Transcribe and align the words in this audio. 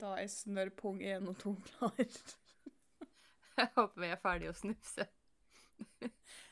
Da 0.00 0.16
er 0.18 0.30
snørrpung 0.30 1.02
1 1.04 1.28
og 1.30 1.36
2 1.42 1.54
klar. 1.68 1.98
Jeg 3.58 3.70
håper 3.76 4.02
vi 4.02 4.10
er 4.10 4.18
ferdige 4.22 4.50
å 4.50 4.58
snufse. 4.58 5.06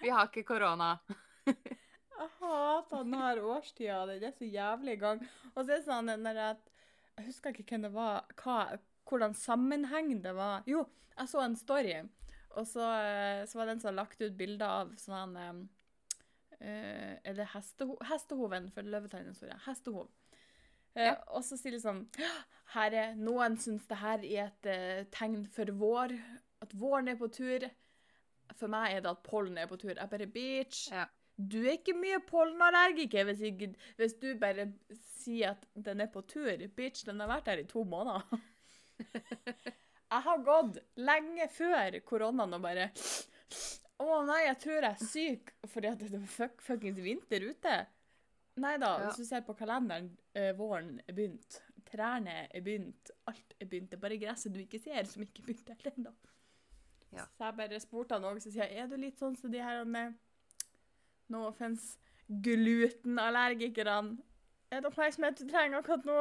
Vi 0.03 0.11
har 0.11 0.29
ikke 0.29 0.45
korona. 0.47 0.93
Jeg 1.47 2.29
hater 2.39 3.03
denne 3.03 3.33
årstida. 3.51 4.05
Den 4.07 4.29
er 4.29 4.35
så 4.37 4.47
jævlig 4.47 4.95
i 4.95 5.01
gang. 5.01 5.23
Og 5.55 5.59
så 5.59 5.67
er 5.67 5.73
det 5.75 5.87
sånn 5.89 6.13
når 6.23 6.39
jeg, 6.39 6.61
husker 7.27 7.59
ikke 7.59 7.75
hvem 7.75 7.87
det 7.89 7.93
var, 7.97 8.29
hva, 8.43 8.59
hvordan 9.11 9.35
sammenheng 9.35 10.15
det 10.23 10.35
var. 10.39 10.63
Jo, 10.71 10.85
jeg 11.17 11.31
så 11.33 11.43
en 11.43 11.59
story, 11.59 11.97
og 12.55 12.67
så, 12.69 12.87
eh, 13.03 13.43
så 13.49 13.59
var 13.59 13.67
det 13.67 13.77
en 13.77 13.83
som 13.83 13.91
hadde 13.91 13.99
lagt 13.99 14.23
ut 14.23 14.39
bilder 14.39 14.75
av 14.83 14.95
sånn 15.01 15.37
eh, 15.41 15.63
Er 16.63 17.35
det 17.35 17.51
hesteho 17.57 17.97
hestehoven 18.07 18.71
for 18.75 18.87
Løvetann 18.87 19.31
historie? 19.33 19.59
Hestehov. 19.67 20.11
Eh, 20.95 21.07
Ja. 21.09 21.15
Og 21.33 21.45
så 21.45 21.57
sier 21.57 21.73
liksom 21.77 22.05
her 22.75 22.95
er, 22.97 23.15
Noen 23.17 23.57
syns 23.61 23.87
det 23.89 23.97
her 24.01 24.25
er 24.25 24.51
et 24.51 24.69
uh, 24.69 25.05
tegn 25.13 25.47
for 25.53 25.73
vår. 25.81 26.15
At 26.65 26.75
våren 26.79 27.09
er 27.09 27.19
på 27.21 27.29
tur. 27.33 27.65
For 28.59 28.69
meg 28.71 28.93
er 28.97 29.03
det 29.05 29.11
at 29.11 29.23
pollen 29.27 29.59
er 29.59 29.69
på 29.71 29.79
tur. 29.81 29.95
Jeg 29.97 30.11
bare 30.13 30.29
Bitch. 30.31 30.87
Ja. 30.93 31.07
Du 31.37 31.63
er 31.65 31.79
ikke 31.79 31.95
mye 31.97 32.21
pollenallergiker 32.29 33.25
hvis, 33.25 33.41
ikke, 33.49 33.71
hvis 33.99 34.15
du 34.21 34.35
bare 34.39 34.69
sier 35.17 35.55
at 35.57 35.65
den 35.75 36.05
er 36.05 36.11
på 36.13 36.23
tur. 36.29 36.53
Bitch, 36.77 37.07
den 37.09 37.21
har 37.25 37.31
vært 37.33 37.49
her 37.51 37.63
i 37.63 37.69
to 37.69 37.85
måneder. 37.89 38.23
Jeg 40.13 40.21
har 40.27 40.43
gått 40.45 40.77
lenge 41.01 41.49
før 41.51 41.97
koronaen 42.05 42.53
og 42.53 42.61
bare 42.63 42.91
Å 44.03 44.19
nei, 44.29 44.43
jeg 44.45 44.59
tror 44.61 44.77
jeg 44.77 44.91
er 44.91 45.07
syk 45.09 45.53
fordi 45.73 45.93
det 45.99 46.09
er 46.19 46.27
fuck, 46.29 46.61
fuckings 46.63 47.01
vinter 47.01 47.47
ute. 47.49 47.75
Nei 48.57 48.77
da, 48.79 48.99
Ja. 48.99 49.07
hvis 49.07 49.17
du 49.17 49.25
ser 49.25 49.41
på 49.41 49.55
kalenderen, 49.57 50.11
eh, 50.35 50.53
våren 50.57 51.01
er 51.09 51.13
begynt. 51.15 51.63
Trærne 51.89 52.49
er 52.55 52.61
begynt. 52.61 53.11
Alt 53.27 53.55
er 53.61 53.67
begynt. 53.67 53.91
Det 53.91 53.97
er 53.97 54.01
bare 54.01 54.19
gresset 54.19 54.53
du 54.53 54.61
ikke 54.61 54.79
ser, 54.83 55.05
som 55.05 55.23
ikke 55.23 55.41
er 55.43 55.47
begynt 55.47 55.69
helt 55.69 55.87
ennå. 55.97 56.13
Ja. 57.13 57.25
Så 57.37 57.45
jeg 57.45 57.57
bare 57.57 57.81
spurte 57.81 58.13
han 58.15 58.25
òg, 58.25 58.41
så 58.41 58.51
sier 58.53 58.69
jeg, 58.69 58.79
er 58.79 58.87
du 58.89 58.97
litt 58.97 59.19
sånn 59.19 59.37
som 59.37 59.51
de 59.53 59.59
her 59.61 59.85
med 59.85 60.15
No 61.29 61.47
offence 61.47 61.97
glutenallergikerne. 62.43 64.19
Er 64.71 64.81
det 64.81 64.89
oppmerksomhet 64.91 65.39
du 65.39 65.49
trenger 65.49 65.79
akkurat 65.83 66.05
nå? 66.09 66.19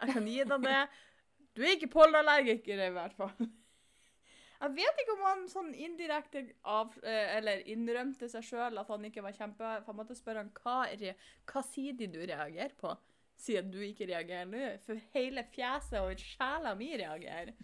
Jeg 0.00 0.14
kan 0.14 0.26
gi 0.26 0.44
deg 0.44 0.62
det. 0.64 0.88
Du 1.56 1.62
er 1.62 1.74
ikke 1.76 1.90
pollenallergiker, 1.92 2.80
i 2.86 2.90
hvert 2.94 3.14
fall. 3.16 3.48
Jeg 4.60 4.74
vet 4.76 4.98
ikke 5.00 5.14
om 5.16 5.22
han 5.24 5.44
sånn 5.48 5.70
indirekte 5.72 6.42
av, 6.68 6.92
eh, 7.00 7.36
eller 7.38 7.62
innrømte 7.72 8.28
seg 8.28 8.44
sjøl 8.44 8.80
at 8.80 8.90
han 8.92 9.06
ikke 9.08 9.22
var 9.24 9.36
kjempe... 9.36 9.64
For 9.84 9.92
jeg 9.94 9.98
måtte 10.02 10.16
spørre 10.18 10.42
han 10.42 10.50
hva, 10.60 11.14
hva 11.48 11.62
sier 11.64 11.96
du 11.96 12.18
reagerer 12.20 12.74
på, 12.80 12.92
siden 13.40 13.70
du 13.72 13.78
ikke 13.86 14.08
reagerer 14.10 14.50
nå? 14.50 14.64
For 14.84 15.00
hele 15.14 15.46
fjeset 15.54 15.96
og 16.02 16.20
sjela 16.20 16.74
mi 16.76 16.90
reagerer. 17.00 17.54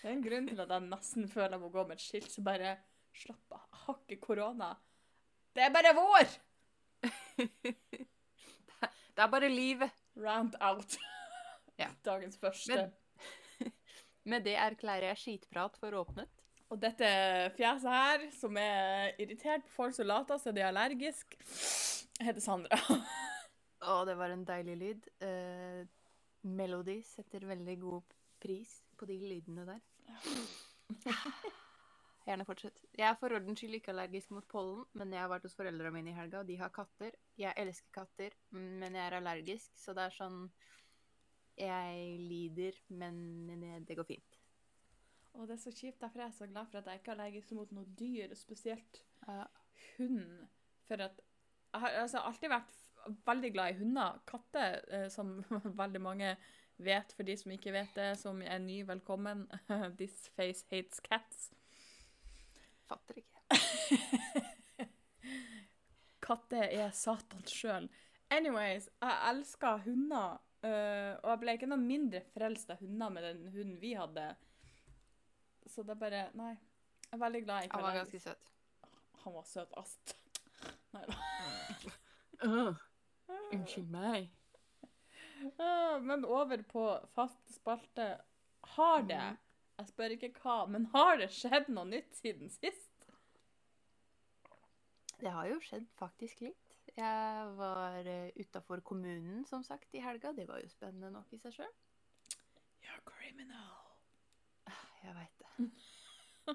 Det 0.00 0.08
er 0.08 0.14
en 0.14 0.24
grunn 0.24 0.48
til 0.48 0.62
at 0.64 0.72
jeg 0.72 0.86
nesten 0.88 1.28
føler 1.28 1.58
jeg 1.58 1.64
må 1.66 1.68
gå 1.74 1.84
med 1.84 1.98
et 1.98 2.06
skilt 2.06 2.32
som 2.32 2.46
bare 2.48 2.78
Slapp 3.20 3.52
av, 3.52 3.64
jeg 3.66 3.80
har 3.84 3.96
ikke 3.98 4.16
korona. 4.22 4.68
Det 5.52 5.64
er 5.66 5.72
bare 5.74 5.90
vår! 5.96 6.28
Det 9.10 9.24
er 9.26 9.32
bare 9.34 9.48
livet. 9.52 9.90
Round 10.16 10.54
out. 10.62 10.94
Ja. 11.76 11.90
Dagens 12.08 12.38
første. 12.40 12.76
Men- 12.76 12.94
Med 14.28 14.44
det 14.44 14.56
erklærer 14.60 15.10
jeg 15.12 15.20
skitprat 15.22 15.78
for 15.80 15.96
åpnet. 15.96 16.28
Og 16.70 16.78
dette 16.78 17.06
fjeset 17.56 17.90
her, 17.90 18.26
som 18.36 18.58
er 18.60 19.16
irritert 19.18 19.64
på 19.66 19.72
folk 19.74 19.96
som 19.96 20.06
later 20.06 20.38
som 20.38 20.54
de 20.54 20.62
er 20.62 20.68
allergisk, 20.68 21.34
heter 22.20 22.42
Sandra. 22.44 22.78
Å, 23.90 24.02
det 24.06 24.14
var 24.20 24.30
en 24.30 24.44
deilig 24.46 24.76
lyd. 24.78 25.08
Eh, 25.24 25.80
Melody 26.46 27.00
setter 27.04 27.48
veldig 27.48 27.76
god 27.80 28.14
pris 28.40 28.76
på 28.96 29.08
de 29.08 29.16
lydene 29.24 29.66
der. 29.66 29.82
Gjerne 32.28 32.46
fortsett. 32.46 32.76
Jeg 32.94 33.08
er 33.08 33.16
for 33.18 33.34
ordens 33.34 33.58
skyld 33.58 33.80
ikke 33.80 33.90
allergisk 33.94 34.30
mot 34.36 34.46
pollen, 34.50 34.84
men 35.00 35.14
jeg 35.16 35.24
har 35.24 35.30
vært 35.32 35.48
hos 35.48 35.56
foreldrene 35.58 35.94
mine 35.96 36.12
i 36.12 36.16
helga, 36.16 36.44
og 36.44 36.50
de 36.52 36.58
har 36.60 36.70
katter. 36.74 37.16
Jeg 37.40 37.56
elsker 37.58 37.94
katter, 37.96 38.36
men 38.54 38.94
jeg 38.94 39.06
er 39.08 39.16
allergisk, 39.18 39.72
så 39.80 39.96
det 39.96 40.06
er 40.06 40.18
sånn 40.20 40.44
Jeg 41.60 42.20
lider, 42.20 42.76
men 42.88 43.84
det 43.88 43.96
går 43.98 44.06
fint. 44.08 44.38
Og 45.36 45.46
det 45.46 45.54
er 45.54 45.62
så 45.62 45.70
kjipt, 45.70 46.00
derfor 46.00 46.18
er 46.18 46.24
jeg 46.30 46.34
så 46.34 46.46
glad 46.50 46.66
for 46.70 46.78
at 46.80 46.86
jeg 46.90 47.00
ikke 47.00 47.10
er 47.12 47.18
allergisk 47.18 47.52
mot 47.54 47.72
noe 47.72 47.86
dyr, 47.98 48.34
spesielt 48.34 49.02
Ja. 49.28 49.44
hund. 49.98 50.48
For 50.88 50.94
at 50.94 51.20
jeg 51.72 51.80
har 51.80 51.88
altså, 52.02 52.18
alltid 52.18 52.48
vært 52.50 52.72
veldig 53.26 53.52
glad 53.52 53.70
i 53.74 53.78
hunder. 53.78 54.18
Katter, 54.26 54.80
eh, 54.88 55.08
som 55.10 55.44
veldig 55.82 56.00
mange 56.00 56.36
vet, 56.78 57.12
for 57.16 57.22
de 57.22 57.36
som 57.36 57.52
ikke 57.54 57.72
vet 57.72 57.94
det, 57.94 58.18
som 58.18 58.42
er 58.42 58.58
ny, 58.58 58.80
velkommen. 58.88 59.46
This 60.00 60.28
face 60.36 60.66
hates 60.70 61.00
cats. 61.00 61.50
Fatter 62.88 63.14
ikke. 63.22 63.36
Katter 66.26 66.66
er 66.70 66.90
satan 66.90 67.46
sjøl. 67.46 67.88
Anyways, 68.30 68.88
jeg 69.02 69.18
elsker 69.30 69.76
hunder. 69.86 70.40
Eh, 70.66 71.12
og 71.20 71.28
jeg 71.32 71.40
ble 71.42 71.54
ikke 71.56 71.68
noe 71.70 71.82
mindre 71.82 72.22
frelst 72.34 72.72
av 72.72 72.80
hunder 72.82 73.12
med 73.14 73.26
den 73.26 73.42
hunden 73.54 73.78
vi 73.82 73.94
hadde. 73.98 74.26
Så 75.66 75.84
det 75.86 75.96
er 75.96 76.02
bare 76.02 76.24
Nei. 76.38 76.54
Jeg 77.10 77.16
er 77.18 77.22
veldig 77.24 77.42
glad 77.42 77.64
i 77.64 77.70
Han 77.72 77.82
var 77.82 77.96
ganske 77.98 78.20
søt. 78.22 78.52
Han 79.24 79.34
var 79.34 79.46
søt, 79.48 79.72
ast. 79.76 80.14
Nei 80.94 81.02
da. 81.08 82.60
Unnskyld 83.50 83.90
meg. 83.90 84.30
Uh, 85.58 85.98
Men 86.06 86.24
over 86.24 86.62
på 86.62 86.84
fast 87.14 87.54
spalte. 87.54 88.12
Har 88.76 89.02
det, 89.08 89.22
jeg 89.78 89.88
spør 89.88 90.14
ikke 90.14 90.30
hva, 90.42 90.56
men 90.68 90.86
har 90.92 91.16
det 91.18 91.30
skjedd 91.32 91.70
noe 91.72 91.88
nytt 91.88 92.12
siden 92.18 92.52
sist? 92.52 93.06
Det 95.20 95.32
har 95.32 95.48
jo 95.48 95.56
skjedd 95.64 95.88
faktisk 95.98 96.44
litt. 96.44 96.59
Jeg 96.96 97.52
var 97.56 98.06
uh, 98.06 98.40
utafor 98.40 98.80
kommunen, 98.80 99.44
som 99.46 99.62
sagt, 99.62 99.94
i 99.94 100.02
helga. 100.02 100.32
Det 100.36 100.48
var 100.48 100.60
jo 100.62 100.68
spennende 100.68 101.10
nok 101.14 101.32
i 101.32 101.38
seg 101.38 101.54
sjøl. 101.54 101.72
You're 102.84 103.02
criminal. 103.06 103.90
Jeg 105.04 105.16
veit 105.16 105.42
det. 105.42 105.70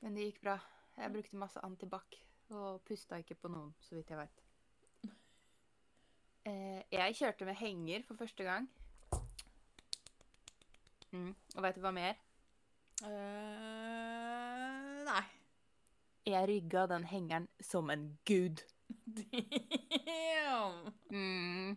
Men 0.00 0.16
det 0.16 0.30
gikk 0.30 0.42
bra. 0.44 0.56
Jeg 0.96 1.12
brukte 1.12 1.40
masse 1.40 1.62
antibac 1.64 2.18
og 2.56 2.82
pusta 2.86 3.18
ikke 3.20 3.36
på 3.40 3.50
noen, 3.52 3.72
så 3.82 3.98
vidt 3.98 4.12
jeg 4.12 4.20
veit. 4.20 4.42
Eh, 6.46 6.82
jeg 6.92 7.16
kjørte 7.18 7.48
med 7.48 7.58
henger 7.58 8.04
for 8.06 8.18
første 8.20 8.46
gang. 8.46 8.68
Mm. 11.10 11.32
Og 11.56 11.64
veit 11.64 11.76
du 11.76 11.82
hva 11.82 11.92
mer? 11.94 12.14
Uh, 13.02 15.02
nei. 15.08 15.24
Jeg 16.26 16.48
rygga 16.48 16.86
den 16.90 17.04
hengeren 17.10 17.48
som 17.60 17.90
en 17.90 18.08
gud. 18.28 18.62
Damn. 19.16 20.92
Mm. 21.10 21.76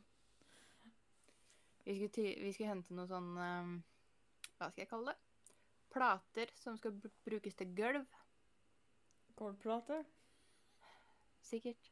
Vi, 1.83 1.95
skulle 1.95 2.09
ty 2.13 2.25
vi 2.43 2.53
skulle 2.53 2.69
hente 2.69 2.93
noe 2.93 3.07
sånn 3.09 3.29
eh, 3.41 3.69
Hva 4.59 4.69
skal 4.69 4.83
jeg 4.83 4.89
kalle 4.91 5.13
det? 5.13 5.53
Plater 5.89 6.51
som 6.59 6.75
skal 6.77 6.93
br 6.93 7.09
brukes 7.25 7.55
til 7.57 7.71
gulv, 7.77 8.05
Gårdplate? 9.39 10.03
sikkert. 11.49 11.87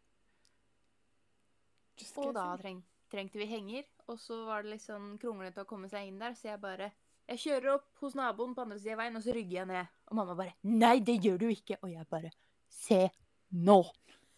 Just 1.97 2.17
Og 2.22 2.33
da 2.35 2.44
guessing. 2.51 2.61
treng 2.61 2.81
trengte 3.09 3.39
vi 3.39 3.47
henger, 3.50 3.85
og 4.11 4.19
så 4.19 4.44
var 4.45 4.61
det 4.61 4.75
litt 4.75 4.83
sånn 4.83 5.16
kronglete 5.17 5.63
å 5.63 5.69
komme 5.69 5.88
seg 5.89 6.09
inn 6.11 6.19
der, 6.22 6.35
så 6.38 6.51
jeg 6.51 6.61
bare 6.61 6.91
Jeg 7.27 7.41
kjører 7.41 7.73
opp 7.73 7.88
hos 8.03 8.13
naboen 8.16 8.53
på 8.56 8.61
andre 8.63 8.77
sida 8.79 8.94
av 8.94 9.00
veien, 9.01 9.17
og 9.17 9.23
så 9.25 9.33
rygger 9.35 9.57
jeg 9.57 9.67
ned. 9.67 9.88
Og 10.07 10.16
mamma 10.16 10.35
bare 10.35 10.53
'Nei, 10.63 11.00
det 11.00 11.17
gjør 11.25 11.38
du 11.39 11.47
ikke.' 11.50 11.79
Og 11.81 11.89
jeg 11.91 12.07
bare 12.07 12.31
'Se 12.69 13.09
nå.' 13.51 13.91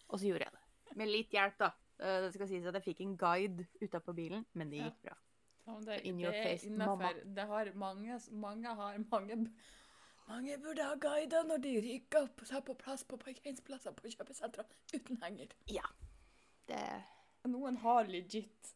Og 0.08 0.18
så 0.18 0.26
gjorde 0.26 0.44
jeg 0.48 0.52
det. 0.52 0.59
Med 0.96 1.10
litt 1.10 1.34
hjelp, 1.34 1.58
da. 1.60 1.72
Eh, 2.00 2.20
Det 2.26 2.32
skal 2.34 2.48
sies 2.48 2.66
at 2.66 2.78
jeg 2.80 2.86
fikk 2.90 3.02
en 3.04 3.16
guide 3.20 3.66
utapå 3.82 4.14
bilen, 4.16 4.46
men 4.54 4.70
det 4.70 4.84
gikk 4.84 5.02
bra. 5.04 5.16
Ja, 5.66 5.76
det, 5.86 6.00
In 6.08 6.20
your 6.20 6.32
face, 6.32 6.70
mamma. 6.70 7.12
Det 7.24 7.46
har 7.46 7.70
mange, 7.78 8.16
mange 8.32 8.74
har 8.74 8.98
mange 9.10 9.36
mange 10.30 10.56
burde 10.62 10.84
ha 10.86 10.94
guider 10.94 11.46
når 11.46 11.62
de 11.64 11.72
rykker 11.82 12.26
opp 12.28 12.42
seg 12.46 12.62
på 12.66 12.74
plass 12.78 13.02
på 13.04 13.18
parkeringsplasser 13.18 13.94
på 13.98 14.12
kjøpesentre 14.12 14.62
uten 14.94 15.18
henger. 15.24 15.50
Ja. 15.66 15.86
Det 16.70 16.84
Noen 17.50 17.80
har 17.82 18.06
legit 18.06 18.74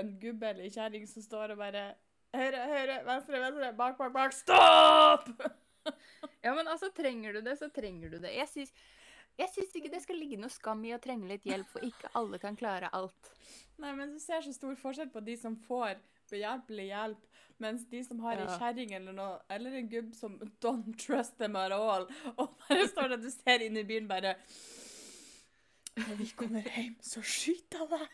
en 0.00 0.14
gubbe 0.22 0.48
eller 0.48 0.70
kjerring 0.72 1.04
som 1.10 1.24
står 1.24 1.52
og 1.52 1.60
bare 1.60 1.90
Høyre, 2.32 2.62
høyre, 2.64 2.94
venstre, 3.04 3.40
venstre, 3.42 3.72
bak, 3.76 3.98
bak, 3.98 4.12
bak. 4.14 4.32
Stopp! 4.32 5.28
Ja, 6.42 6.52
men 6.54 6.68
altså, 6.70 6.88
trenger 6.94 7.34
du 7.34 7.40
det, 7.42 7.56
så 7.58 7.68
trenger 7.74 8.10
du 8.10 8.16
det. 8.22 8.30
Jeg 8.34 8.48
syns, 8.50 8.70
jeg 9.38 9.48
syns 9.54 9.74
ikke 9.78 9.90
det 9.92 10.02
skal 10.04 10.18
ligge 10.20 10.38
noe 10.40 10.52
skam 10.52 10.82
i 10.84 10.92
å 10.94 11.00
trenge 11.02 11.28
litt 11.30 11.44
hjelp, 11.48 11.68
for 11.72 11.84
ikke 11.86 12.10
alle 12.18 12.38
kan 12.42 12.56
klare 12.58 12.90
alt. 12.92 13.30
Nei, 13.82 13.92
men 13.98 14.12
du 14.14 14.20
ser 14.22 14.42
så 14.44 14.52
stor 14.54 14.74
forskjell 14.78 15.10
på 15.14 15.22
de 15.24 15.36
som 15.40 15.56
får 15.68 15.96
behjelpelig 16.30 16.86
hjelp, 16.90 17.24
mens 17.62 17.84
de 17.90 18.00
som 18.04 18.20
har 18.24 18.38
Ja. 18.40 18.46
ei 18.46 18.58
kjerring 18.58 18.92
eller 18.96 19.12
noe, 19.12 19.40
eller 19.50 19.74
en 19.78 19.88
gubb 19.88 20.14
som 20.14 20.38
don't 20.60 20.96
trust 20.98 21.36
them 21.38 21.56
at 21.56 21.72
all, 21.72 22.06
og 22.36 22.56
bare 22.68 22.88
står 22.88 23.08
der 23.14 23.20
du 23.22 23.30
ser 23.30 23.62
inn 23.66 23.76
i 23.76 23.84
bilen 23.84 24.08
bare 24.08 24.36
Når 25.96 26.16
vi 26.16 26.26
kommer 26.36 26.62
hjem, 26.64 26.94
så 27.04 27.20
skyter 27.20 27.78
jeg 27.84 27.88
deg! 27.92 28.08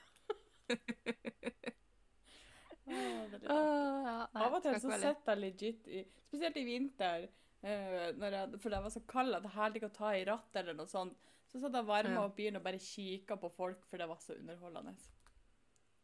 Av 3.48 4.54
og 4.54 4.62
til 4.64 4.78
så 4.80 4.90
sitter 4.98 5.34
jeg 5.34 5.40
legit 5.42 5.88
i 5.88 6.02
Spesielt 6.28 6.56
i 6.60 6.64
vinter, 6.66 7.28
når 7.62 8.34
jeg, 8.36 8.60
for 8.62 8.70
det 8.70 8.82
var 8.84 8.92
så 8.94 9.00
kaldt 9.10 9.34
at 9.34 9.42
jeg 9.48 9.54
hadde 9.56 9.80
ikke 9.80 9.90
å 9.90 9.96
ta 9.98 10.12
i 10.14 10.24
rattet 10.28 10.60
eller 10.62 10.76
noe 10.78 10.86
sånt. 10.90 11.16
Så 11.48 11.58
satt 11.62 11.74
jeg 11.74 11.88
varma 11.88 12.12
Ja. 12.14 12.24
opp 12.28 12.36
bilen 12.36 12.56
og 12.60 12.62
bare 12.62 12.78
kikka 12.78 13.36
på 13.40 13.48
folk, 13.50 13.84
for 13.88 13.96
det 13.98 14.06
var 14.08 14.20
så 14.20 14.36
underholdende. 14.36 14.94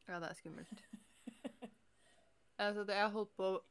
Ja, 0.09 0.19
det 0.21 0.31
er 0.31 0.35
skummelt. 0.39 0.83
altså, 2.59 2.85
jeg 2.89 3.11
holdt 3.13 3.35
på 3.37 3.51
å 3.53 3.63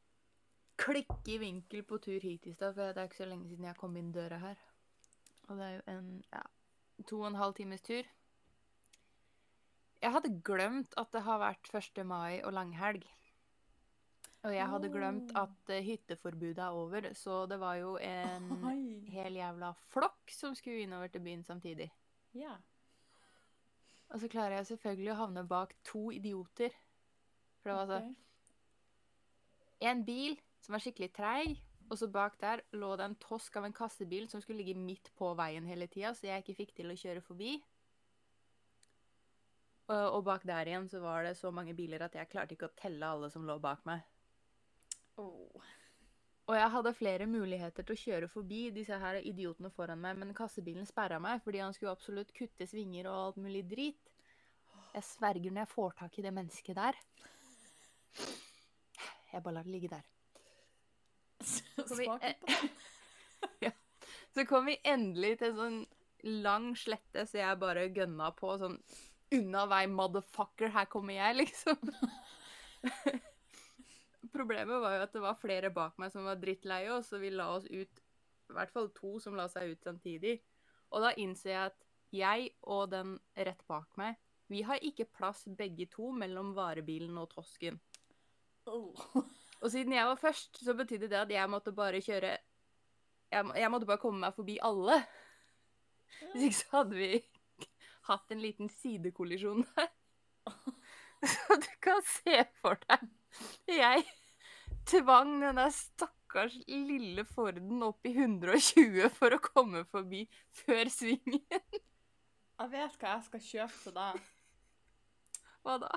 klikke 0.78 1.34
i 1.34 1.38
vinkel 1.42 1.84
på 1.84 2.00
tur 2.02 2.20
hit 2.24 2.48
i 2.48 2.54
stad, 2.54 2.74
for 2.76 2.94
det 2.94 3.02
er 3.02 3.10
ikke 3.10 3.22
så 3.24 3.30
lenge 3.30 3.50
siden 3.50 3.66
jeg 3.68 3.78
kom 3.80 3.98
inn 3.98 4.12
døra 4.16 4.40
her. 4.42 4.62
Og 5.50 5.58
det 5.60 5.66
er 5.66 5.74
jo 5.76 5.84
en 5.98 6.12
ja, 6.32 6.44
to 7.10 7.20
og 7.22 7.28
en 7.32 7.40
halv 7.42 7.58
times 7.58 7.82
tur. 7.86 8.08
Jeg 10.04 10.12
hadde 10.12 10.34
glemt 10.44 10.94
at 11.00 11.12
det 11.16 11.22
har 11.24 11.40
vært 11.40 11.70
1. 11.74 12.02
mai 12.06 12.42
og 12.44 12.54
langhelg. 12.54 13.06
Og 14.44 14.52
jeg 14.52 14.68
hadde 14.68 14.92
glemt 14.92 15.32
Oh. 15.32 15.46
at 15.46 15.72
eh, 15.72 15.84
hytteforbudet 15.86 16.60
er 16.60 16.76
over, 16.76 17.14
så 17.16 17.46
det 17.48 17.60
var 17.60 17.78
jo 17.80 17.96
en 17.98 18.50
Oi. 18.72 19.00
hel 19.14 19.40
jævla 19.40 19.72
flokk 19.94 20.32
som 20.36 20.56
skulle 20.56 20.84
innover 20.84 21.08
til 21.08 21.24
byen 21.24 21.44
samtidig. 21.44 21.88
Ja. 22.36 22.58
Og 24.12 24.20
så 24.20 24.28
klarer 24.28 24.60
jeg 24.60 24.68
selvfølgelig 24.74 25.14
å 25.14 25.20
havne 25.24 25.46
bak 25.48 25.74
to 25.88 26.10
idioter. 26.12 26.76
For 27.62 27.70
det 27.70 27.76
var 27.76 27.86
altså 27.86 28.02
okay. 28.04 28.16
en 29.90 30.04
bil 30.06 30.36
som 30.62 30.76
var 30.76 30.84
skikkelig 30.84 31.12
treig, 31.16 31.62
og 31.90 31.98
så 32.00 32.08
bak 32.12 32.36
der 32.42 32.62
lå 32.76 32.94
det 33.00 33.08
en 33.08 33.20
tosk 33.24 33.56
av 33.60 33.68
en 33.68 33.76
kassebil 33.76 34.28
som 34.32 34.42
skulle 34.44 34.64
ligge 34.64 34.80
midt 34.80 35.10
på 35.18 35.32
veien 35.40 35.66
hele 35.68 35.88
tida, 35.88 36.14
så 36.14 36.28
jeg 36.28 36.44
ikke 36.44 36.60
fikk 36.60 36.76
til 36.78 36.92
å 36.92 37.00
kjøre 37.00 37.24
forbi. 37.24 37.56
Og, 39.92 40.06
og 40.18 40.22
bak 40.28 40.46
der 40.48 40.68
igjen 40.68 40.88
så 40.92 41.02
var 41.04 41.24
det 41.28 41.36
så 41.40 41.52
mange 41.52 41.76
biler 41.76 42.04
at 42.06 42.16
jeg 42.16 42.30
klarte 42.32 42.56
ikke 42.56 42.70
å 42.70 42.78
telle 42.80 43.08
alle 43.16 43.32
som 43.32 43.48
lå 43.48 43.58
bak 43.64 43.84
meg. 43.88 44.04
Oh. 45.22 45.62
Og 46.50 46.56
jeg 46.58 46.72
hadde 46.74 46.92
flere 46.98 47.28
muligheter 47.30 47.86
til 47.88 47.96
å 47.96 48.00
kjøre 48.02 48.28
forbi 48.32 48.66
disse 48.76 48.98
her 49.00 49.22
idiotene 49.24 49.70
foran 49.72 50.02
meg, 50.04 50.18
men 50.20 50.34
kassebilen 50.36 50.88
sperra 50.90 51.20
meg 51.24 51.40
fordi 51.46 51.62
han 51.64 51.76
skulle 51.76 51.94
absolutt 51.96 52.34
kutte 52.36 52.68
svinger 52.68 53.08
og 53.08 53.20
alt 53.30 53.40
mulig 53.46 53.64
drit. 53.70 54.12
Jeg 54.94 55.08
sverger 55.08 55.54
når 55.54 55.64
jeg 55.64 55.72
får 55.74 55.96
tak 56.02 56.20
i 56.20 56.26
det 56.26 56.34
mennesket 56.36 56.78
der. 56.78 57.00
Jeg 59.32 59.42
bare 59.42 59.56
lar 59.56 59.66
det 59.66 59.74
ligge 59.74 59.90
der. 59.94 60.04
Skal 61.44 61.98
vi- 61.98 62.06
Smak 62.06 62.22
på 62.22 63.50
det. 63.62 63.74
Så 64.34 64.46
kom 64.50 64.66
vi 64.66 64.80
endelig 64.84 65.38
til 65.40 65.54
sånn 65.54 65.80
lang 66.44 66.72
slette, 66.76 67.26
så 67.30 67.38
jeg 67.38 67.60
bare 67.62 67.90
gønna 67.94 68.32
på 68.36 68.56
sånn 68.60 68.80
Unna 69.34 69.66
vei, 69.66 69.88
motherfucker, 69.90 70.70
her 70.70 70.86
kommer 70.86 71.14
jeg, 71.16 71.36
liksom. 71.42 71.78
Problemet 74.34 74.82
var 74.82 74.98
jo 74.98 75.06
at 75.06 75.14
det 75.14 75.22
var 75.22 75.38
flere 75.38 75.70
bak 75.74 76.00
meg 76.02 76.12
som 76.14 76.26
var 76.26 76.40
drittleie, 76.42 76.90
og 76.96 77.06
så 77.06 77.20
vi 77.22 77.30
la 77.34 77.52
oss 77.54 77.68
ut 77.70 78.04
I 78.50 78.56
hvert 78.58 78.74
fall 78.74 78.90
to 78.96 79.16
som 79.22 79.38
la 79.38 79.48
seg 79.52 79.74
ut 79.74 79.86
samtidig. 79.86 80.40
Og 80.94 81.06
da 81.06 81.14
innser 81.22 81.52
jeg 81.52 81.72
at 81.72 81.80
jeg 82.14 82.50
og 82.70 82.92
den 82.92 83.16
rett 83.34 83.62
bak 83.70 83.90
meg, 83.98 84.18
vi 84.52 84.62
har 84.68 84.82
ikke 84.86 85.10
plass 85.10 85.46
begge 85.58 85.88
to 85.90 86.12
mellom 86.14 86.52
varebilen 86.54 87.18
og 87.18 87.32
tosken. 87.32 87.80
Oh. 88.70 88.94
Og 89.64 89.72
siden 89.72 89.96
jeg 89.96 90.06
var 90.06 90.20
først, 90.20 90.60
så 90.66 90.76
betydde 90.78 91.10
det 91.10 91.20
at 91.24 91.32
jeg 91.34 91.50
måtte 91.50 91.74
bare 91.76 92.02
kjøre 92.04 92.38
Jeg, 93.34 93.46
jeg 93.58 93.72
måtte 93.72 93.88
bare 93.90 93.98
komme 93.98 94.22
meg 94.22 94.36
forbi 94.36 94.60
alle. 94.62 95.00
Hvis 96.34 96.44
ikke 96.50 96.60
så 96.60 96.76
hadde 96.76 97.00
vi 97.00 97.12
hatt 98.10 98.32
en 98.32 98.44
liten 98.44 98.70
sidekollisjon 98.70 99.66
der. 99.74 99.90
Så 101.24 101.56
du 101.56 101.70
kan 101.80 102.02
se 102.04 102.42
for 102.60 102.76
deg 102.84 103.06
Jeg 103.72 104.04
tvang 104.90 105.40
den 105.42 105.56
der 105.60 105.70
stakkars 105.74 106.56
lille 106.68 107.26
Forden 107.30 107.84
opp 107.86 108.06
i 108.10 108.14
120 108.16 109.10
for 109.16 109.36
å 109.36 109.42
komme 109.44 109.84
forbi 109.92 110.26
før 110.64 110.90
svingen. 110.92 111.42
Jeg 111.54 112.70
vet 112.72 112.98
hva 113.02 113.14
jeg 113.18 113.24
skal 113.28 113.44
kjøpe 113.50 113.78
til 113.84 113.96
deg. 113.98 114.28
Hva 115.64 115.78
da? 115.82 115.92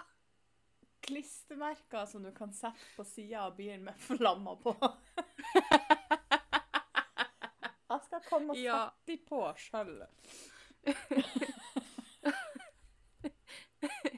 Klistremerker 1.07 2.07
som 2.11 2.25
du 2.27 2.33
kan 2.35 2.53
sette 2.57 2.89
på 2.97 3.05
sida 3.07 3.45
av 3.47 3.57
bilen 3.59 3.85
med 3.87 3.99
flammer 4.03 4.57
på. 4.63 4.75
Jeg 7.87 8.01
skal 8.09 8.25
komme 8.29 8.51
og 8.57 8.59
Ja. 8.59 8.79
sette 8.89 9.13
de 9.13 9.17
på 9.29 9.43
sjøl. 9.63 9.95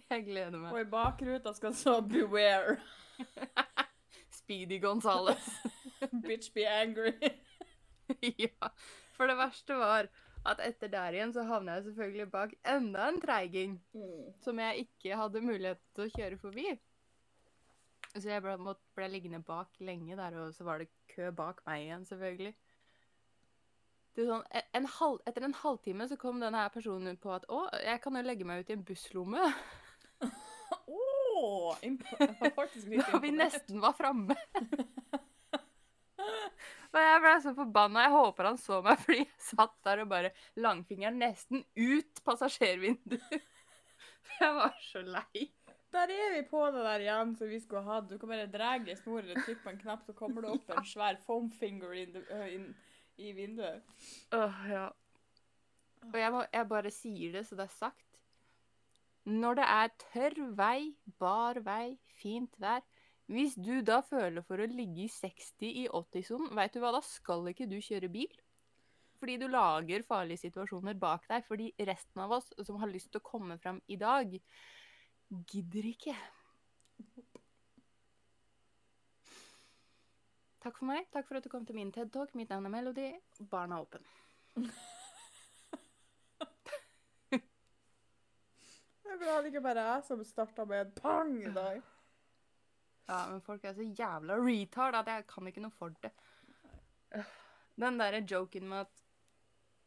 Jeg 0.08 0.24
gleder 0.24 0.56
meg. 0.56 0.72
Og 0.72 0.80
i 0.80 0.88
bakruta 0.88 1.52
skal 1.56 1.74
så 1.76 2.00
'beware'. 2.00 2.78
Speedy 4.48 4.78
Gonzales. 4.80 5.44
Bitch 6.24 6.54
be 6.54 6.64
angry. 6.64 7.12
ja. 8.40 8.70
For 9.12 9.28
det 9.28 9.36
verste 9.36 9.76
var 9.76 10.08
at 10.48 10.62
etter 10.64 10.88
der 10.88 11.12
igjen 11.12 11.34
så 11.36 11.42
havna 11.44 11.74
jeg 11.76 11.90
selvfølgelig 11.90 12.26
bak 12.32 12.54
enda 12.64 13.10
en 13.10 13.20
treiging 13.20 13.74
Mm. 13.92 14.32
som 14.40 14.58
jeg 14.62 14.86
ikke 14.86 15.16
hadde 15.20 15.42
mulighet 15.44 15.80
til 15.92 16.06
å 16.06 16.12
kjøre 16.14 16.38
forbi. 16.40 16.64
Så 18.14 18.30
jeg 18.30 18.40
ble, 18.40 18.54
måtte, 18.56 18.80
ble 18.96 19.10
liggende 19.12 19.42
bak 19.44 19.76
lenge 19.84 20.16
der, 20.16 20.38
og 20.40 20.54
så 20.56 20.64
var 20.64 20.80
det 20.80 20.88
kø 21.12 21.28
bak 21.36 21.60
meg 21.66 21.84
igjen, 21.84 22.06
selvfølgelig. 22.08 22.54
Det 24.16 24.26
sånn, 24.30 24.46
en, 24.48 24.68
en 24.80 24.88
halv, 24.96 25.20
etter 25.28 25.44
en 25.44 25.58
halvtime 25.60 26.08
så 26.08 26.16
kom 26.16 26.40
denne 26.40 26.64
personen 26.72 27.20
på 27.20 27.36
at 27.36 27.44
å, 27.52 27.66
jeg 27.84 28.00
kan 28.00 28.16
jo 28.16 28.24
legge 28.24 28.48
meg 28.48 28.64
ut 28.64 28.72
i 28.72 28.78
en 28.78 28.86
busslomme. 28.88 29.50
Faktisk 32.56 32.88
litt 32.90 33.06
Da 33.12 33.20
vi 33.23 33.32
nesten 33.35 33.82
var 33.82 33.94
framme. 33.99 34.37
Og 36.88 36.99
jeg 37.02 37.20
ble 37.20 37.35
så 37.44 37.52
forbanna. 37.56 38.06
Jeg 38.06 38.14
håper 38.14 38.49
han 38.50 38.58
så 38.61 38.81
meg, 38.85 39.00
fordi 39.05 39.20
jeg 39.23 39.46
satt 39.50 39.76
der 39.87 40.05
og 40.05 40.11
bare 40.12 40.32
langfingeren 40.61 41.20
nesten 41.20 41.64
ut 41.76 42.23
passasjervinduet. 42.25 43.46
For 44.29 44.44
jeg 44.44 44.56
var 44.56 44.76
så 44.87 45.05
lei. 45.05 45.49
Der 45.93 46.12
er 46.12 46.35
vi 46.35 46.43
på 46.49 46.61
det 46.73 46.82
der 46.85 47.05
igjen 47.05 47.31
som 47.37 47.49
vi 47.49 47.61
skulle 47.64 47.85
hatt. 47.87 48.08
Du 48.11 48.19
kan 48.20 48.32
bare 48.32 48.49
dra 48.52 48.75
i 48.76 48.96
snor 48.96 49.23
eller 49.23 49.40
trykke 49.40 49.64
på 49.64 49.73
en 49.73 49.81
knapp, 49.81 50.05
så 50.05 50.14
kommer 50.17 50.44
det 50.44 50.52
opp 50.56 50.73
en 50.75 50.88
svær 50.88 51.20
foam 51.25 51.49
finger 51.52 51.94
in 51.96 52.12
the, 52.17 52.25
inn 52.52 52.67
i 53.19 53.32
vinduet. 53.37 53.96
Åh, 54.37 54.58
ja. 54.69 54.88
Og 56.08 56.19
jeg, 56.20 56.32
må, 56.32 56.44
jeg 56.52 56.69
bare 56.70 56.93
sier 56.94 57.32
det 57.38 57.46
så 57.49 57.56
det 57.58 57.67
er 57.67 57.75
sagt. 57.75 58.07
Når 59.28 59.58
det 59.58 59.64
er 59.69 59.90
tørr 60.00 60.38
vei, 60.56 60.94
bar 61.20 61.58
vei, 61.64 61.98
fint 62.16 62.54
vær 62.62 62.80
Hvis 63.28 63.58
du 63.60 63.82
da 63.84 64.00
føler 64.00 64.44
for 64.46 64.60
å 64.62 64.69
ligge 64.70 65.04
i 65.04 65.11
60 65.12 65.68
i 65.68 65.85
80-sonen, 65.92 66.54
veit 66.56 66.73
du 66.73 66.80
hva, 66.80 66.94
da 66.94 67.02
skal 67.04 67.50
ikke 67.50 67.66
du 67.68 67.76
kjøre 67.85 68.08
bil. 68.08 68.32
Fordi 69.20 69.35
du 69.37 69.44
lager 69.52 70.06
farlige 70.08 70.47
situasjoner 70.47 70.97
bak 70.97 71.26
deg. 71.28 71.44
Fordi 71.44 71.68
resten 71.90 72.25
av 72.25 72.32
oss 72.38 72.49
som 72.64 72.80
har 72.80 72.88
lyst 72.88 73.11
til 73.12 73.20
å 73.20 73.28
komme 73.28 73.58
fram 73.61 73.82
i 73.92 73.99
dag, 74.00 74.32
gidder 75.52 75.90
ikke. 75.92 76.16
Takk 80.64 80.78
for 80.78 80.88
meg. 80.88 81.04
Takk 81.12 81.28
for 81.28 81.37
at 81.37 81.44
du 81.44 81.52
kom 81.52 81.68
til 81.68 81.76
min 81.76 81.92
TED-talk. 81.92 82.32
Mitt 82.38 82.54
navn 82.54 82.70
er 82.70 82.78
Melody. 82.78 83.11
Barn 83.52 83.76
er 83.76 83.85
åpen. 83.85 84.08
Jeg 89.08 89.28
er 89.32 89.42
det 89.42 89.52
ikke 89.52 89.64
bare 89.64 89.80
er 89.82 89.94
jeg 89.94 90.04
som 90.04 90.24
starta 90.24 90.64
med 90.68 90.82
en 90.82 90.92
pang 90.96 91.32
i 91.40 91.52
dag. 91.54 91.80
Ja, 93.08 93.18
men 93.30 93.40
folk 93.40 93.64
er 93.64 93.72
så 93.72 93.82
jævla 93.82 94.36
retard 94.36 94.98
at 94.98 95.08
jeg 95.08 95.26
kan 95.30 95.46
ikke 95.48 95.62
noe 95.64 95.72
for 95.72 95.94
det. 96.02 96.12
Den 97.80 97.96
derre 98.00 98.20
joken 98.28 98.68
med 98.68 98.84
at 98.84 99.04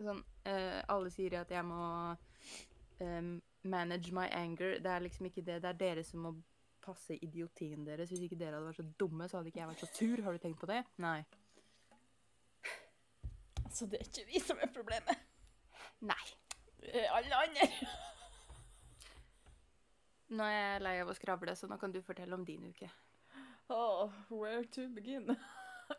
sånn 0.02 0.22
uh, 0.48 0.80
Alle 0.90 1.12
sier 1.14 1.36
at 1.42 1.52
jeg 1.54 1.66
må 1.68 1.84
um, 3.04 3.36
manage 3.62 4.14
my 4.16 4.26
anger. 4.34 4.80
Det 4.82 4.90
er 4.90 5.06
liksom 5.06 5.30
ikke 5.30 5.46
det. 5.46 5.60
Det 5.62 5.70
er 5.70 5.80
dere 5.84 6.06
som 6.08 6.26
må 6.26 6.34
passe 6.82 7.20
idiotien 7.22 7.86
deres. 7.86 8.10
Hvis 8.10 8.26
ikke 8.26 8.40
dere 8.40 8.58
hadde 8.58 8.72
vært 8.72 8.82
så 8.82 8.88
dumme, 9.04 9.30
så 9.30 9.38
hadde 9.38 9.54
ikke 9.54 9.62
jeg 9.62 9.72
vært 9.74 9.84
så 9.86 9.92
tur. 10.00 10.24
Har 10.26 10.34
du 10.34 10.42
tenkt 10.42 10.62
på 10.64 10.72
det? 10.72 10.82
Nei. 11.04 11.20
Altså, 13.66 13.86
det 13.86 14.02
er 14.02 14.10
ikke 14.10 14.30
vi 14.32 14.42
som 14.44 14.58
er 14.66 14.74
problemet. 14.74 15.28
Nei. 16.10 16.24
Det 16.82 17.06
er 17.06 17.14
alle 17.20 17.44
andre. 17.46 17.70
Nå 20.32 20.46
er 20.48 20.58
jeg 20.58 20.84
lei 20.86 20.94
av 21.04 21.10
å 21.12 21.16
skravle, 21.16 21.56
så 21.60 21.68
nå 21.68 21.78
kan 21.80 21.92
du 21.92 22.00
fortelle 22.06 22.36
om 22.38 22.46
din 22.48 22.70
uke. 22.72 22.88
Oh, 23.72 24.12
where 24.30 24.64
to 24.66 24.88
begin? 24.90 25.36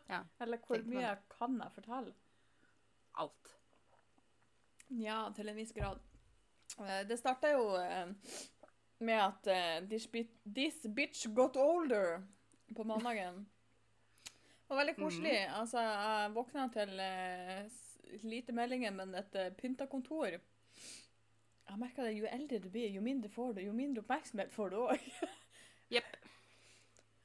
Ja, 0.09 0.23
Eller 0.41 0.57
hvor 0.57 0.81
mye 0.89 1.05
man... 1.05 1.19
kan 1.29 1.59
jeg 1.61 1.73
fortelle? 1.75 2.13
Alt. 3.21 3.51
Ja, 4.89 5.19
til 5.37 5.51
en 5.51 5.59
viss 5.59 5.73
grad. 5.75 6.01
Eh, 6.79 7.03
Det 7.05 7.17
starta 7.19 7.51
jo 7.53 7.75
eh, 7.77 8.09
med 9.05 9.19
at 9.21 9.49
eh, 9.53 9.85
this, 9.85 10.07
bit, 10.09 10.33
this 10.45 10.81
bitch 10.89 11.27
got 11.37 11.57
older 11.61 12.23
på 12.73 12.83
mandagen. 12.89 13.43
Det 14.25 14.73
var 14.73 14.81
veldig 14.81 14.95
koselig. 14.97 15.37
Altså, 15.53 15.83
jeg 15.85 16.33
våkna 16.33 16.65
til 16.73 16.93
lite 18.25 18.55
meldinger, 18.57 18.95
men 18.97 19.13
et 19.19 19.35
pynta 19.59 19.85
kontor. 19.85 20.39
Jeg 21.73 21.81
merker 21.81 22.05
det, 22.05 22.13
Jo 22.19 22.27
eldre 22.29 22.59
du 22.61 22.69
blir, 22.69 22.91
jo 22.93 23.01
mindre 23.01 23.29
får 23.33 23.55
du, 23.57 23.63
jo 23.65 23.73
mindre 23.73 24.03
oppmerksomhet 24.03 24.53
får 24.53 24.73
du 24.73 24.79
òg. 24.83 25.05
Jepp. 25.95 26.17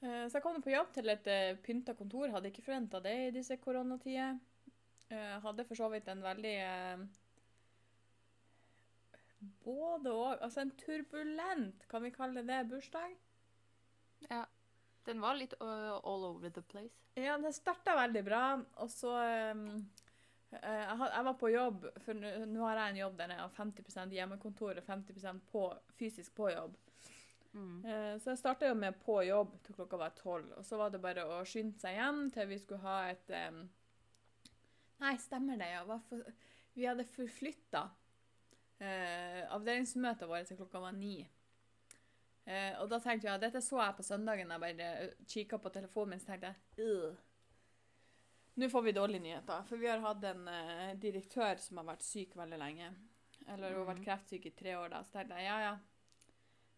Eh, 0.00 0.24
Så 0.28 0.38
jeg 0.38 0.44
kom 0.44 0.62
på 0.64 0.72
jobb 0.72 0.92
til 0.96 1.12
et 1.12 1.28
uh, 1.28 1.58
pynta 1.64 1.94
kontor. 1.98 2.30
Hadde 2.32 2.48
ikke 2.48 2.64
forventa 2.64 3.02
det 3.04 3.16
i 3.26 3.34
disse 3.36 3.58
koronatider. 3.60 4.38
Eh, 5.08 5.36
hadde 5.40 5.64
for 5.64 5.78
så 5.78 5.88
vidt 5.88 6.08
en 6.12 6.20
veldig 6.20 6.54
eh, 6.60 7.04
Både 9.64 10.12
og 10.12 10.42
Altså 10.44 10.60
en 10.60 10.72
turbulent, 10.76 11.86
kan 11.88 12.04
vi 12.04 12.12
kalle 12.12 12.42
det, 12.44 12.66
bursdag. 12.68 13.14
Ja. 14.28 14.44
Den 15.08 15.22
var 15.24 15.38
litt 15.38 15.54
all 15.62 16.24
over 16.28 16.50
the 16.52 16.60
place. 16.68 16.92
Ja, 17.16 17.38
den 17.40 17.54
starta 17.56 17.94
veldig 17.96 18.24
bra, 18.26 18.42
og 18.76 18.90
så 18.92 19.14
um, 19.54 19.62
eh, 19.70 20.07
jeg, 20.50 21.24
var 21.24 21.34
på 21.36 21.50
jobb, 21.52 21.86
for 22.04 22.16
nå 22.16 22.62
har 22.64 22.78
jeg 22.80 22.92
en 22.94 23.00
jobb 23.02 23.16
der 23.18 23.34
jeg 23.34 23.42
har 23.42 23.56
50% 23.56 24.14
hjemmekontor 24.16 24.80
og 24.80 24.86
50% 24.86 25.42
på, 25.52 25.64
fysisk 25.98 26.34
på 26.38 26.50
jobb. 26.54 26.76
Mm. 27.52 27.84
Eh, 27.84 28.18
Så 28.20 28.30
jeg 28.32 28.38
starta 28.38 28.68
jo 28.68 28.76
med 28.78 28.96
på 29.04 29.20
jobb 29.26 29.54
til 29.64 29.76
klokka 29.76 30.00
var 30.00 30.16
tolv, 30.16 30.52
og 30.56 30.64
så 30.64 30.78
var 30.80 30.92
det 30.92 31.02
bare 31.02 31.26
å 31.26 31.40
skynde 31.48 31.80
seg 31.80 31.96
hjem 31.98 32.28
til 32.34 32.48
vi 32.50 32.60
skulle 32.62 32.84
ha 32.84 32.98
et 33.12 33.34
em, 33.34 33.66
Nei, 34.98 35.12
stemmer 35.22 35.60
det, 35.60 35.68
ja. 35.70 35.98
For, 36.08 36.24
vi 36.74 36.86
hadde 36.88 37.04
forflytta 37.06 37.84
eh, 38.82 39.44
avdelingsmøtet 39.54 40.26
vårt 40.26 40.48
til 40.50 40.58
klokka 40.58 40.80
var 40.82 40.96
ni. 40.96 41.20
Eh, 42.48 42.74
og 42.80 42.88
da 42.90 42.98
tenkte 43.04 43.28
jeg, 43.28 43.40
dette 43.44 43.62
så 43.62 43.78
jeg 43.78 43.94
på 43.94 44.06
søndagen, 44.06 44.50
jeg 44.50 44.64
bare 44.64 45.08
kikka 45.28 45.60
på 45.62 45.70
telefonen 45.76 46.16
min, 46.16 46.22
så 46.22 46.32
tenkte 46.32 46.50
jeg 46.50 46.88
«Ugh. 46.88 47.27
Nå 48.58 48.66
får 48.72 48.82
vi 48.82 48.92
dårlige 48.96 49.22
nyheter, 49.22 49.62
for 49.68 49.78
vi 49.78 49.86
har 49.86 50.00
hatt 50.02 50.24
en 50.26 50.48
eh, 50.50 50.94
direktør 50.98 51.60
som 51.62 51.78
har 51.78 51.86
vært 51.92 52.02
syk 52.02 52.32
veldig 52.38 52.58
lenge. 52.58 52.88
Eller 53.48 53.70
hun 53.70 53.84
har 53.84 53.94
vært 53.94 54.00
Mhm. 54.02 54.04
kreftsyk 54.08 54.46
i 54.46 54.50
tre 54.58 54.74
år, 54.76 54.88
da. 54.90 55.02
Så 55.06 55.12
tenkte 55.14 55.36
jeg 55.38 55.46
ja, 55.46 55.58
ja. 55.60 55.76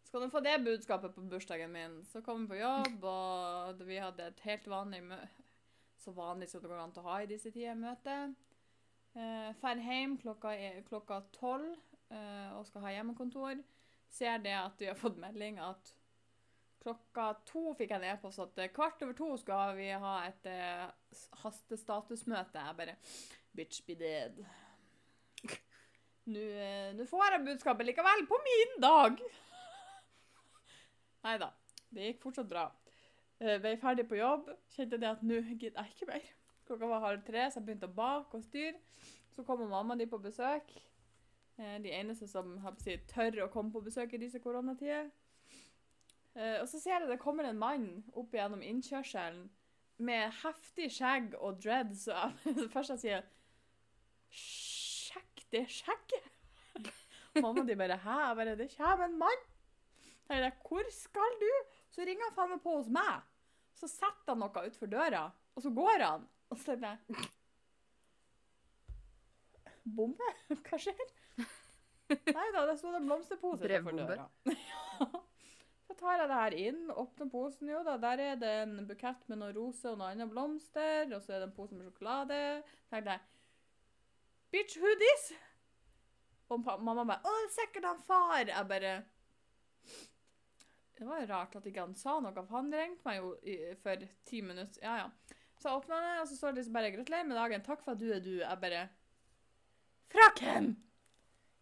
Skal 0.04 0.20
du 0.20 0.28
få 0.30 0.40
det 0.42 0.58
budskapet 0.64 1.14
på 1.14 1.22
bursdagen 1.30 1.70
min? 1.72 2.04
Så 2.04 2.20
kom 2.22 2.42
vi 2.46 2.54
på 2.54 2.60
jobb, 2.60 3.04
og 3.04 3.78
vi 3.86 3.96
hadde 4.02 4.26
et 4.26 4.40
helt 4.40 4.66
vanlig 4.68 5.02
mø 5.02 5.16
Så 6.00 6.14
vanlig 6.16 6.48
som 6.48 6.62
det 6.62 6.68
går 6.70 6.78
an 6.80 6.92
til 6.92 7.02
å 7.02 7.08
ha 7.10 7.18
i 7.20 7.26
disse 7.26 7.50
tider, 7.52 7.74
møte. 7.76 8.34
Eh, 9.14 9.52
Fer 9.60 9.76
hjem 9.76 10.14
klokka 10.18 10.54
er 10.56 10.78
klokka 10.82 11.18
tolv 11.32 11.76
eh, 12.10 12.52
og 12.56 12.64
skal 12.66 12.80
ha 12.86 12.88
hjemmekontor. 12.94 13.62
Ser 14.08 14.38
det 14.38 14.54
at 14.56 14.78
vi 14.80 14.86
har 14.86 14.94
fått 14.94 15.18
melding 15.20 15.58
at 15.58 15.92
klokka 16.80 17.26
to 17.48 17.74
fikk 17.78 17.92
jeg 17.92 18.00
en 18.00 18.08
e-post 18.14 18.42
at 18.42 18.58
eh, 18.62 18.72
kvart 18.74 19.02
over 19.04 19.16
to 19.18 19.28
skal 19.40 19.76
vi 19.76 19.90
ha 20.04 20.14
et 20.28 20.48
eh, 20.50 20.88
hastestatusmøte. 21.42 22.64
Jeg 22.66 22.78
bare 22.78 22.96
Bitch 23.56 23.82
be 23.86 23.96
dead. 23.98 24.36
Nå 26.30 26.40
eh, 26.40 27.06
får 27.10 27.32
jeg 27.34 27.46
budskapet 27.48 27.88
likevel, 27.88 28.26
på 28.28 28.38
min 28.46 28.76
dag! 28.82 29.22
Nei 31.26 31.38
da. 31.42 31.50
Det 31.90 32.06
gikk 32.06 32.22
fortsatt 32.22 32.50
bra. 32.50 32.68
Uh, 33.40 33.56
ble 33.58 33.72
ferdig 33.80 34.04
på 34.06 34.18
jobb. 34.20 34.50
Kjente 34.76 35.00
det 35.00 35.08
at 35.10 35.24
nå 35.26 35.40
gidder 35.48 35.80
jeg 35.80 35.96
ikke 35.96 36.10
mer. 36.12 36.28
Klokka 36.68 36.86
var 36.86 37.02
halv 37.02 37.24
tre, 37.26 37.48
så 37.50 37.58
jeg 37.58 37.66
begynte 37.66 37.88
å 37.90 37.96
bake 37.96 38.38
og 38.38 38.44
styre. 38.46 38.78
Så 39.34 39.42
kommer 39.46 39.66
mamma 39.66 39.96
di 39.98 40.06
på 40.06 40.20
besøk. 40.22 40.70
Eh, 41.58 41.82
de 41.82 41.92
eneste 41.92 42.28
som 42.30 42.52
si, 42.80 42.94
tør 43.10 43.42
å 43.44 43.50
komme 43.52 43.72
på 43.74 43.82
besøk 43.84 44.14
i 44.14 44.20
disse 44.22 44.38
koronatider. 44.40 45.10
Eh, 46.38 46.60
og 46.60 46.68
så 46.70 46.78
ser 46.78 47.00
jeg 47.00 47.10
det 47.10 47.20
kommer 47.22 47.48
en 47.48 47.58
mann 47.58 47.88
opp 48.14 48.34
gjennom 48.34 48.62
innkjørselen 48.62 49.48
med 50.00 50.30
heftig 50.40 50.88
skjegg 50.94 51.34
og 51.38 51.58
dreads. 51.62 52.06
Og 52.08 52.16
jeg, 52.16 52.54
det 52.62 52.70
første 52.72 52.96
jeg 52.98 53.04
sier 53.04 53.28
Sjekk 54.30 55.42
det 55.50 55.64
skjegget! 55.74 56.28
Mamma 57.42 57.64
de 57.66 57.74
bare 57.78 57.98
Hæ? 57.98 58.18
Jeg 58.28 58.36
bare 58.38 58.56
Det 58.60 58.68
kommer 58.76 59.08
en 59.08 59.18
mann! 59.18 59.42
Jeg 60.30 60.44
bare, 60.44 60.52
Hvor 60.62 60.92
skal 60.94 61.40
du? 61.42 61.50
Så 61.90 62.06
ringer 62.06 62.28
han 62.28 62.36
faen 62.36 62.52
meg 62.54 62.62
på 62.62 62.76
hos 62.76 62.90
meg. 62.94 63.26
Så 63.74 63.88
setter 63.90 64.34
han 64.34 64.42
noe 64.44 64.62
utfor 64.68 64.90
døra, 64.90 65.24
og 65.56 65.64
så 65.64 65.72
går 65.74 66.04
han. 66.04 66.26
Og 66.50 66.58
så 66.58 66.70
tenker 66.70 66.94
jeg 66.94 67.30
Bombe? 69.96 70.28
Hva 70.52 70.78
skjer? 70.78 71.00
Nei 72.36 72.46
da, 72.54 72.62
det 72.68 72.76
sto 72.78 72.92
en 72.94 73.08
blomsterpose 73.08 73.64
utenfor 73.64 73.96
døra. 73.96 74.28
Tar 76.00 76.16
jeg 76.16 76.28
det 76.30 76.36
her 76.38 76.54
inn, 76.56 76.80
åpner 76.96 77.28
posen, 77.28 77.68
jo 77.68 77.82
da, 77.84 77.98
der 78.00 78.22
er 78.24 78.38
det 78.40 78.50
en 78.62 78.86
bukett 78.88 79.26
med 79.28 79.42
noen 79.42 79.52
roser 79.52 79.92
og 79.92 79.98
noen 80.00 80.14
andre 80.14 80.30
blomster, 80.30 81.10
og 81.12 81.20
så 81.20 81.34
er 81.34 81.42
det 81.42 81.50
en 81.50 81.56
pose 81.58 81.76
med 81.76 81.84
sjokolade. 81.84 82.38
Tenkte 82.88 83.16
jeg, 83.18 83.26
bitch, 84.54 84.78
who 84.80 84.94
this? 85.02 85.26
Og 86.50 86.64
mamma 86.64 87.04
bare, 87.04 87.20
å, 87.20 87.34
er 87.44 87.52
sikkert 87.52 87.90
han 87.90 88.00
far. 88.08 88.48
Jeg 88.48 88.70
bare, 88.72 88.94
det 90.96 91.10
var 91.10 91.28
rart 91.28 91.60
at 91.60 91.68
ikke 91.68 91.84
han 91.84 91.94
sa 91.98 92.16
noe, 92.16 92.32
for 92.40 92.56
han 92.56 92.72
ringte 92.72 93.06
meg 93.06 93.20
jo 93.20 93.34
i, 93.44 93.58
for 93.84 94.08
ti 94.28 94.40
minutter. 94.44 94.80
Ja, 94.82 95.04
ja. 95.04 95.36
Så 95.60 95.68
jeg 95.68 95.82
åpnet 95.82 96.06
det, 96.06 96.16
og 96.22 96.28
så 96.30 96.38
står 96.38 96.54
det 96.54 96.62
liksom 96.62 96.76
bare, 96.80 96.94
gratulerer 96.96 97.28
med 97.28 97.38
dagen, 97.42 97.66
takk 97.66 97.84
for 97.84 97.92
at 97.92 98.00
du 98.00 98.08
er 98.08 98.24
du. 98.24 98.34
Jeg 98.40 98.64
bare, 98.64 98.86
fra 100.10 100.32
hvem? 100.40 100.72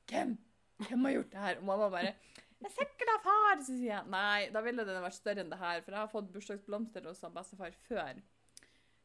Hvem? 0.09 0.39
Hvem 0.87 1.09
har 1.09 1.17
gjort 1.19 1.33
det 1.35 1.43
her? 1.43 1.59
Og 1.59 1.67
mamma 1.69 1.89
bare, 1.93 2.15
det 2.59 2.67
er 2.67 2.75
sikkert 2.75 3.13
av 3.15 3.23
far. 3.27 3.61
Så 3.63 3.75
sier 3.75 3.93
jeg, 3.93 4.11
nei, 4.13 4.49
da 4.55 4.63
ville 4.65 4.87
den 4.87 5.03
vært 5.05 5.19
større 5.19 5.45
enn 5.45 5.53
det 5.53 5.61
her, 5.61 5.83
for 5.85 5.95
jeg 5.95 6.01
har 6.03 6.13
fått 6.13 6.33
bursdagsblomster 6.35 7.07
hos 7.07 7.23
han 7.27 7.37
bestefar 7.37 7.77
før. 7.87 8.23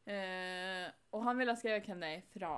Eh, 0.04 0.88
og 1.14 1.22
han 1.24 1.38
ville 1.38 1.54
ha 1.54 1.60
skrevet 1.60 1.86
hvem 1.88 2.02
det 2.02 2.10
er 2.18 2.24
fra. 2.34 2.54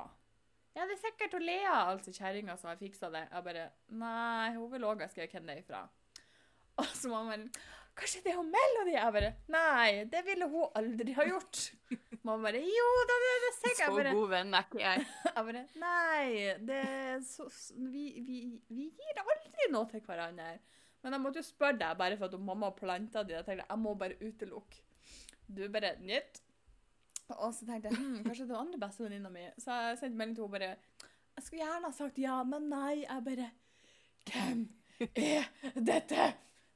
Ja, 0.76 0.84
det 0.84 0.98
er 0.98 1.04
sikkert 1.06 1.32
hun 1.36 1.46
Lea, 1.46 1.76
altså 1.88 2.12
kjerringa 2.12 2.56
som 2.60 2.68
har 2.68 2.80
fiksa 2.80 3.08
det. 3.12 3.24
Jeg 3.30 3.44
bare, 3.46 3.70
nei, 3.96 4.52
hun 4.58 4.68
vil 4.72 4.84
også 4.84 5.06
ha 5.06 5.12
skrevet 5.12 5.36
hvem 5.36 5.48
det 5.48 5.60
er 5.60 5.66
fra. 5.68 5.86
Og 6.76 6.90
så 6.92 7.08
mamma 7.08 7.38
kanskje 7.96 8.20
det 8.26 8.34
er 8.34 8.36
hun 8.36 8.50
Melody? 8.52 8.92
Jeg 8.92 9.12
bare, 9.14 9.30
nei, 9.52 10.04
det 10.12 10.20
ville 10.26 10.48
hun 10.52 10.74
aldri 10.76 11.14
ha 11.16 11.24
gjort. 11.30 11.62
Mamma 12.26 12.50
bare, 12.50 12.60
jo, 12.60 12.88
da 13.08 13.18
det 13.22 13.30
er 13.30 13.42
det 13.46 13.52
sikkert. 13.56 13.80
Så 13.80 13.92
bare, 13.96 14.14
god 14.18 14.32
venn 14.34 14.58
er 14.58 14.66
ikke 14.68 14.82
jeg. 14.82 15.06
jeg 15.36 15.48
bare, 15.48 15.64
nei, 15.80 16.26
det 16.68 16.82
så, 17.30 17.48
vi, 17.94 18.06
vi, 18.26 18.40
vi 18.68 18.90
gir 18.90 19.22
aldri 19.24 19.70
noe 19.72 19.88
til 19.92 20.04
hverandre. 20.04 20.56
Men 21.06 21.14
jeg 21.14 21.22
måtte 21.22 21.38
jo 21.38 21.46
spørre 21.46 21.78
deg, 21.78 21.92
bare 22.00 22.16
for 22.18 22.26
at 22.26 22.40
mamma 22.42 22.72
planta 22.74 23.22
de. 23.22 23.36
Jeg 23.36 23.46
tenkte, 23.46 23.66
jeg 23.70 23.78
må 23.78 23.92
bare 23.98 24.16
utelukke. 24.26 24.80
Du 25.46 25.60
bare, 25.70 25.92
nytt. 26.02 26.40
Og 27.36 27.52
så 27.54 27.66
tenkte 27.68 27.92
jeg, 27.92 27.98
hm, 28.00 28.24
kanskje 28.26 28.46
det 28.48 28.54
var 28.56 28.64
andre 28.64 28.80
bestevenninna 28.82 29.30
mi. 29.30 29.44
Så 29.62 29.70
jeg 29.84 30.00
sendte 30.00 30.18
melding 30.18 30.34
til 30.40 30.48
henne 30.48 30.56
bare, 30.58 30.72
jeg 31.36 31.44
skulle 31.46 31.62
gjerne 31.62 31.86
ha 31.86 31.94
sagt 31.94 32.18
ja, 32.18 32.40
men 32.48 32.66
nei. 32.72 33.04
Jeg 33.04 33.24
bare, 33.28 33.46
hvem 34.32 34.66
er 35.22 35.48
dette? 35.92 36.26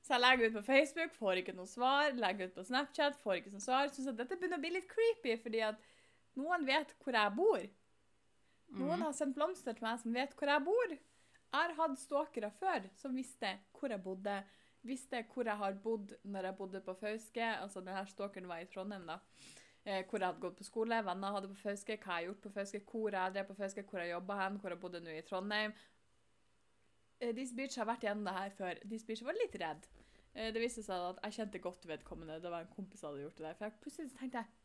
Så 0.06 0.14
jeg 0.14 0.22
legger 0.22 0.46
ut 0.52 0.56
på 0.60 0.62
Facebook, 0.70 1.12
får 1.18 1.42
ikke 1.42 1.56
noe 1.58 1.66
svar. 1.70 2.14
Legger 2.18 2.46
ut 2.50 2.54
på 2.60 2.64
Snapchat, 2.70 3.18
får 3.22 3.40
ikke 3.40 3.52
noe 3.56 3.62
svar. 3.66 3.90
Synes 3.94 4.12
at 4.14 4.18
dette 4.22 4.38
begynner 4.38 4.58
å 4.58 4.64
bli 4.64 4.72
litt 4.78 4.88
creepy, 4.90 5.34
fordi 5.42 5.60
at 5.66 5.82
noen 6.38 6.66
vet 6.70 6.94
hvor 7.02 7.18
jeg 7.18 7.34
bor. 7.37 7.66
Noen 8.78 8.99
Mhm. 9.00 9.02
har 9.08 9.12
sendt 9.18 9.34
blomster 9.34 9.75
til 9.75 9.82
meg 9.88 9.99
som 9.99 10.12
vet 10.14 10.34
hvor 10.38 10.46
jeg 10.54 10.64
bor. 10.70 10.99
Jeg 11.50 11.59
har 11.59 11.73
hatt 11.80 11.99
stalkere 11.99 12.50
før 12.61 12.85
som 12.99 13.16
visste 13.19 13.57
hvor 13.75 13.90
jeg 13.90 14.02
bodde. 14.04 14.37
Visste 14.87 15.25
hvor 15.33 15.49
jeg 15.49 15.59
har 15.61 15.78
bodd 15.83 16.14
når 16.23 16.47
jeg 16.50 16.57
bodde 16.61 16.80
på 16.85 16.95
Fauske. 17.00 17.47
Altså, 17.57 17.83
denne 17.85 18.04
stalkeren 18.09 18.49
var 18.49 18.62
i 18.62 18.69
Trondheim, 18.71 19.09
da. 19.09 19.19
Eh, 19.85 20.04
hvor 20.07 20.21
jeg 20.21 20.28
hadde 20.28 20.45
gått 20.45 20.59
på 20.61 20.66
skole, 20.69 21.00
venner 21.04 21.35
hadde 21.35 21.50
på 21.50 21.59
Fauske, 21.62 21.97
hva 21.97 22.19
jeg 22.21 22.28
har 22.28 22.28
gjort 22.28 22.42
på 22.45 22.52
Fauske, 22.54 22.83
hvor 22.87 23.16
jeg 23.16 23.35
drev 23.35 23.49
på 23.49 23.57
Fauske, 23.59 23.85
hvor 23.88 24.02
jeg 24.02 24.12
jobba 24.12 24.37
hen, 24.42 24.61
hvor 24.61 24.75
jeg 24.75 24.83
bodde 24.83 25.00
nå 25.04 25.16
i 25.16 25.25
Trondheim. 25.26 25.75
Eh, 27.21 27.35
This 27.37 27.52
bitch 27.57 27.80
har 27.80 27.88
vært 27.88 28.07
gjennom 28.07 28.28
det 28.28 28.37
her 28.37 28.54
før. 28.57 28.80
This 28.87 29.04
bitch 29.09 29.25
var 29.26 29.37
litt 29.40 29.57
redd. 29.61 29.90
Eh, 30.35 30.52
det 30.54 30.62
viste 30.62 30.85
seg 30.87 31.11
at 31.11 31.21
jeg 31.26 31.40
kjente 31.40 31.64
godt 31.64 31.87
vedkommende. 31.90 32.38
Det 32.40 32.52
var 32.52 32.64
en 32.64 32.75
kompis 32.76 33.02
som 33.02 33.11
hadde 33.11 33.26
gjort 33.26 33.40
det 33.40 33.49
der. 33.49 33.59
For 33.59 33.66
jeg 33.66 33.80
plutselig 33.85 34.16
tenkte 34.16 34.45
jeg 34.45 34.57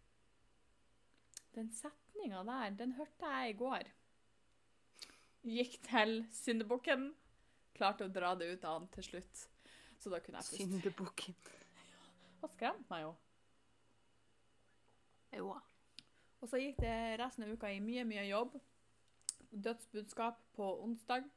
Den 1.56 1.70
setninga 1.72 2.44
der, 2.44 2.74
den 2.76 2.98
hørte 2.98 3.32
jeg 3.32 3.54
i 3.54 3.58
går. 3.58 3.88
Gikk 5.46 5.78
til 5.86 6.24
syndebukken. 6.34 7.12
Klarte 7.78 8.08
å 8.08 8.12
dra 8.12 8.34
det 8.40 8.48
ut 8.50 8.66
av 8.66 8.80
han 8.80 8.90
til 8.96 9.06
slutt. 9.06 9.46
Så 10.02 10.10
da 10.10 10.20
kunne 10.24 10.42
jeg 10.42 10.50
puste. 10.50 10.64
Syndebukken. 10.64 11.38
Han 12.42 12.54
skremte 12.56 12.90
meg 12.90 13.06
jo. 13.06 13.14
Jo. 15.36 15.54
Og 16.42 16.50
så 16.50 16.62
gikk 16.62 16.82
det 16.82 16.96
resten 17.22 17.46
av 17.46 17.54
uka 17.54 17.70
i 17.74 17.82
mye, 17.84 18.06
mye 18.08 18.26
jobb. 18.28 18.58
Dødsbudskap 19.52 20.42
på 20.58 20.70
onsdag. 20.84 21.30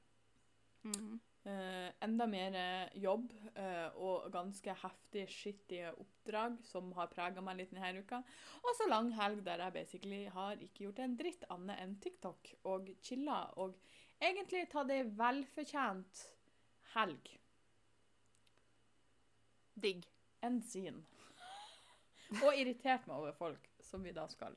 Mhm. 0.88 1.19
Eh, 1.49 1.91
enda 2.05 2.27
mer 2.29 2.55
eh, 2.59 2.97
jobb 3.00 3.31
eh, 3.55 3.95
og 3.97 4.27
ganske 4.35 4.75
heftig, 4.83 5.23
skittige 5.33 5.93
oppdrag 5.95 6.59
som 6.67 6.91
har 6.99 7.09
prega 7.12 7.41
meg 7.45 7.61
litt 7.61 7.73
denne 7.73 8.03
uka. 8.03 8.19
Og 8.61 8.75
så 8.77 8.88
lang 8.91 9.09
helg 9.17 9.45
der 9.47 9.62
jeg 9.62 9.77
basically 9.79 10.21
har 10.35 10.61
ikke 10.61 10.88
gjort 10.88 11.00
en 11.05 11.17
dritt 11.17 11.47
annet 11.55 11.81
enn 11.85 11.95
TikTok 12.03 12.50
og 12.69 12.91
chilla. 13.00 13.38
Og 13.62 13.79
egentlig 14.20 14.64
tatt 14.72 14.90
ei 14.92 15.04
velfortjent 15.18 16.22
helg. 16.94 17.34
Digg. 19.75 20.06
Enn 20.42 20.60
sin. 20.62 21.00
Og 22.44 22.54
irritert 22.54 23.06
meg 23.08 23.16
over 23.16 23.34
folk, 23.34 23.70
som 23.82 24.04
vi 24.06 24.14
da 24.14 24.26
skal 24.30 24.54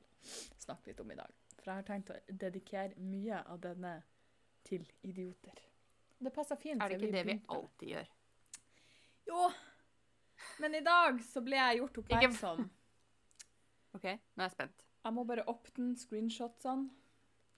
snakke 0.62 0.90
litt 0.92 1.00
om 1.02 1.10
i 1.10 1.18
dag. 1.18 1.38
For 1.58 1.70
jeg 1.70 1.80
har 1.80 1.86
tenkt 1.86 2.10
å 2.10 2.18
dedikere 2.28 2.98
mye 3.02 3.42
av 3.50 3.60
denne 3.62 3.96
til 4.66 4.86
idioter. 5.06 5.58
Det 6.22 6.30
passer 6.34 6.58
fint. 6.58 6.82
Er 6.82 6.92
det 6.92 7.00
ikke 7.00 7.12
det 7.16 7.24
vi 7.26 7.38
alltid 7.50 7.88
gjør? 7.96 8.10
Jo. 9.26 9.50
Men 10.62 10.74
i 10.74 10.82
dag 10.86 11.18
så 11.26 11.42
ble 11.42 11.58
jeg 11.58 11.80
gjort 11.80 12.00
oppmerksom. 12.02 12.64
OK, 13.96 14.06
nå 14.06 14.42
er 14.42 14.46
jeg 14.46 14.54
spent. 14.54 14.84
Jeg 15.02 15.16
må 15.16 15.24
bare 15.26 15.46
åpne 15.50 15.96
screenshotsene. 15.98 16.90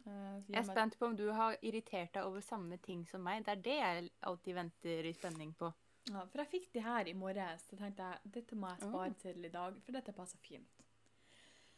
Eh, 0.07 0.41
Jeg 0.51 0.59
er 0.61 0.67
spent 0.69 0.99
på 1.01 1.07
om 1.09 1.17
du 1.17 1.27
har 1.33 1.57
irritert 1.63 2.13
deg 2.15 2.27
over 2.29 2.45
samme 2.45 2.77
ting 2.85 3.07
som 3.09 3.23
meg. 3.25 3.45
Det 3.47 3.53
er 3.55 3.63
det 3.65 3.77
jeg 3.79 4.11
alltid 4.29 4.55
venter 4.59 5.09
i 5.09 5.13
spenning 5.17 5.55
på. 5.59 5.71
Ja, 6.11 6.27
for 6.29 6.43
jeg 6.43 6.51
fikk 6.53 6.67
de 6.75 6.83
her 6.85 7.09
i 7.09 7.15
morges, 7.17 7.63
så 7.71 7.79
tenkte 7.81 8.05
jeg 8.11 8.33
dette 8.35 8.57
må 8.61 8.69
jeg 8.75 8.83
spare 8.85 9.15
til 9.23 9.47
i 9.49 9.53
dag, 9.53 9.79
for 9.87 9.97
dette 9.97 10.13
passer 10.13 10.41
fint. 10.45 10.83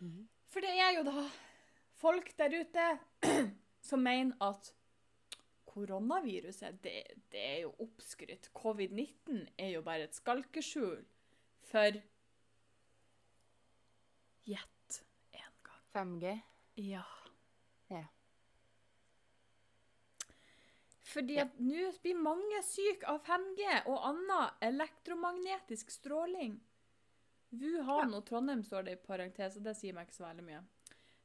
Mm. 0.02 0.24
For 0.50 0.64
det 0.64 0.72
er 0.74 0.96
jo 0.98 1.04
da 1.06 1.22
folk 2.00 2.32
der 2.38 2.56
ute 2.58 2.88
som 3.88 4.02
mener 4.02 4.34
at 4.42 4.72
koronaviruset, 5.70 6.80
det, 6.82 6.96
det 7.30 7.40
er 7.44 7.60
jo 7.66 7.72
oppskrytt. 7.84 8.50
Covid-19 8.56 9.44
er 9.60 9.74
jo 9.76 9.82
bare 9.86 10.08
et 10.08 10.18
skalkeskjul 10.18 11.04
for 11.70 12.02
Gjett 14.46 14.98
en 15.34 15.56
gang. 15.66 15.80
5G. 15.94 16.34
Ja. 16.86 17.02
Ja. 17.90 18.04
Fordi 21.06 21.36
at 21.38 21.58
nå 21.62 21.90
blir 22.02 22.18
mange 22.18 22.60
syke 22.66 23.06
av 23.10 23.20
5G 23.26 23.84
og 23.86 24.08
annen 24.08 24.56
elektromagnetisk 24.66 25.92
stråling. 25.94 26.56
Wuhan 27.56 28.16
og 28.16 28.24
Trondheim 28.26 28.64
står 28.66 28.88
det 28.88 28.96
i 28.96 29.04
parentes, 29.06 29.58
og 29.58 29.66
det 29.68 29.76
sier 29.78 29.94
meg 29.94 30.08
ikke 30.08 30.18
så 30.18 30.26
veldig 30.26 30.46
mye. 30.48 30.62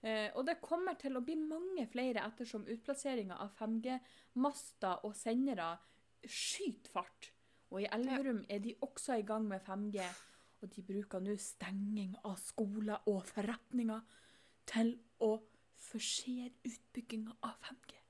Eh, 0.02 0.30
og 0.38 0.46
det 0.46 0.62
kommer 0.62 0.98
til 1.02 1.18
å 1.18 1.24
bli 1.26 1.36
mange 1.38 1.86
flere 1.90 2.24
ettersom 2.26 2.68
utplasseringa 2.70 3.38
av 3.42 3.54
5G-master 3.58 5.06
og 5.08 5.16
sendere 5.18 5.74
skyter 6.26 6.94
fart. 6.94 7.32
Og 7.72 7.84
i 7.84 7.90
Elverum 7.94 8.44
er 8.52 8.62
de 8.62 8.76
også 8.86 9.18
i 9.18 9.26
gang 9.26 9.48
med 9.50 9.64
5G, 9.66 10.06
og 10.62 10.74
de 10.76 10.86
bruker 10.86 11.24
nå 11.24 11.38
stenging 11.42 12.14
av 12.28 12.38
skoler 12.42 13.10
og 13.10 13.24
forretninger 13.30 14.02
til 14.70 14.94
å 15.26 15.34
forsere 15.82 16.52
utbygginga 16.68 17.38
av 17.48 17.58
5G. 17.66 18.01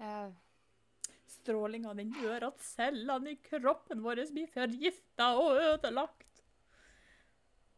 Jeg, 0.00 0.32
Strålinga 1.30 1.92
den 1.96 2.10
gjør 2.16 2.48
at 2.50 2.62
cellene 2.64 3.34
i 3.34 3.40
kroppen 3.44 4.02
vår 4.04 4.24
blir 4.34 4.48
forgifta 4.50 5.32
og 5.38 5.60
ødelagt. 5.60 6.42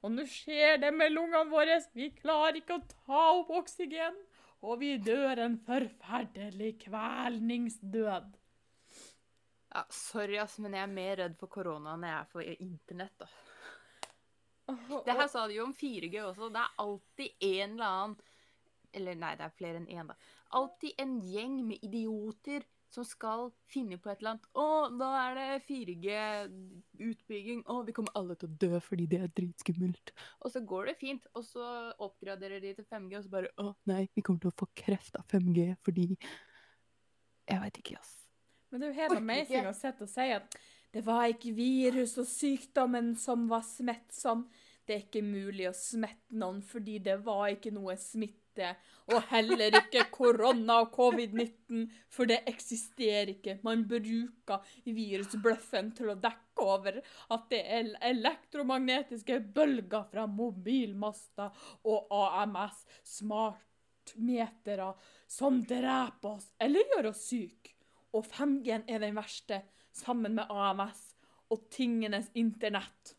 Og 0.03 0.11
nå 0.17 0.25
skjer 0.27 0.81
det 0.83 0.91
med 0.95 1.13
lungene 1.15 1.51
våre. 1.51 1.79
Vi 1.95 2.11
klarer 2.17 2.59
ikke 2.59 2.79
å 2.79 2.87
ta 2.91 3.23
opp 3.37 3.53
oksygen, 3.55 4.17
og 4.63 4.81
vi 4.81 4.97
dør 5.03 5.45
en 5.45 5.59
forferdelig 5.67 6.73
kvelningsdød. 6.87 8.33
ja, 9.75 9.85
sorry, 9.91 10.39
ass, 10.43 10.59
men 10.59 10.75
jeg 10.75 10.83
er 10.83 10.97
mer 10.97 11.17
redd 11.23 11.39
for 11.39 11.51
korona 11.51 11.95
enn 11.95 12.09
jeg 12.09 12.19
er 12.19 12.29
for 12.35 12.53
internett. 12.57 13.15
da. 13.23 13.31
Det 15.07 15.15
her 15.19 15.29
sa 15.29 15.47
de 15.47 15.59
jo 15.59 15.69
om 15.69 15.75
4G 15.75 16.23
også. 16.23 16.51
Det 16.51 16.63
er 16.63 16.85
alltid 16.85 17.49
en 17.53 17.75
eller 17.75 17.87
annen 17.87 18.21
Eller 18.93 19.17
nei, 19.17 19.33
det 19.41 19.45
er 19.47 19.55
flere 19.57 19.79
enn 19.81 19.89
én, 19.89 20.09
da. 20.11 20.15
Alltid 20.53 21.01
en 21.03 21.19
gjeng 21.25 21.59
med 21.67 21.85
idioter 21.85 22.65
som 22.93 23.05
skal 23.09 23.47
finne 23.73 23.97
på 23.97 24.11
et 24.13 24.21
eller 24.21 24.35
annet. 24.35 24.49
'Å, 24.53 24.67
da 25.01 25.11
er 25.23 25.39
det 25.39 25.47
4G-utbygging. 25.65 27.63
Å, 27.65 27.79
vi 27.87 27.95
kommer 27.97 28.13
alle 28.19 28.37
til 28.37 28.51
å 28.51 28.57
dø 28.65 28.81
fordi 28.85 29.07
det 29.09 29.21
er 29.25 29.33
dritskummelt.' 29.33 30.13
Og 30.45 30.53
så 30.53 30.61
går 30.61 30.91
det 30.91 30.97
fint, 31.01 31.29
og 31.33 31.47
så 31.47 31.69
oppgraderer 31.97 32.61
de 32.61 32.75
til 32.77 32.85
5G, 32.85 33.17
og 33.17 33.25
så 33.25 33.33
bare 33.33 33.53
'Å, 33.57 33.73
nei, 33.89 34.03
vi 34.15 34.25
kommer 34.25 34.45
til 34.45 34.53
å 34.53 34.59
få 34.61 34.69
kreft 34.77 35.17
av 35.17 35.25
5G 35.33 35.73
fordi 35.83 36.11
Jeg 37.49 37.59
veit 37.59 37.79
ikke, 37.81 37.99
ass. 37.99 38.13
Men 38.71 38.81
det 38.81 38.87
er 38.87 38.93
jo 38.93 39.01
helt 39.01 39.17
amazing 39.19 39.67
å 39.67 39.75
sitte 39.75 40.07
og 40.07 40.09
si 40.09 40.29
at 40.31 40.55
det 40.95 41.03
var 41.05 41.25
ikke 41.27 41.51
virus 41.57 42.15
og 42.21 42.29
sykdommen 42.29 43.17
som 43.19 43.49
var 43.51 43.65
smittsom. 43.67 44.47
Det 44.87 44.95
er 44.95 45.03
ikke 45.07 45.25
mulig 45.27 45.67
å 45.69 45.75
smitte 45.75 46.37
noen 46.39 46.63
fordi 46.63 46.99
det 47.03 47.19
var 47.25 47.49
ikke 47.51 47.73
noe 47.75 47.97
smitte. 47.97 48.42
Og 49.13 49.23
heller 49.31 49.77
ikke 49.81 50.05
korona 50.13 50.81
og 50.85 50.93
covid-19, 50.95 51.87
for 52.13 52.29
det 52.31 52.43
eksisterer 52.47 53.33
ikke. 53.35 53.59
Man 53.65 53.85
bruker 53.89 54.63
virusbløffen 54.85 55.91
til 55.97 56.13
å 56.13 56.19
dekke 56.21 56.67
over 56.67 57.01
at 57.03 57.47
det 57.51 57.63
er 57.65 57.91
elektromagnetiske 58.13 59.41
bølger 59.55 60.07
fra 60.13 60.27
mobilmaster 60.31 61.51
og 61.89 62.13
AMS, 62.13 62.85
smartmetere, 63.17 64.93
som 65.27 65.63
dreper 65.65 66.37
oss 66.37 66.53
eller 66.61 66.93
gjør 66.95 67.11
oss 67.13 67.25
syke. 67.31 67.75
Og 68.13 68.29
5G 68.29 68.83
er 68.87 69.01
den 69.01 69.17
verste, 69.17 69.63
sammen 69.93 70.37
med 70.37 70.51
AMS 70.53 71.01
og 71.53 71.67
tingenes 71.73 72.31
internett. 72.39 73.17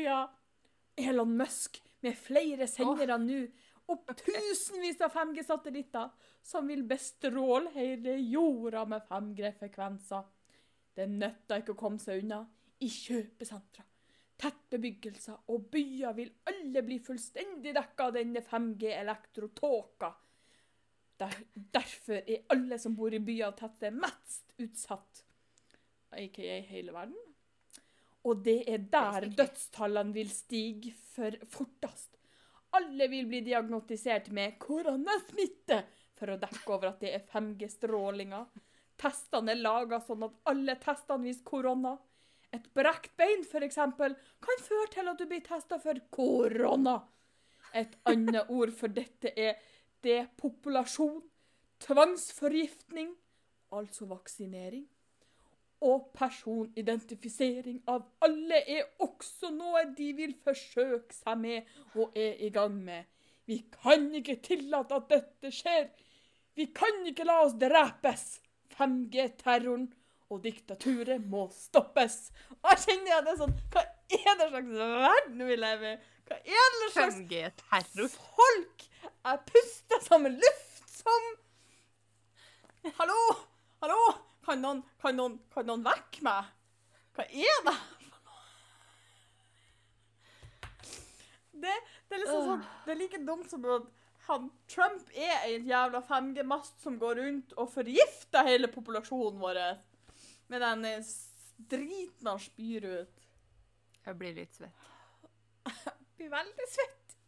Halleluja! 0.00 0.30
Elon 0.96 1.36
Musk 1.36 1.82
med 2.00 2.16
flere 2.16 2.66
sendere 2.68 3.18
nå, 3.20 3.40
og 3.92 4.10
tusenvis 4.16 5.00
av 5.04 5.12
5G-satellitter 5.12 6.08
som 6.44 6.68
vil 6.70 6.86
bestråle 6.88 7.68
hele 7.74 8.14
jorda 8.32 8.86
med 8.88 9.04
5G-frekvenser. 9.08 10.24
Det 10.96 11.06
nytter 11.10 11.60
ikke 11.60 11.74
å 11.74 11.80
komme 11.82 12.00
seg 12.00 12.24
unna. 12.24 12.40
I 12.80 12.88
kjøpesentra, 12.88 13.84
tettbebyggelser 14.40 15.52
og 15.52 15.66
byer 15.72 16.16
vil 16.16 16.32
alle 16.48 16.84
bli 16.86 16.96
fullstendig 17.04 17.74
dekka 17.76 18.08
av 18.08 18.16
denne 18.16 18.40
5G-elektrotåka. 18.40 20.14
Der, 21.20 21.42
derfor 21.76 22.22
er 22.22 22.46
alle 22.56 22.80
som 22.80 22.96
bor 22.96 23.12
i 23.12 23.20
byer 23.20 23.50
og 23.50 23.58
tettsteder 23.60 24.00
mest 24.00 24.56
utsatt, 24.64 25.26
aka 26.16 26.56
hele 26.72 26.96
verden. 26.96 27.29
Og 28.28 28.42
det 28.44 28.58
er 28.68 28.78
der 28.78 28.88
Basically. 28.90 29.36
dødstallene 29.36 30.12
vil 30.14 30.30
stige 30.30 30.94
for 31.14 31.36
fortest. 31.48 32.18
Alle 32.76 33.08
vil 33.08 33.26
bli 33.26 33.40
diagnostisert 33.40 34.30
med 34.36 34.58
koronasmitte 34.62 35.80
for 36.18 36.34
å 36.34 36.36
dekke 36.38 36.74
over 36.74 36.92
at 36.92 37.00
det 37.00 37.14
er 37.16 37.24
5G-strålinger. 37.32 38.44
Testene 39.00 39.54
er 39.54 39.62
laga 39.64 40.00
sånn 40.04 40.26
at 40.28 40.36
alle 40.52 40.76
testene 40.82 41.24
viser 41.24 41.46
korona. 41.48 41.96
Et 42.52 42.66
brekt 42.74 43.16
bein, 43.16 43.44
f.eks., 43.46 43.78
kan 43.78 44.62
føre 44.66 44.90
til 44.92 45.08
at 45.08 45.18
du 45.18 45.26
blir 45.30 45.42
testa 45.46 45.78
for 45.80 45.98
korona. 46.12 46.98
Et 47.72 47.92
annet 48.10 48.50
ord 48.50 48.72
for 48.74 48.92
dette 48.92 49.32
er 49.38 49.56
depopulasjon, 50.04 51.20
tvangsforgiftning, 51.86 53.12
altså 53.70 54.08
vaksinering, 54.10 54.84
og 55.80 56.10
personidentifisering 56.16 57.80
av 57.88 58.04
alle 58.24 58.60
er 58.68 58.88
også 59.00 59.48
noe 59.54 59.86
de 59.96 60.10
vil 60.18 60.34
forsøke 60.44 61.16
seg 61.16 61.40
med 61.40 61.70
og 61.96 62.16
er 62.18 62.36
i 62.44 62.50
gang 62.52 62.76
med. 62.76 63.08
Vi 63.48 63.62
kan 63.72 64.10
ikke 64.14 64.36
tillate 64.44 64.98
at 65.00 65.08
dette 65.10 65.52
skjer. 65.54 65.88
Vi 66.54 66.68
kan 66.76 67.00
ikke 67.08 67.26
la 67.26 67.40
oss 67.46 67.56
drepes. 67.58 68.26
5G-terroren 68.76 69.88
og 70.30 70.44
diktaturet 70.44 71.24
må 71.26 71.48
stoppes. 71.54 72.28
Og 72.60 72.70
jeg 72.74 72.84
kjenner 72.84 73.18
at 73.18 73.26
det 73.26 73.34
er 73.34 73.40
sånn 73.40 73.56
Hva 73.72 73.82
er 74.20 74.38
det 74.38 74.48
slags 74.52 74.72
verden 74.78 75.44
vi 75.48 75.58
lever 75.58 75.96
i? 75.96 75.98
Hva 76.28 76.38
er 76.38 76.72
det 76.76 76.92
slags 76.94 77.20
5G-terror. 77.24 78.16
folk 78.36 78.88
jeg 79.10 79.44
puster 79.50 80.02
som 80.04 80.28
luft 80.28 80.98
som 81.00 81.30
Hallo? 82.96 83.20
Hallo? 83.82 84.29
Kan 84.50 84.64
noen, 84.64 84.80
kan 84.98 85.14
noen, 85.14 85.36
kan 85.54 85.68
noen 85.68 85.82
vekke 85.86 86.24
meg? 86.26 86.46
Hva 87.14 87.22
er 87.22 87.60
det? 87.68 87.74
Det, 91.60 91.74
det 92.08 92.16
er 92.16 92.22
liksom 92.24 92.48
sånn 92.48 92.64
Det 92.86 92.94
er 92.94 92.98
like 92.98 93.20
dumt 93.28 93.52
som 93.52 93.68
at 93.76 93.86
han, 94.26 94.50
Trump 94.70 95.14
er 95.14 95.46
en 95.52 95.70
jævla 95.70 96.02
5G-mast 96.06 96.82
som 96.82 96.98
går 96.98 97.20
rundt 97.20 97.54
og 97.58 97.70
forgifter 97.70 98.46
hele 98.46 98.70
populasjonen 98.70 99.38
vår 99.42 99.62
med 100.50 100.66
den 100.66 100.84
driten 101.70 102.30
han 102.32 102.42
spyr 102.42 102.90
ut. 102.90 103.26
Jeg 104.02 104.18
blir 104.18 104.34
litt 104.34 104.58
svett. 104.58 104.86
Blir 106.18 106.30
veldig 106.32 106.70
svett. 106.74 107.18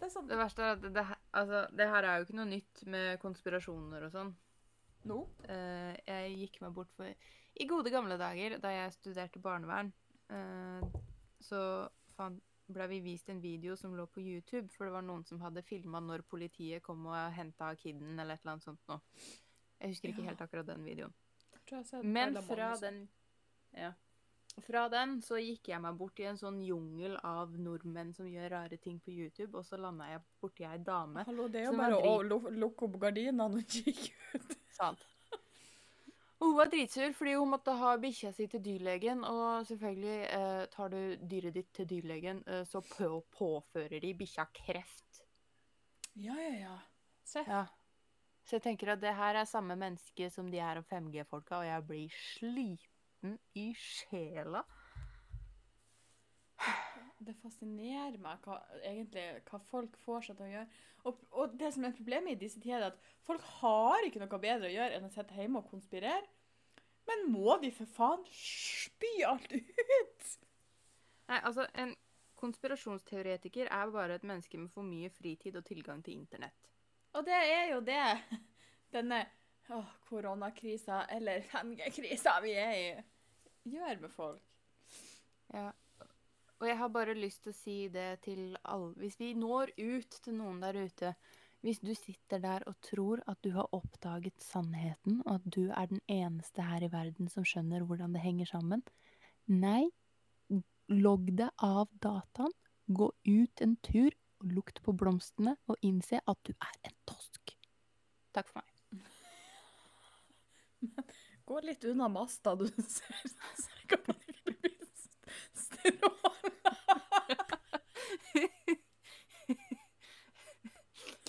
Det 0.00 0.10
sånn 0.10 0.26
Det 0.26 0.38
verste 0.38 0.66
er 0.66 0.74
at 0.74 0.86
det, 0.96 1.10
altså, 1.30 1.66
det 1.78 1.92
her 1.94 2.06
er 2.08 2.18
jo 2.18 2.26
ikke 2.26 2.40
noe 2.42 2.50
nytt 2.50 2.88
med 2.90 3.20
konspirasjoner 3.22 4.08
og 4.08 4.16
sånn. 4.16 4.32
Nå? 5.08 5.18
Eh, 5.50 5.96
jeg 6.06 6.36
gikk 6.38 6.60
meg 6.62 6.74
bort 6.76 6.92
for 6.96 7.06
I 7.60 7.66
gode 7.68 7.90
gamle 7.92 8.16
dager, 8.20 8.58
da 8.62 8.70
jeg 8.72 8.94
studerte 8.94 9.40
barnevern, 9.42 9.90
eh, 10.32 10.84
så 11.42 11.88
fant, 12.16 12.40
ble 12.72 12.86
vi 12.88 13.00
vist 13.04 13.28
en 13.28 13.40
video 13.42 13.74
som 13.76 13.92
lå 13.98 14.06
på 14.08 14.22
YouTube, 14.22 14.70
for 14.72 14.86
det 14.88 14.94
var 14.94 15.02
noen 15.04 15.24
som 15.28 15.40
hadde 15.42 15.64
filma 15.66 16.00
når 16.00 16.22
politiet 16.30 16.82
kom 16.86 17.04
og 17.10 17.32
henta 17.36 17.74
kiden, 17.76 18.14
eller 18.18 18.38
et 18.38 18.44
eller 18.44 18.54
annet 18.54 18.64
sånt 18.64 18.80
noe. 18.88 19.00
Jeg 19.82 19.90
husker 19.92 20.08
ikke 20.12 20.22
Ja. 20.22 20.28
helt 20.30 20.40
akkurat 20.46 20.66
den 20.66 20.84
videoen. 20.86 21.12
Men 22.02 22.36
fra 22.42 22.76
den 22.80 23.08
Ja. 23.74 23.92
Fra 24.60 24.88
den 24.92 25.16
så 25.24 25.38
gikk 25.40 25.70
jeg 25.72 25.80
meg 25.82 25.96
bort 25.96 26.20
i 26.20 26.26
en 26.28 26.38
sånn 26.38 26.58
jungel 26.64 27.16
av 27.24 27.54
nordmenn 27.58 28.12
som 28.16 28.28
gjør 28.28 28.50
rare 28.52 28.78
ting 28.80 28.98
på 29.00 29.14
YouTube, 29.14 29.56
og 29.58 29.64
så 29.66 29.78
landa 29.80 30.10
jeg 30.10 30.20
borti 30.42 30.66
ei 30.68 30.78
dame. 30.84 31.24
Hallo, 31.28 31.48
det 31.48 31.62
er 31.62 31.70
jo 31.70 31.78
bare 31.78 32.02
å 32.02 32.50
lukke 32.60 32.86
opp 32.88 33.00
gardinene 33.06 33.48
og 33.48 33.64
kikke 33.64 34.36
ut. 34.36 34.54
Sant. 34.76 35.08
Og 36.42 36.48
hun 36.50 36.56
var 36.58 36.70
dritsur 36.72 37.12
fordi 37.14 37.36
hun 37.38 37.52
måtte 37.52 37.74
ha 37.78 37.92
bikkja 38.02 38.32
si 38.34 38.48
til 38.50 38.62
dyrlegen, 38.64 39.22
og 39.24 39.66
selvfølgelig 39.68 40.16
eh, 40.26 40.62
tar 40.72 40.90
du 40.90 41.26
dyret 41.30 41.54
ditt 41.54 41.70
til 41.76 41.86
dyrlegen, 41.92 42.42
eh, 42.50 42.64
så 42.66 42.82
på 42.82 43.20
påfører 43.36 44.02
de 44.02 44.10
bikkja 44.18 44.48
kreft. 44.50 45.22
Ja, 46.18 46.34
ja, 46.34 46.56
ja. 46.66 46.78
Se. 47.24 47.44
Ja. 47.46 47.62
Så 48.42 48.58
jeg 48.58 48.64
tenker 48.64 48.96
at 48.96 49.00
det 49.04 49.14
her 49.14 49.38
er 49.38 49.46
samme 49.46 49.78
menneske 49.78 50.26
som 50.34 50.50
de 50.50 50.58
her 50.58 50.82
5G-folka, 50.90 51.62
og 51.62 51.68
jeg 51.68 51.86
blir 51.86 52.16
sliten 52.34 52.91
i 53.58 53.72
sjela. 53.78 54.62
Det 57.22 57.34
fascinerer 57.38 58.18
meg 58.22 58.42
hva, 58.46 58.58
egentlig, 58.82 59.24
hva 59.48 59.60
folk 59.70 59.96
får 60.02 60.28
seg 60.28 60.38
til 60.38 60.48
å 60.48 60.52
gjøre. 60.52 60.80
Og, 61.06 61.24
og 61.38 61.56
det 61.58 61.72
som 61.74 61.86
er 61.86 61.94
problemet 61.96 62.34
i 62.34 62.40
disse 62.40 62.60
tider, 62.62 62.82
er 62.82 62.92
at 62.92 63.26
folk 63.26 63.42
har 63.60 64.06
ikke 64.06 64.22
noe 64.22 64.42
bedre 64.42 64.70
å 64.70 64.74
gjøre 64.74 64.98
enn 64.98 65.06
å 65.06 65.12
sitte 65.14 65.38
hjemme 65.38 65.62
og 65.62 65.70
konspirere. 65.70 66.22
Men 67.10 67.26
må 67.34 67.56
de 67.62 67.72
for 67.74 67.90
faen 67.90 68.22
spy 68.30 69.12
alt 69.26 69.54
ut? 69.54 70.32
Nei, 71.30 71.38
altså, 71.38 71.66
en 71.78 71.94
konspirasjonsteoretiker 72.42 73.70
er 73.70 73.94
bare 73.94 74.18
et 74.18 74.26
menneske 74.26 74.58
med 74.58 74.70
for 74.74 74.86
mye 74.86 75.10
fritid 75.14 75.56
og 75.58 75.66
tilgang 75.66 76.02
til 76.02 76.18
internett. 76.18 76.70
Og 77.14 77.26
det 77.26 77.38
er 77.38 77.70
jo 77.74 77.80
det 77.86 78.02
denne 78.94 79.22
koronakrisa, 80.08 81.06
eller 81.10 81.46
5G-krisa 81.52 82.38
vi 82.44 82.54
er 82.58 82.74
i, 82.76 82.86
gjør 83.68 84.00
med 84.02 84.12
folk. 84.12 84.42
Ja. 85.52 85.70
Og 86.62 86.68
jeg 86.68 86.78
har 86.78 86.90
bare 86.94 87.14
lyst 87.18 87.42
til 87.42 87.52
å 87.52 87.56
si 87.58 87.76
det 87.92 88.22
til 88.22 88.56
alle 88.70 88.92
Hvis 89.02 89.18
vi 89.18 89.32
når 89.34 89.72
ut 89.76 90.18
til 90.24 90.36
noen 90.38 90.60
der 90.62 90.78
ute 90.78 91.10
Hvis 91.60 91.80
du 91.82 91.90
sitter 91.98 92.38
der 92.42 92.62
og 92.70 92.78
tror 92.86 93.22
at 93.26 93.40
du 93.42 93.50
har 93.56 93.66
oppdaget 93.74 94.38
sannheten, 94.42 95.20
og 95.26 95.40
at 95.40 95.48
du 95.56 95.70
er 95.70 95.90
den 95.90 96.00
eneste 96.06 96.62
her 96.62 96.86
i 96.86 96.92
verden 96.92 97.28
som 97.28 97.44
skjønner 97.44 97.84
hvordan 97.86 98.14
det 98.14 98.22
henger 98.22 98.46
sammen 98.54 98.82
Nei, 99.50 99.90
logg 100.88 101.32
deg 101.34 101.50
av 101.58 101.90
dataen, 102.02 102.54
gå 102.86 103.10
ut 103.26 103.62
en 103.64 103.74
tur, 103.82 104.14
og 104.42 104.52
lukt 104.54 104.78
på 104.86 104.94
blomstene, 104.94 105.56
og 105.66 105.82
innse 105.82 106.20
at 106.30 106.38
du 106.46 106.52
er 106.54 106.76
en 106.86 106.94
tosk. 107.10 107.56
Takk 108.34 108.52
for 108.52 108.62
meg. 108.62 108.70
Gå 111.44 111.60
litt 111.66 111.84
unna 111.84 112.08
masta, 112.08 112.54
du 112.54 112.66
ser, 112.96 113.22
sikkert 113.58 114.10
stråla. 115.52 116.32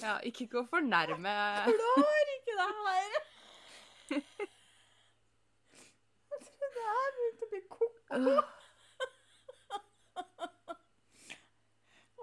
Ja, 0.03 0.17
ikke 0.27 0.47
gå 0.51 0.65
for 0.67 0.83
nærme. 0.83 1.33
Klarer 1.69 2.31
ikke 2.35 2.55
det 2.59 2.65
her. 2.77 3.13
Jeg 4.09 4.23
tror 6.43 6.73
det 6.75 6.83
her 6.89 7.09
begynte 7.17 7.47
å 7.47 7.51
bli 7.53 7.61
ko-ko. 7.71 8.33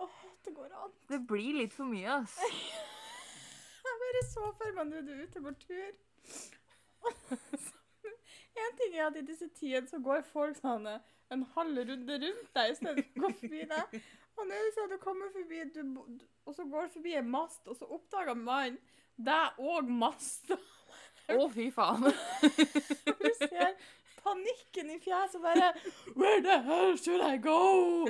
Åh, 0.05 0.21
det 0.45 0.53
går 0.59 0.71
an. 0.85 0.93
Det 1.09 1.21
blir 1.33 1.53
litt 1.63 1.75
for 1.77 1.89
mye, 1.89 2.21
ass. 2.21 2.37
Jeg 2.45 3.97
bare 4.05 4.23
så 4.29 4.45
for 4.61 4.77
meg 4.77 4.87
nå 4.93 4.97
du 5.09 5.13
er 5.17 5.25
ute 5.25 5.39
på 5.49 5.51
tur. 5.65 5.93
En 8.61 8.77
ting 8.79 8.97
er 8.97 9.07
at 9.09 9.19
i 9.19 9.27
disse 9.27 9.49
tider 9.57 9.87
så 9.89 10.01
går 10.05 10.25
folk 10.29 10.59
sånn 10.61 10.87
eh, 10.91 11.03
en 11.31 11.45
halv 11.55 11.85
runde 11.91 12.19
rundt 12.25 12.51
deg 12.57 12.73
i 12.73 12.79
stedet 12.79 13.05
for 13.07 13.21
å 13.21 13.23
gå 13.25 13.31
forbi 13.43 13.63
deg. 13.71 14.01
Og 14.39 14.49
nå 14.49 14.57
er 14.57 14.67
det 14.67 14.75
sånn 14.75 14.89
at 14.89 14.95
du 14.95 15.03
kommer 15.03 15.31
forbi, 15.35 15.63
du, 15.75 15.81
og 16.49 16.57
så 16.57 16.67
går 16.67 16.89
du 16.89 16.95
forbi 16.97 17.15
en 17.21 17.31
mast, 17.31 17.63
og 17.69 17.77
så 17.79 17.89
oppdager 17.93 18.39
mannen 18.39 18.79
deg 19.21 19.61
og 19.61 19.91
masta. 19.93 20.57
Å, 21.31 21.47
fy 21.53 21.69
faen. 21.75 22.09
Du 23.21 23.29
ser 23.39 23.77
panikken 24.25 24.91
i 24.91 24.99
fjeset 25.01 25.37
og 25.39 25.45
bare 25.45 25.69
Where 26.17 26.41
the 26.43 26.57
hell 26.65 26.97
should 26.99 27.23
I 27.23 27.37
go? 27.39 28.09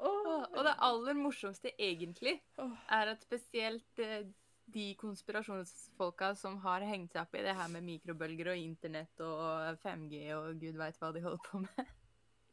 oh. 0.00 0.44
Og 0.50 0.60
det 0.66 0.74
aller 0.88 1.16
morsomste 1.18 1.72
egentlig 1.78 2.36
er 2.58 3.14
at 3.14 3.24
spesielt 3.24 4.02
eh, 4.02 4.26
de 4.66 4.94
konspirasjonsfolka 5.00 6.32
som 6.38 6.56
har 6.64 6.84
hengt 6.88 7.12
seg 7.12 7.22
opp 7.26 7.34
i 7.36 7.42
det 7.44 7.54
her 7.58 7.68
med 7.72 7.84
mikrobølger 7.86 8.52
og 8.54 8.60
internett 8.60 9.20
og 9.24 9.78
5G 9.84 10.22
og 10.38 10.54
gud 10.62 10.78
veit 10.80 10.98
hva 11.02 11.10
de 11.14 11.22
holder 11.24 11.42
på 11.50 11.60
med. 11.66 11.92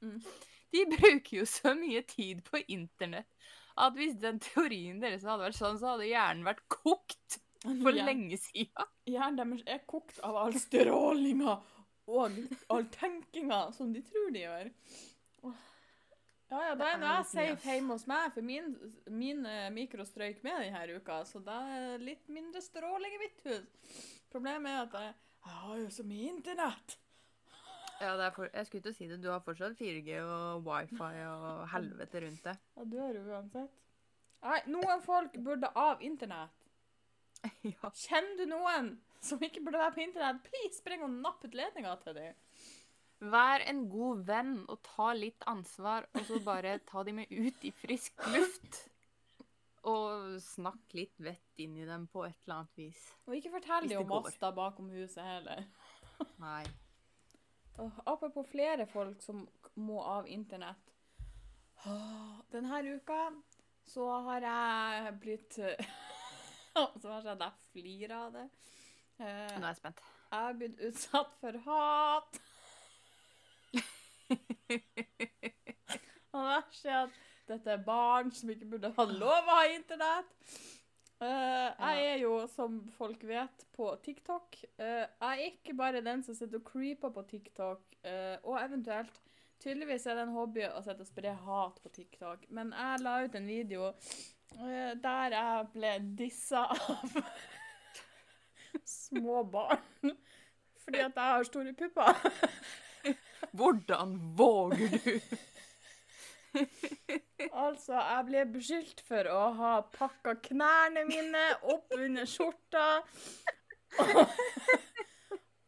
Mm. 0.01 0.17
De 0.71 0.85
bruker 0.91 1.37
jo 1.41 1.45
så 1.45 1.73
mye 1.77 2.01
tid 2.07 2.43
på 2.47 2.61
internett 2.71 3.29
at 3.81 3.95
hvis 3.95 4.17
den 4.19 4.39
teorien 4.43 4.99
deres 5.01 5.23
hadde 5.23 5.45
vært 5.45 5.57
sånn, 5.57 5.79
så 5.79 5.93
hadde 5.93 6.09
hjernen 6.09 6.45
vært 6.47 6.63
kokt 6.71 7.39
for 7.63 7.93
Ja. 7.95 8.05
lenge 8.07 8.37
sida. 8.41 8.87
Hjernen 9.07 9.37
deres 9.37 9.63
er 9.67 9.83
kokt 9.87 10.19
av 10.25 10.35
all 10.35 10.53
strålinga 10.59 11.59
og 12.11 12.39
all 12.73 12.87
tenkinga 12.91 13.61
som 13.77 13.93
de 13.93 14.01
tror 14.03 14.31
de 14.33 14.43
gjør. 14.43 14.71
Åh. 15.47 15.67
Ja, 16.51 16.61
ja, 16.67 16.71
da 16.75 16.87
er 16.91 17.03
jeg 17.05 17.27
safe 17.29 17.69
hjemme 17.69 17.95
hos 17.95 18.03
meg, 18.11 18.33
for 18.35 18.43
min, 18.43 18.73
min 19.07 19.45
uh, 19.47 19.69
mikro 19.71 20.03
strøyk 20.03 20.41
med 20.43 20.65
denne 20.65 20.97
uka, 20.99 21.21
så 21.27 21.39
da 21.45 21.61
er 21.77 22.03
litt 22.03 22.27
mindre 22.27 22.59
stråling 22.63 23.15
i 23.15 23.21
mitt 23.21 23.45
hus. 23.45 23.93
Problemet 24.33 24.73
er 24.73 24.81
at 24.81 24.97
jeg, 24.99 25.13
jeg 25.45 25.61
har 25.61 25.77
jo 25.79 25.93
så 25.95 26.05
mye 26.09 26.33
internett. 26.33 26.97
Ja, 28.01 28.15
for, 28.35 28.49
jeg 28.49 28.67
skulle 28.67 28.83
til 28.83 28.91
å 28.91 28.97
si 28.97 29.07
det. 29.07 29.19
Du 29.21 29.29
har 29.29 29.43
fortsatt 29.45 29.77
4G 29.79 30.17
og 30.25 30.65
wifi 30.65 30.99
og 31.29 31.63
helvete 31.75 32.25
rundt 32.25 32.47
det. 32.49 32.57
Ja, 32.75 32.87
du 32.89 32.97
har 32.99 33.21
uansett. 33.21 33.79
Nei, 34.41 34.59
noen 34.73 35.03
folk 35.05 35.37
burde 35.45 35.69
av 35.77 36.01
internett. 36.03 36.67
ja. 37.71 37.91
Kjenner 37.93 38.39
du 38.41 38.47
noen 38.49 38.95
som 39.21 39.41
ikke 39.45 39.61
burde 39.63 39.79
være 39.79 39.95
på 39.95 40.03
internett, 40.03 40.41
please 40.47 40.81
spring 40.81 41.05
og 41.05 41.13
napp 41.13 41.45
ut 41.45 41.55
ledninga 41.55 41.93
til 42.01 42.17
dem. 42.17 42.39
Vær 43.21 43.61
en 43.69 43.83
god 43.89 44.23
venn 44.25 44.53
og 44.65 44.79
ta 44.85 45.11
litt 45.13 45.43
ansvar, 45.49 46.07
og 46.17 46.23
så 46.25 46.39
bare 46.41 46.79
ta 46.89 47.03
de 47.05 47.13
med 47.19 47.29
ut 47.29 47.65
i 47.67 47.71
frisk 47.75 48.23
luft. 48.33 48.79
Og 49.89 50.37
snakk 50.41 50.93
litt 50.97 51.19
vett 51.21 51.61
inn 51.61 51.75
i 51.77 51.85
dem 51.85 52.07
på 52.09 52.23
et 52.25 52.37
eller 52.43 52.61
annet 52.61 52.79
vis. 52.81 53.03
Og 53.27 53.37
ikke 53.37 53.53
fortell 53.55 53.89
dem 53.89 54.03
om 54.05 54.15
oss 54.23 54.37
da 54.41 54.51
bakom 54.53 54.89
huset 54.93 55.21
heller. 55.25 55.65
Nei. 56.41 56.63
Og 57.81 58.01
apropos 58.09 58.49
flere 58.49 58.85
folk 58.89 59.21
som 59.25 59.45
må 59.81 60.01
av 60.05 60.27
internett. 60.29 60.91
Denne 62.53 62.81
uka 62.93 63.23
så 63.89 64.05
har 64.27 64.45
jeg 64.45 65.13
blitt 65.21 65.57
Så 67.01 67.09
har 67.09 67.25
jeg 67.25 67.51
flirer 67.71 68.13
av 68.15 68.35
det. 68.35 68.45
Eh, 69.19 69.57
Nå 69.57 69.65
er 69.65 69.71
jeg 69.73 69.79
spent. 69.81 70.01
Jeg 70.31 70.45
har 70.45 70.53
blitt 70.57 70.79
utsatt 70.87 71.33
for 71.41 71.57
hat. 71.65 72.37
Og 76.31 76.45
verst 76.47 76.85
er 76.87 77.01
at 77.05 77.17
dette 77.51 77.73
er 77.73 77.81
barn 77.83 78.31
som 78.35 78.51
ikke 78.53 78.69
burde 78.71 78.93
ha 78.95 79.05
lov 79.09 79.49
å 79.49 79.57
ha 79.57 79.65
internett. 79.73 80.31
Uh, 81.21 81.69
jeg 81.77 82.05
er 82.07 82.15
jo, 82.23 82.31
som 82.49 82.79
folk 82.97 83.21
vet, 83.29 83.65
på 83.75 83.91
TikTok. 84.05 84.57
Uh, 84.79 85.05
jeg 85.05 85.27
er 85.27 85.43
ikke 85.51 85.75
bare 85.77 86.01
den 86.01 86.23
som 86.25 86.33
sitter 86.37 86.57
og 86.57 86.65
creeper 86.71 87.13
på 87.13 87.23
TikTok, 87.29 87.83
uh, 88.07 88.37
og 88.43 88.57
eventuelt 88.63 89.21
Tydeligvis 89.61 90.07
er 90.09 90.15
det 90.17 90.23
en 90.25 90.33
hobby 90.33 90.63
å 90.65 90.79
sitte 90.81 91.03
og 91.05 91.09
spre 91.11 91.31
hat 91.37 91.75
på 91.83 91.89
TikTok, 91.93 92.47
men 92.49 92.71
jeg 92.73 93.01
la 93.03 93.11
ut 93.21 93.35
en 93.37 93.45
video 93.45 93.91
der 95.05 95.35
jeg 95.35 95.67
ble 95.75 95.91
dissa 96.17 96.63
av 96.65 97.13
små 98.95 99.43
barn 99.53 100.15
fordi 100.81 101.03
at 101.05 101.13
jeg 101.13 101.35
har 101.35 101.45
store 101.45 101.75
pupper. 101.77 102.25
Hvordan 103.57 104.15
våger 104.37 104.97
du? 105.05 105.19
Altså, 107.51 107.95
jeg 107.95 108.25
ble 108.27 108.41
beskyldt 108.53 109.01
for 109.07 109.27
å 109.31 109.41
ha 109.57 109.71
pakka 109.95 110.35
knærne 110.49 111.05
mine 111.07 111.43
opp 111.73 111.93
under 111.95 112.27
skjorta. 112.27 112.83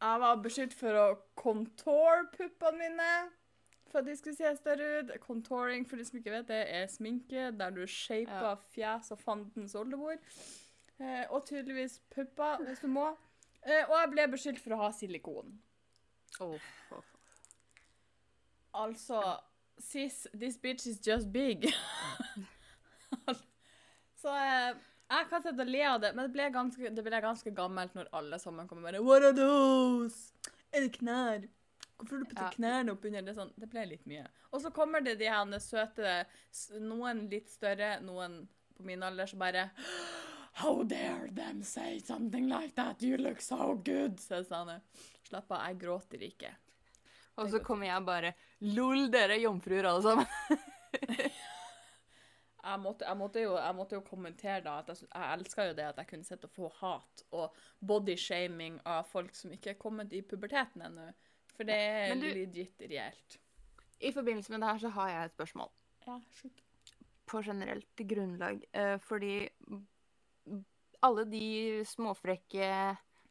Jeg 0.03 0.19
var 0.25 0.41
beskyldt 0.43 0.75
for 0.75 0.99
å 0.99 1.05
contour 1.39 2.27
puppene 2.35 2.81
mine 2.81 3.13
for 3.93 4.01
at 4.01 4.07
de 4.09 4.15
skulle 4.17 4.35
se 4.35 4.51
større 4.57 4.89
ut. 4.99 5.11
Contouring, 5.21 5.85
for 5.87 6.01
de 6.01 6.05
som 6.07 6.17
ikke 6.19 6.33
vet 6.33 6.47
det, 6.49 6.61
er 6.73 6.87
sminke 6.91 7.51
der 7.55 7.69
du 7.75 7.83
shaper 7.87 8.49
Ja. 8.49 8.55
fjes 8.73 9.11
og 9.13 9.19
fandens 9.21 9.75
oldemor. 9.77 10.17
Eh, 10.99 11.25
og 11.29 11.45
tydeligvis 11.45 11.99
pupper, 12.09 12.63
hvis 12.65 12.81
du 12.81 12.87
må. 12.87 13.11
Eh, 13.63 13.85
og 13.87 13.93
jeg 13.99 14.09
ble 14.15 14.27
beskyldt 14.33 14.59
for 14.63 14.73
å 14.75 14.81
ha 14.81 14.91
silikon. 14.91 15.53
Åh, 16.41 16.57
åh. 16.91 17.12
Altså 18.73 19.39
Sis, 19.79 20.27
this 20.33 20.57
bitch 20.57 20.87
is 20.87 20.99
just 21.07 21.31
big. 21.33 21.65
så 24.21 24.33
eh, 24.37 24.75
jeg 25.13 25.27
kan 25.29 25.43
sitte 25.43 25.61
og 25.65 25.69
le 25.69 25.81
av 25.87 25.99
det, 26.01 26.13
men 26.15 26.25
det 26.27 26.33
ble, 26.35 26.45
ganske, 26.53 26.91
det 26.95 27.03
ble 27.05 27.19
ganske 27.21 27.51
gammelt 27.57 27.93
når 27.97 28.09
alle 28.17 28.39
sammen 28.41 28.67
kommer 28.69 28.87
bare 28.87 29.01
What 29.03 29.25
are 29.27 29.35
those? 29.37 30.31
Er 30.73 30.85
det 30.85 30.93
knær? 30.99 31.43
Hvorfor 31.97 32.17
har 32.17 32.23
du 32.23 32.29
puttet 32.29 32.45
Ja. 32.45 32.49
knærne 32.55 32.91
opp 32.95 33.05
under? 33.05 33.21
Det, 33.21 33.35
sånn, 33.37 33.51
det 33.59 33.69
ble 33.69 33.83
litt 33.91 34.05
mye. 34.09 34.25
Og 34.51 34.61
så 34.63 34.71
kommer 34.73 35.03
det 35.05 35.17
de 35.21 35.29
her 35.29 35.59
søte 35.61 36.23
Noen 36.81 37.27
litt 37.31 37.49
større, 37.51 37.99
noen 38.01 38.43
på 38.77 38.83
min 38.87 39.03
alder 39.05 39.29
som 39.29 39.39
bare 39.39 39.69
How 40.61 40.83
dare 40.83 41.29
them 41.33 41.63
say 41.63 41.99
something 41.99 42.47
like 42.49 42.75
that? 42.75 43.01
You 43.01 43.17
look 43.17 43.41
so 43.41 43.73
good, 43.75 44.19
så 44.21 44.43
sa 44.45 44.63
han. 44.65 44.81
Slapp 45.25 45.49
av, 45.51 45.63
jeg 45.67 45.79
gråter 45.81 46.21
ikke. 46.27 46.51
Og 47.37 47.49
så 47.49 47.59
kommer 47.65 47.87
jeg 47.87 48.05
bare 48.05 48.33
Lol, 48.75 49.07
dere 49.11 49.37
er 49.37 49.41
jomfruer 49.45 49.87
alle 49.89 50.01
sammen. 50.05 50.27
Jeg 52.63 52.79
måtte, 52.79 53.03
jeg, 53.03 53.17
måtte 53.19 53.41
jo, 53.43 53.55
jeg 53.59 53.75
måtte 53.75 53.97
jo 53.97 54.01
kommentere 54.07 54.61
da 54.63 54.77
at 54.79 54.87
jeg, 54.93 55.07
jeg 55.11 55.33
elsker 55.35 55.65
jo 55.67 55.73
det 55.75 55.83
at 55.89 55.97
jeg 55.99 56.07
kunne 56.07 56.23
sitte 56.23 56.47
og 56.47 56.53
få 56.55 56.69
hat 56.77 57.23
og 57.35 57.57
bodyshaming 57.83 58.77
av 58.87 59.01
folk 59.09 59.35
som 59.35 59.51
ikke 59.51 59.73
er 59.73 59.79
kommet 59.81 60.13
i 60.15 60.21
puberteten 60.23 60.85
ennå. 60.87 61.09
For 61.57 61.67
det 61.67 61.75
er 61.75 62.15
du- 62.15 62.29
legit 62.29 62.85
reelt. 62.87 63.35
I 63.99 64.13
forbindelse 64.15 64.53
med 64.55 64.63
det 64.63 64.69
her 64.69 64.79
så 64.85 64.93
har 64.95 65.09
jeg 65.11 65.25
et 65.25 65.35
spørsmål. 65.35 65.73
Ja, 66.07 66.15
sjukt. 66.39 66.63
På 67.27 67.41
generelt 67.43 68.05
grunnlag. 68.13 68.63
Eh, 68.71 68.95
fordi 69.11 69.33
alle 71.03 71.25
de 71.35 71.83
småfrekke 71.85 72.71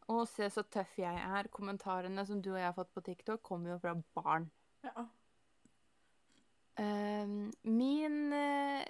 'Å, 0.08 0.24
se 0.26 0.48
så 0.50 0.64
tøff 0.66 0.98
jeg 0.98 1.14
er', 1.14 1.48
kommentarene 1.52 2.24
som 2.26 2.42
du 2.42 2.52
og 2.52 2.58
jeg 2.58 2.68
har 2.68 2.76
fått 2.76 2.92
på 2.94 3.04
TikTok, 3.06 3.42
kommer 3.42 3.74
jo 3.74 3.78
fra 3.82 3.94
barn. 4.16 4.48
Ja. 4.82 5.06
Eh, 6.82 7.26
min 7.68 8.32
uh, 8.32 8.82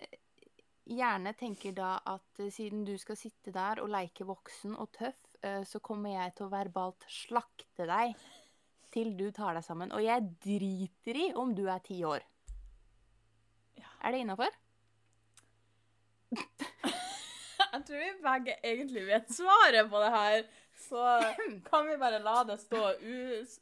hjerne 0.86 1.32
tenker 1.38 1.74
da 1.76 1.96
at 2.06 2.40
uh, 2.40 2.50
siden 2.54 2.84
du 2.86 2.94
skal 2.98 3.18
sitte 3.18 3.52
der 3.54 3.82
og 3.82 3.90
leke 3.92 4.26
voksen 4.28 4.76
og 4.78 4.92
tøff, 4.96 5.18
uh, 5.44 5.62
så 5.68 5.82
kommer 5.84 6.14
jeg 6.14 6.36
til 6.38 6.46
å 6.46 6.52
verbalt 6.54 7.06
slakte 7.10 7.88
deg 7.90 8.14
til 8.92 9.14
du 9.18 9.30
tar 9.34 9.56
deg 9.56 9.66
sammen. 9.66 9.92
Og 9.92 10.04
jeg 10.04 10.28
driter 10.44 11.18
i 11.18 11.28
om 11.38 11.54
du 11.56 11.64
er 11.66 11.82
ti 11.84 11.98
år. 12.06 12.22
Ja. 13.80 13.90
Er 14.04 14.14
det 14.14 14.24
innafor? 14.24 14.60
Jeg 17.72 17.84
tror 17.88 18.00
vi 18.02 18.08
begge 18.20 18.54
egentlig 18.68 19.02
vet 19.06 19.30
svaret 19.32 19.86
på 19.88 20.00
det 20.02 20.10
her, 20.12 20.42
så 20.82 21.04
kan 21.68 21.86
vi 21.88 21.96
bare 22.00 22.20
la 22.22 22.42
det 22.48 22.58
stå 22.62 22.82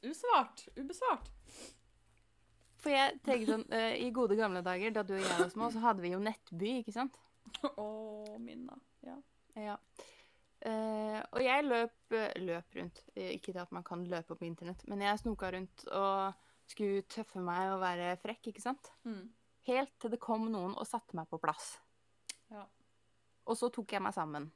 usvart. 0.08 0.66
Ubesvart. 0.76 1.30
For 2.80 2.92
jeg 2.94 3.18
tenker 3.26 3.50
sånn, 3.54 3.66
eh, 3.76 3.98
I 4.06 4.12
gode 4.14 4.38
gamle 4.38 4.62
dager, 4.64 4.92
da 4.94 5.04
du 5.04 5.14
og 5.18 5.20
jeg 5.20 5.40
var 5.42 5.50
små, 5.52 5.68
så 5.72 5.82
hadde 5.84 6.04
vi 6.04 6.14
jo 6.14 6.22
nettby, 6.22 6.78
ikke 6.80 6.94
sant? 6.96 7.18
Å, 7.68 7.90
minna 8.40 8.78
Ja. 9.04 9.18
Ja. 9.58 9.76
Uh, 10.60 11.16
og 11.32 11.40
jeg 11.40 11.64
løp, 11.64 11.94
eh, 12.12 12.34
løp 12.44 12.74
rundt. 12.76 12.98
Ikke 13.16 13.54
det 13.56 13.62
at 13.62 13.72
man 13.72 13.84
kan 13.84 14.02
løpe 14.04 14.36
på 14.36 14.44
internett, 14.44 14.82
men 14.92 15.00
jeg 15.00 15.22
snoka 15.22 15.48
rundt 15.54 15.86
og 15.88 16.36
skulle 16.68 17.06
tøffe 17.08 17.40
meg 17.40 17.72
og 17.72 17.80
være 17.80 18.10
frekk, 18.20 18.50
ikke 18.52 18.64
sant? 18.64 18.90
Mm. 19.08 19.30
Helt 19.68 19.94
til 20.00 20.12
det 20.12 20.20
kom 20.20 20.50
noen 20.52 20.76
og 20.76 20.88
satte 20.88 21.16
meg 21.16 21.28
på 21.32 21.40
plass. 21.40 21.78
Ja. 22.52 22.66
Og 23.48 23.56
så 23.56 23.70
tok 23.72 23.96
jeg 23.96 24.04
meg 24.04 24.14
sammen. 24.16 24.50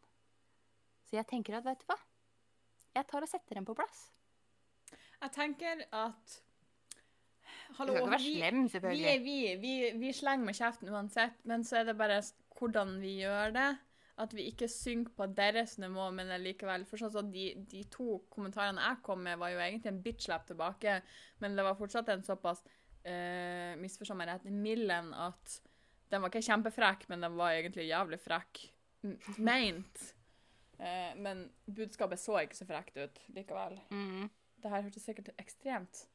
Så 1.08 1.18
jeg 1.18 1.28
tenker 1.30 1.58
at, 1.58 1.66
vet 1.66 1.80
du 1.82 1.88
hva? 1.88 1.98
Jeg 2.94 3.06
tar 3.10 3.26
og 3.26 3.30
setter 3.30 3.58
dem 3.58 3.66
på 3.66 3.76
plass. 3.76 4.08
Jeg 5.22 5.32
tenker 5.34 5.82
at 5.90 6.36
Du 7.74 7.74
skal 7.74 7.90
ikke 7.90 8.10
være 8.12 8.20
slem, 8.22 8.60
Vi, 8.84 9.02
er 9.08 9.24
vi, 9.24 9.38
vi, 9.60 9.74
vi 9.98 10.12
slenger 10.14 10.46
med 10.46 10.58
kjeften 10.58 10.92
uansett, 10.92 11.40
men 11.48 11.64
så 11.64 11.80
er 11.80 11.90
det 11.90 11.96
bare 11.98 12.20
hvordan 12.58 12.98
vi 13.02 13.18
gjør 13.22 13.54
det. 13.56 13.68
At 14.22 14.34
vi 14.36 14.44
ikke 14.46 14.68
synker 14.70 15.10
på 15.16 15.26
deres 15.34 15.74
nivå, 15.82 16.06
men 16.14 16.30
likevel 16.38 16.84
For 16.86 17.02
sånn 17.02 17.10
som 17.16 17.30
de, 17.34 17.48
de 17.66 17.82
to 17.90 18.20
kommentarene 18.30 18.82
jeg 18.84 19.02
kom 19.02 19.24
med, 19.26 19.40
var 19.40 19.50
jo 19.50 19.62
egentlig 19.64 19.90
en 19.90 20.02
bitch-lap 20.04 20.46
tilbake, 20.46 21.00
men 21.42 21.58
det 21.58 21.64
var 21.66 21.78
fortsatt 21.78 22.12
en 22.14 22.22
såpass 22.22 22.62
uh, 22.62 23.74
misforstå 23.80 24.14
meg 24.18 24.30
rett, 24.30 24.46
millen 24.46 25.10
at 25.18 25.58
den 26.12 26.22
var 26.22 26.30
ikke 26.30 26.46
kjempefrekk, 26.46 27.08
men 27.10 27.26
den 27.26 27.34
var 27.40 27.56
egentlig 27.56 27.88
jævlig 27.88 28.20
frekk 28.22 28.68
meint. 29.42 30.12
Eh, 30.78 31.12
men 31.16 31.46
budskapet 31.66 32.20
så 32.20 32.40
ikke 32.42 32.58
så 32.58 32.66
frekt 32.68 32.98
ut 32.98 33.20
likevel. 33.34 33.78
Mm. 33.90 34.28
Det 34.62 34.72
her 34.72 34.84
hørtes 34.86 35.06
sikkert 35.06 35.32
ekstremt 35.40 36.06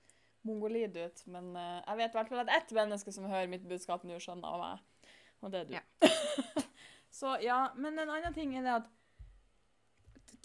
mongolid 0.47 0.95
ut, 0.97 1.25
men 1.31 1.51
eh, 1.59 1.81
jeg 1.83 1.99
vet 1.99 2.15
i 2.15 2.19
hvert 2.19 2.31
fall 2.31 2.43
at 2.45 2.53
ett 2.55 2.71
menneske 2.75 3.13
som 3.15 3.27
hører 3.29 3.51
mitt 3.51 3.67
budskap 3.69 4.05
nå, 4.07 4.19
skjønner 4.23 4.55
av 4.55 4.63
meg. 4.63 5.11
Og 5.39 5.53
det 5.53 5.63
er 5.63 5.67
du. 5.69 5.75
Ja. 5.77 6.63
Så 7.19 7.35
ja, 7.41 7.59
men 7.75 7.97
en 7.97 8.11
annen 8.11 8.35
ting 8.35 8.53
er 8.57 8.65
det 8.65 8.79
at 8.83 8.89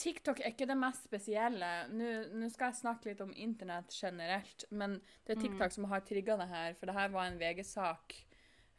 TikTok 0.00 0.40
er 0.40 0.54
ikke 0.54 0.66
det 0.66 0.76
mest 0.78 1.04
spesielle. 1.06 1.70
Nå 1.92 2.12
nå 2.34 2.48
skal 2.50 2.72
jeg 2.72 2.80
snakke 2.80 3.10
litt 3.10 3.20
om 3.22 3.34
internett 3.38 3.94
generelt, 3.94 4.64
men 4.70 4.96
det 5.26 5.36
er 5.36 5.42
TikTok 5.42 5.74
som 5.74 5.86
har 5.90 6.02
trigga 6.06 6.38
det 6.40 6.48
her, 6.50 6.78
for 6.78 6.90
det 6.90 6.96
her 6.96 7.12
var 7.14 7.28
en 7.28 7.40
VG-sak 7.42 8.22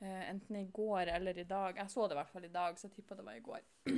Uh, 0.03 0.29
enten 0.29 0.55
i 0.59 0.65
går 0.75 1.07
eller 1.07 1.37
i 1.39 1.43
dag. 1.47 1.77
Jeg 1.77 1.89
så 1.89 2.03
det 2.07 2.13
i 2.13 2.19
hvert 2.19 2.31
fall 2.33 2.45
i 2.45 2.51
dag, 2.51 2.75
så 2.77 2.89
jeg 2.89 2.97
tippa 2.97 3.15
det 3.15 3.23
var 3.25 3.37
i 3.37 3.43
går. 3.45 3.61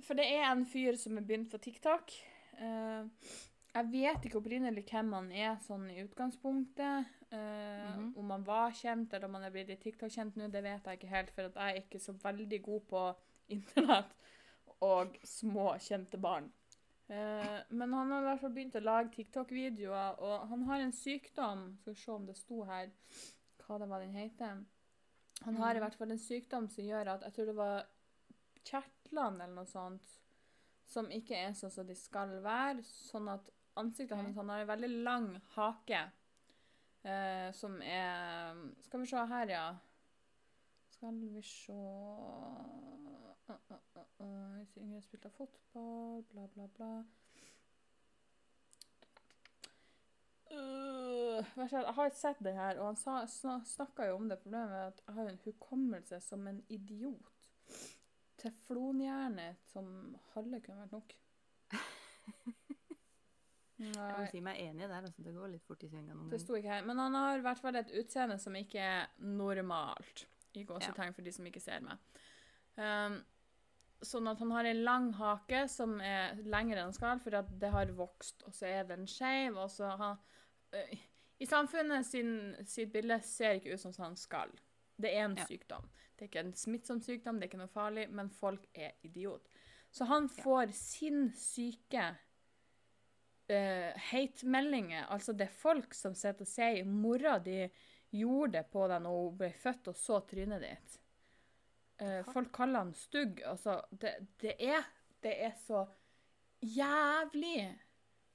For 0.00 0.14
det 0.14 0.26
er 0.34 0.48
en 0.50 0.66
fyr 0.66 0.96
som 0.96 1.16
er 1.18 1.26
begynt 1.26 1.50
på 1.50 1.58
TikTok. 1.58 2.12
Uh, 2.58 3.08
jeg 3.72 3.88
vet 3.92 4.24
ikke 4.24 4.40
opprinnelig 4.40 4.84
hvem 4.90 5.12
han 5.16 5.30
er 5.32 5.56
sånn 5.64 5.88
i 5.90 6.02
utgangspunktet. 6.02 7.06
Uh, 7.32 7.36
mm 7.36 7.92
-hmm. 7.98 8.18
Om 8.18 8.30
han 8.30 8.46
var 8.46 8.72
kjent, 8.72 9.12
eller 9.14 9.26
om 9.26 9.34
han 9.34 9.44
er 9.44 9.50
blitt 9.50 9.80
TikTok-kjent 9.80 10.36
nå, 10.36 10.48
det 10.48 10.62
vet 10.62 10.84
jeg 10.84 10.92
ikke 10.98 11.14
helt, 11.16 11.30
for 11.30 11.42
jeg 11.42 11.52
er 11.56 11.74
ikke 11.82 11.98
så 11.98 12.12
veldig 12.12 12.62
god 12.62 12.80
på 12.80 13.14
internett 13.48 14.14
og 14.80 15.16
små, 15.24 15.78
kjente 15.78 16.18
barn. 16.18 16.52
Uh, 17.10 17.60
men 17.70 17.92
han 17.92 18.10
har 18.10 18.20
i 18.20 18.24
hvert 18.24 18.40
fall 18.40 18.54
begynt 18.54 18.76
å 18.76 18.80
lage 18.80 19.10
TikTok-videoer, 19.10 20.18
og 20.18 20.48
han 20.48 20.62
har 20.62 20.80
en 20.80 20.92
sykdom 20.92 21.78
Skal 21.80 21.94
vi 21.94 22.00
se 22.00 22.12
om 22.12 22.26
det 22.26 22.36
sto 22.36 22.62
her 22.64 22.88
hva 23.66 23.78
det 23.78 23.88
var 23.88 24.00
den 24.00 24.14
heter. 24.14 24.64
Han 25.44 25.56
har 25.56 25.74
i 25.74 25.78
Mhm. 25.78 25.82
hvert 25.82 25.94
fall 25.94 26.10
en 26.10 26.18
sykdom 26.18 26.68
som 26.68 26.84
gjør 26.84 27.08
at 27.08 27.22
Jeg 27.22 27.32
tror 27.32 27.44
det 27.44 27.56
var 27.56 27.86
kjertlene 29.12 29.44
eller 29.44 29.54
noe 29.54 29.68
sånt 29.68 30.08
som 30.88 31.08
ikke 31.10 31.36
er 31.36 31.54
sånn 31.56 31.70
som 31.72 31.86
de 31.86 31.94
skal 31.96 32.40
være. 32.42 32.82
Sånn 32.84 33.28
at 33.28 33.48
ansiktet 33.76 34.16
hans 34.16 34.36
Han 34.36 34.50
har 34.50 34.60
en 34.60 34.68
veldig 34.68 34.90
lang 35.04 35.28
hake 35.54 36.02
eh, 37.04 37.52
som 37.52 37.80
er 37.82 38.58
Skal 38.82 39.00
vi 39.00 39.06
se 39.06 39.24
her, 39.32 39.48
ja. 39.48 39.66
Skal 40.92 41.16
vi 41.16 41.42
se 41.42 41.72
uh, 41.72 43.48
uh, 43.48 43.56
uh, 43.72 44.04
uh. 44.20 44.58
Hvis 44.58 44.76
Ingrid 44.76 45.02
spilte 45.02 45.30
fotball, 45.30 46.22
bla, 46.30 46.46
bla, 46.54 46.68
bla. 46.76 46.92
Uh, 50.52 51.40
jeg 51.56 51.94
har 51.96 52.06
ikke 52.06 52.18
sett 52.18 52.42
det 52.44 52.52
her, 52.52 52.76
og 52.78 52.92
han 52.92 53.64
snakka 53.64 54.10
jo 54.10 54.18
om 54.20 54.28
det 54.28 54.36
problemet 54.44 54.92
at 54.92 55.00
jeg 55.06 55.16
har 55.16 55.30
en 55.30 55.40
hukommelse 55.46 56.20
som 56.20 56.44
en 56.46 56.60
idiot. 56.68 57.31
Teflonhjerne 58.42 59.50
som 59.72 59.86
halve 60.34 60.60
kunne 60.64 60.82
vært 60.84 60.96
nok. 60.96 61.14
Jeg 63.82 63.96
må 63.96 64.26
si 64.30 64.40
meg 64.44 64.60
enig 64.62 64.86
der. 64.86 65.00
altså 65.02 65.22
Det 65.26 65.32
går 65.34 65.50
litt 65.56 65.64
fort 65.66 65.82
i 65.82 65.88
svinga 65.90 66.12
noen 66.14 66.28
det 66.30 66.36
ganger. 66.36 66.44
sto 66.44 66.58
ikke 66.58 66.70
her. 66.70 66.84
Men 66.86 67.00
han 67.02 67.16
har 67.18 67.38
i 67.40 67.44
hvert 67.46 67.58
fall 67.62 67.78
et 67.80 67.90
utseende 67.98 68.36
som 68.38 68.54
ikke 68.58 68.78
er 68.82 69.08
normalt. 69.26 70.26
I 70.54 70.62
gåsetegn 70.68 71.14
for 71.16 71.24
de 71.26 71.32
som 71.34 71.46
ikke 71.48 71.62
ser 71.64 71.80
meg. 71.82 71.98
Um, 72.76 73.16
sånn 74.04 74.28
at 74.30 74.38
han 74.42 74.52
har 74.54 74.68
en 74.68 74.82
lang 74.84 75.08
hake 75.18 75.64
som 75.72 75.96
er 76.04 76.36
lengre 76.44 76.78
enn 76.78 76.90
han 76.90 76.96
skal, 76.96 77.18
for 77.24 77.38
at 77.40 77.50
det 77.62 77.70
har 77.72 77.90
vokst, 77.96 78.44
og 78.46 78.54
så 78.54 78.68
er 78.70 78.86
den 78.90 79.06
skeiv, 79.10 79.56
og 79.62 79.70
så 79.72 79.90
har 79.98 80.18
øh, 80.76 80.94
I 81.42 81.46
samfunnet 81.48 82.06
sin, 82.06 82.32
sitt 82.68 82.92
bilde 82.94 83.18
ser 83.26 83.58
ikke 83.58 83.74
ut 83.74 83.82
som 83.82 83.94
han 84.04 84.16
skal. 84.20 84.52
Det 85.00 85.10
er 85.16 85.24
en 85.26 85.38
Ja. 85.40 85.46
sykdom. 85.48 85.88
Det 86.16 86.24
er 86.24 86.30
ikke 86.30 86.44
en 86.46 86.54
smittsom 86.54 87.00
sykdom, 87.02 87.38
det 87.40 87.46
er 87.46 87.50
ikke 87.50 87.62
noe 87.62 87.72
farlig, 87.72 88.08
men 88.10 88.30
folk 88.30 88.66
er 88.74 88.92
idiot. 89.02 89.48
Så 89.90 90.04
han 90.08 90.28
Ja. 90.36 90.42
får 90.42 90.72
sinnssyke 90.72 92.04
uh, 93.50 93.92
hate-meldinger. 94.10 95.06
Altså, 95.10 95.32
det 95.32 95.48
er 95.48 95.56
folk 95.62 95.94
som 95.94 96.14
sitter 96.14 96.46
og 96.46 96.48
sier 96.48 96.84
'mora 96.84 97.38
di 97.38 97.68
gjorde 98.12 98.52
det 98.52 98.66
på 98.70 98.88
deg 98.88 99.02
når 99.02 99.18
hun 99.22 99.38
ble 99.38 99.52
født, 99.52 99.88
og 99.88 99.96
så 99.96 100.20
trynet 100.20 100.62
ditt'. 100.62 100.98
Uh, 102.02 102.22
folk 102.32 102.52
kaller 102.52 102.78
han 102.78 102.94
stygg. 102.94 103.42
Altså, 103.44 103.80
det, 103.90 104.14
det, 104.40 104.54
er, 104.58 104.82
det 105.22 105.34
er 105.44 105.52
så 105.66 105.86
jævlig. 106.62 107.78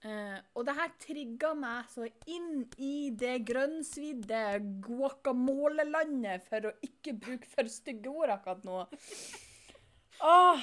Eh, 0.05 0.37
og 0.53 0.65
det 0.67 0.75
her 0.77 0.91
trigga 1.01 1.53
meg 1.57 1.87
så 1.89 2.05
inn 2.29 2.67
i 2.77 3.09
det 3.17 3.39
grønnsvidde 3.49 4.41
guacamole-landet, 4.85 6.45
for 6.45 6.69
å 6.69 6.75
ikke 6.85 7.15
bruke 7.17 7.49
for 7.49 7.71
stygge 7.71 8.11
ord 8.13 8.35
akkurat 8.35 8.65
nå. 8.67 8.83
Oh, 10.21 10.61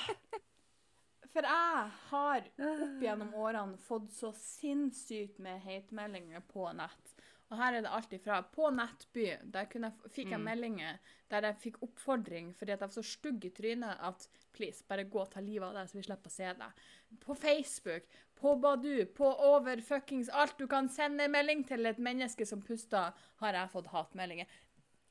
For 1.34 1.42
jeg 1.42 1.90
har 2.12 2.44
opp 2.62 3.00
gjennom 3.02 3.32
årene 3.42 3.78
fått 3.82 4.12
så 4.14 4.30
sinnssykt 4.38 5.40
med 5.42 5.62
hatemeldinger 5.66 6.44
på 6.46 6.68
nett. 6.78 7.14
Og 7.50 7.58
her 7.58 7.76
er 7.76 7.84
det 7.84 7.90
alt 7.92 8.12
ifra 8.16 8.38
på 8.54 8.70
Nettby, 8.72 9.26
der 9.52 9.66
jeg, 9.66 9.90
fikk 10.14 10.30
jeg 10.30 10.40
Mm. 10.40 10.44
meldinger 10.46 10.98
der 11.30 11.42
jeg 11.50 11.58
fikk 11.60 11.82
oppfordring 11.82 12.52
fordi 12.54 12.72
at 12.72 12.80
jeg 12.80 12.88
var 12.88 12.94
så 12.94 13.02
stygg 13.02 13.44
i 13.44 13.50
trynet 13.50 14.00
at 14.00 14.28
please, 14.54 14.82
bare 14.88 15.04
gå 15.04 15.20
og 15.20 15.30
ta 15.30 15.40
livet 15.40 15.66
av 15.68 15.74
deg, 15.74 15.88
så 15.90 15.98
vi 15.98 16.02
slipper 16.06 16.30
å 16.30 16.34
se 16.34 16.52
deg. 16.54 16.80
På 17.20 17.34
Facebook, 17.34 18.06
på 18.40 18.56
Badu, 18.60 19.06
på 19.16 19.28
over 19.54 19.80
fuckings 19.84 20.28
alt 20.28 20.58
du 20.58 20.66
kan 20.70 20.88
sende 20.92 21.28
melding 21.30 21.64
til 21.68 21.86
et 21.86 22.00
menneske 22.02 22.46
som 22.48 22.62
puster, 22.62 23.14
har 23.40 23.58
jeg 23.58 23.72
fått 23.72 23.90
hatmeldinger. 23.92 24.50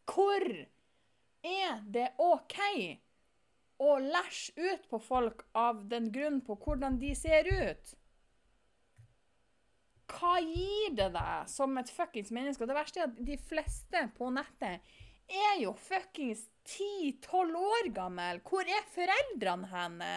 Hvor 0.10 0.46
er 1.44 1.82
det 1.96 2.12
OK 2.22 2.60
å 3.84 3.98
læsje 4.04 4.54
ut 4.58 4.88
på 4.92 5.00
folk 5.02 5.44
av 5.58 5.84
den 5.92 6.12
grunn 6.14 6.42
på 6.46 6.58
hvordan 6.60 7.00
de 7.02 7.14
ser 7.18 7.50
ut? 7.50 7.96
Hva 10.14 10.36
gir 10.44 10.94
det 10.98 11.10
deg 11.16 11.50
som 11.50 11.78
et 11.80 11.90
fuckings 11.90 12.32
menneske? 12.36 12.64
Og 12.64 12.70
det 12.70 12.78
verste 12.78 13.02
er 13.02 13.10
at 13.10 13.18
de 13.18 13.40
fleste 13.40 14.04
på 14.18 14.30
nettet 14.36 14.84
er 15.34 15.58
jo 15.64 15.74
fuckings 15.80 16.44
10-12 16.68 17.58
år 17.60 17.90
gammel. 17.96 18.42
Hvor 18.46 18.68
er 18.68 18.86
foreldrene 18.94 19.72
henne? 19.72 20.14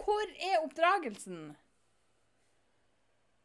Hvor 0.00 0.34
er 0.36 0.62
oppdragelsen? 0.64 1.50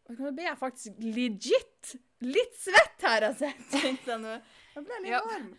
Og 0.10 0.20
Nå 0.22 0.32
blir 0.38 0.46
jeg 0.52 0.58
faktisk 0.60 1.00
legit 1.02 1.96
litt 2.22 2.58
svett 2.62 3.02
her, 3.08 3.26
altså. 3.32 3.50
kjente 3.74 4.12
jeg 4.12 4.22
nå. 4.22 4.36
Jeg 4.76 4.86
ble 4.86 5.00
litt 5.02 5.12
Ja. 5.12 5.22
varm. 5.26 5.54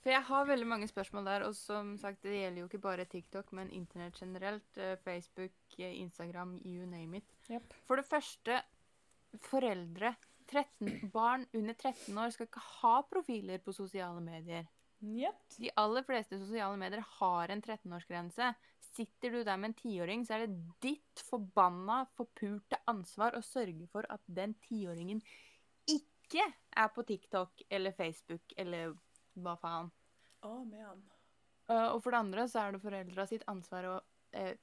For 0.00 0.08
jeg 0.14 0.22
har 0.30 0.46
veldig 0.48 0.66
mange 0.66 0.86
spørsmål 0.88 1.26
der, 1.28 1.42
og 1.44 1.54
som 1.54 1.90
sagt, 2.00 2.22
det 2.24 2.32
gjelder 2.38 2.62
jo 2.62 2.68
ikke 2.70 2.80
bare 2.80 3.04
TikTok, 3.04 3.50
men 3.52 3.68
internett 3.76 4.16
generelt. 4.16 4.78
eh, 4.78 4.94
Facebook, 5.04 5.52
eh, 5.78 5.92
Instagram, 6.00 6.54
you 6.64 6.86
name 6.86 7.18
it. 7.18 7.24
Yep. 7.50 7.74
For 7.86 7.96
det 8.00 8.06
første, 8.08 8.62
foreldre, 9.44 10.14
13, 10.50 11.10
barn 11.12 11.44
under 11.54 11.74
13 11.74 12.16
år 12.18 12.32
skal 12.34 12.48
ikke 12.48 12.62
ha 12.80 12.94
profiler 13.06 13.60
på 13.62 13.74
sosiale 13.76 14.20
medier. 14.24 14.64
Yep. 15.04 15.36
De 15.60 15.70
aller 15.76 16.02
fleste 16.08 16.38
sosiale 16.40 16.76
medier 16.80 17.04
har 17.20 17.52
en 17.54 17.62
13-årsgrense. 17.62 18.54
Sitter 18.90 19.30
du 19.30 19.44
der 19.46 19.58
med 19.60 19.70
en 19.70 19.78
tiåring, 19.78 20.24
så 20.26 20.34
er 20.34 20.46
det 20.46 20.56
ditt 20.82 21.22
forbanna, 21.28 22.02
forpulte 22.18 22.80
ansvar 22.90 23.36
å 23.38 23.44
sørge 23.44 23.86
for 23.92 24.06
at 24.10 24.22
den 24.26 24.56
tiåringen 24.66 25.22
ikke 25.90 26.42
er 26.50 26.90
på 26.94 27.04
TikTok 27.06 27.62
eller 27.70 27.94
Facebook 27.94 28.54
eller 28.58 28.96
hva 29.38 29.54
faen. 29.60 29.92
Amen. 30.46 31.04
Uh, 31.70 31.92
og 31.94 32.00
for 32.02 32.10
det 32.10 32.24
andre 32.24 32.48
så 32.50 32.64
er 32.64 32.74
det 32.74 32.82
foreldra 32.82 33.26
sitt 33.30 33.46
ansvar 33.50 33.86
å 33.86 33.94
eh, 34.34 34.56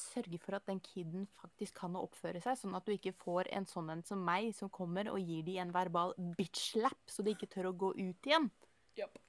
sørge 0.00 0.38
for 0.42 0.56
at 0.58 0.66
den 0.66 0.80
kiden 0.82 1.26
faktisk 1.38 1.78
kan 1.80 1.96
oppføre 1.98 2.40
seg, 2.42 2.58
sånn 2.58 2.74
at 2.76 2.86
du 2.86 2.94
ikke 2.96 3.14
får 3.16 3.50
en 3.54 3.68
sånn 3.68 3.92
en 3.94 4.02
som 4.06 4.22
meg, 4.26 4.50
som 4.56 4.72
kommer 4.72 5.10
og 5.12 5.20
gir 5.22 5.44
de 5.46 5.58
en 5.62 5.72
verbal 5.74 6.16
bitch-slap, 6.38 6.98
så 7.06 7.22
de 7.22 7.36
ikke 7.36 7.50
tør 7.52 7.70
å 7.70 7.76
gå 7.78 7.92
ut 7.94 8.28
igjen. 8.28 8.50
Yep. 8.98 9.20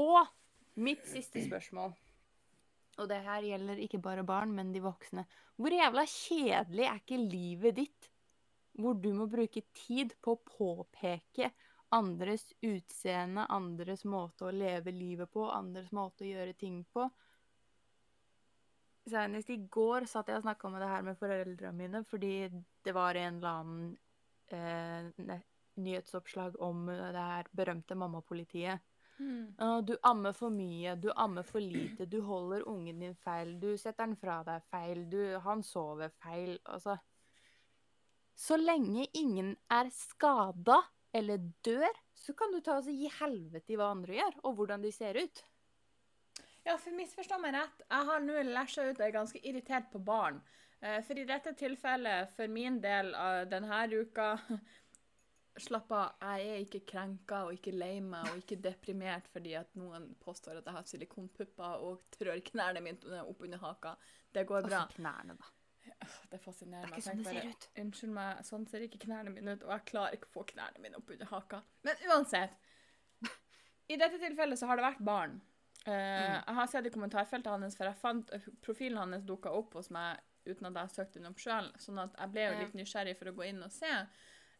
Og 0.00 0.30
mitt 0.80 1.04
siste 1.10 1.42
spørsmål, 1.44 1.92
og 3.00 3.08
det 3.08 3.22
her 3.24 3.44
gjelder 3.46 3.80
ikke 3.80 4.00
bare 4.02 4.24
barn, 4.26 4.52
men 4.54 4.72
de 4.74 4.82
voksne. 4.84 5.24
Hvor 5.56 5.72
jævla 5.72 6.04
kjedelig 6.08 6.86
er 6.88 7.00
ikke 7.00 7.20
livet 7.20 7.78
ditt, 7.78 8.08
hvor 8.80 8.96
du 8.96 9.10
må 9.16 9.28
bruke 9.30 9.64
tid 9.76 10.14
på 10.24 10.36
å 10.36 10.42
påpeke 10.48 11.50
andres 11.92 12.46
utseende, 12.64 13.46
andres 13.52 14.04
måte 14.08 14.48
å 14.48 14.54
leve 14.54 14.94
livet 14.96 15.30
på, 15.32 15.44
andres 15.52 15.92
måte 15.92 16.24
å 16.24 16.30
gjøre 16.30 16.56
ting 16.58 16.82
på? 16.92 17.08
Senest 19.08 19.50
i 19.50 19.58
går 19.72 20.06
satt 20.06 20.30
jeg 20.30 20.38
og 20.38 20.44
snakka 20.44 20.68
om 20.68 20.78
det 20.78 20.88
her 20.92 21.02
med 21.06 21.18
foreldrene 21.18 21.74
mine, 21.74 22.04
fordi 22.08 22.36
det 22.84 22.94
var 22.94 23.18
en 23.18 23.40
eller 23.40 23.58
annen 23.58 23.96
eh, 24.54 25.40
nyhetsoppslag 25.82 26.60
om 26.62 26.86
det 26.86 27.26
her 27.26 27.50
berømte 27.56 27.96
mammapolitiet. 27.98 28.84
Mm. 29.22 29.84
Du 29.86 29.92
ammer 30.08 30.34
for 30.34 30.50
mye, 30.50 30.96
du 30.98 31.10
ammer 31.14 31.46
for 31.46 31.62
lite, 31.62 32.06
du 32.10 32.18
holder 32.26 32.64
ungen 32.68 32.98
din 33.04 33.14
feil, 33.14 33.54
du 33.60 33.76
setter 33.78 34.08
den 34.08 34.16
fra 34.18 34.40
deg 34.46 34.64
feil, 34.72 35.04
du, 35.10 35.20
han 35.44 35.62
sover 35.62 36.10
feil. 36.22 36.56
Altså 36.64 36.96
Så 38.34 38.58
lenge 38.58 39.06
ingen 39.14 39.54
er 39.70 39.92
skada 39.94 40.80
eller 41.14 41.38
dør, 41.64 42.02
så 42.16 42.34
kan 42.34 42.52
du 42.52 42.60
ta 42.64 42.78
og 42.80 42.88
gi 42.88 43.10
helvete 43.20 43.74
i 43.74 43.78
hva 43.78 43.92
andre 43.92 44.16
gjør, 44.18 44.38
og 44.48 44.56
hvordan 44.58 44.82
de 44.82 44.92
ser 44.94 45.18
ut. 45.20 45.44
Ja, 46.64 46.76
for 46.78 46.94
misforstå 46.94 47.38
meg 47.42 47.56
rett. 47.56 47.84
Jeg 47.90 48.08
har 48.08 48.22
nå 48.22 48.42
læsja 48.48 48.86
ut 48.88 48.98
og 49.00 49.06
er 49.06 49.14
ganske 49.14 49.40
irritert 49.42 49.90
på 49.92 50.00
barn. 50.02 50.40
Eh, 50.80 51.00
For 51.02 51.18
i 51.18 51.26
dette 51.26 51.54
tilfellet, 51.58 52.30
for 52.36 52.50
min 52.50 52.80
del 52.82 53.12
av 53.18 53.48
denne 53.50 53.82
uka 53.92 54.36
Slapp 55.60 55.90
av, 55.92 56.14
jeg 56.22 56.48
er 56.48 56.62
ikke 56.64 56.80
krenka 56.88 57.42
og 57.44 57.56
ikke 57.58 57.74
lei 57.76 57.98
meg 58.00 58.24
og 58.30 58.38
ikke 58.40 58.56
deprimert 58.64 59.26
fordi 59.32 59.52
at 59.58 59.74
noen 59.76 60.06
påstår 60.22 60.62
at 60.62 60.68
jeg 60.68 60.76
har 60.78 60.86
silikonpupper 60.88 61.84
og 61.84 62.06
trør 62.14 62.40
knærne 62.46 62.80
mine 62.80 63.20
opp 63.20 63.42
under 63.44 63.60
haka. 63.60 63.92
Det 64.32 64.46
går 64.48 64.64
bra. 64.64 64.86
Altså 64.86 64.96
knærne, 65.02 65.36
da. 65.36 65.50
Det 66.32 66.40
fascinerer 66.40 66.88
meg. 66.88 66.96
Det 66.96 67.10
er 67.10 67.18
meg. 67.18 67.20
ikke 67.20 67.22
sånn 67.22 67.22
det 67.22 67.34
ser 67.34 67.50
ut. 67.52 67.68
Unnskyld 67.84 68.14
meg, 68.16 68.42
sånn 68.48 68.66
ser 68.70 68.86
ikke 68.86 69.02
knærne 69.04 69.34
mine 69.34 69.56
ut, 69.56 69.64
og 69.68 69.74
jeg 69.74 69.86
klarer 69.92 70.16
ikke 70.16 70.30
å 70.30 70.34
få 70.38 70.46
knærne 70.54 70.82
mine 70.82 70.98
opp 70.98 71.12
under 71.14 71.32
haka. 71.34 71.62
Men 71.86 72.04
uansett. 72.08 72.56
I 73.92 73.98
dette 74.00 74.18
tilfellet 74.22 74.58
så 74.58 74.70
har 74.70 74.80
det 74.80 74.88
vært 74.88 75.04
barn. 75.04 75.40
Uh, 75.82 75.90
Mm. 75.92 76.36
Jeg 76.46 76.54
har 76.54 76.68
sett 76.70 76.86
i 76.86 76.90
kommentarfeltet 76.94 77.50
hans, 77.50 77.76
for 77.76 77.88
jeg 77.90 77.98
fant 77.98 78.28
profilen 78.62 79.00
hans 79.02 79.24
dukka 79.26 79.50
opp 79.50 79.74
hos 79.74 79.90
meg 79.90 80.20
uten 80.46 80.68
at 80.68 80.78
jeg 80.78 80.94
søkte 80.94 81.18
den 81.18 81.30
opp 81.30 81.42
sjøl, 81.42 81.68
sånn 81.82 81.98
at 82.02 82.14
jeg 82.18 82.32
ble 82.34 82.44
jo 82.46 82.52
litt 82.60 82.76
nysgjerrig 82.78 83.16
for 83.18 83.30
å 83.30 83.34
gå 83.36 83.48
inn 83.50 83.62
og 83.66 83.72
se. 83.74 83.90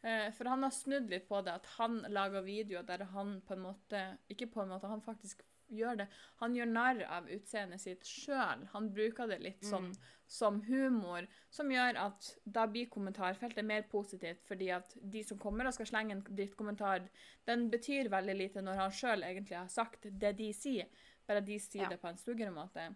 Eh, 0.03 0.31
For 0.35 0.45
han 0.51 0.63
har 0.67 0.71
snudd 0.75 1.09
litt 1.11 1.29
på 1.29 1.41
det, 1.45 1.53
at 1.55 1.67
han 1.79 2.01
lager 2.11 2.43
videoer 2.43 2.83
der 2.83 3.05
han 3.13 3.41
på 3.47 3.55
en 3.55 3.61
måte 3.69 4.19
Ikke 4.31 4.49
på 4.51 4.63
en 4.65 4.69
måte, 4.75 4.89
han 4.91 5.01
faktisk 5.05 5.43
gjør 5.73 5.97
det. 6.03 6.07
Han 6.37 6.55
gjør 6.55 6.67
narr 6.69 6.99
av 7.09 7.29
utseendet 7.33 7.81
sitt 7.81 8.03
sjøl. 8.05 8.67
Han 8.75 8.91
bruker 8.93 9.27
det 9.31 9.39
litt 9.41 9.63
sånn 9.65 9.87
Mm. 9.93 9.97
som 10.27 10.61
humor, 10.67 11.27
som 11.51 11.69
gjør 11.71 11.97
at 11.97 12.37
da 12.45 12.67
blir 12.67 12.91
kommentarfeltet 12.91 13.65
mer 13.65 13.83
positivt, 13.83 14.43
fordi 14.45 14.71
at 14.71 14.93
de 15.11 15.23
som 15.23 15.39
kommer 15.39 15.67
og 15.67 15.73
skal 15.75 15.87
slenge 15.87 16.11
en 16.13 16.23
drittkommentar, 16.23 17.09
den 17.47 17.71
betyr 17.71 18.09
veldig 18.11 18.37
lite 18.37 18.61
når 18.63 18.75
han 18.77 18.91
sjøl 18.91 19.23
egentlig 19.25 19.57
har 19.57 19.69
sagt 19.69 20.03
det 20.19 20.37
de 20.37 20.53
sier, 20.53 20.87
bare 21.27 21.41
de 21.41 21.59
sier 21.59 21.83
Ja. 21.85 21.89
det 21.89 22.01
på 22.03 22.09
en 22.09 22.17
styggere 22.17 22.53
måte. 22.53 22.95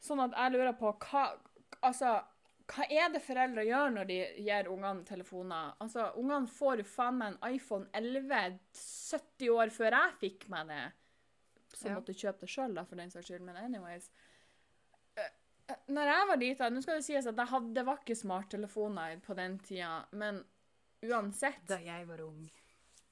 Sånn 0.00 0.20
at 0.22 0.32
jeg 0.36 0.52
lurer 0.52 0.72
på 0.78 0.92
hva 0.98 1.38
Altså, 1.82 2.24
hva 2.70 2.84
er 2.90 3.08
det 3.10 3.22
foreldre 3.24 3.64
gjør 3.66 3.90
når 3.96 4.06
de 4.06 4.16
gir 4.46 4.68
ungene 4.70 5.04
telefoner? 5.08 5.72
Altså, 5.82 6.12
Ungene 6.20 6.46
får 6.48 6.82
jo 6.82 6.84
faen 6.86 7.16
meg 7.18 7.32
en 7.34 7.54
iPhone 7.56 7.88
11 7.94 8.58
70 8.72 9.48
år 9.56 9.72
før 9.74 9.96
jeg 9.96 10.18
fikk 10.20 10.48
meg 10.52 10.68
det. 10.70 10.82
Så 11.74 11.88
Ja. 11.88 11.94
måtte 11.96 12.14
kjøpe 12.14 12.40
det 12.40 12.48
sjøl, 12.50 12.78
for 12.86 12.96
den 12.96 13.10
saks 13.10 13.26
skyld. 13.30 13.42
Men 13.46 13.56
anyways. 13.56 14.10
Eh, 15.16 15.28
eh, 15.68 15.76
Når 15.88 16.04
jeg 16.12 16.28
var 16.28 16.36
lita 16.36 16.68
Nå 16.70 16.82
skal 16.82 16.96
det 17.00 17.04
sies 17.04 17.26
at 17.26 17.36
jeg 17.36 17.46
hadde, 17.46 17.74
det 17.74 17.84
var 17.86 17.98
ikke 17.98 18.16
smarttelefoner 18.16 19.20
på 19.20 19.34
den 19.36 19.58
tida, 19.58 20.04
men 20.12 20.44
uansett 21.02 21.66
Da 21.66 21.78
jeg 21.78 22.06
var 22.08 22.20
ung. 22.20 22.50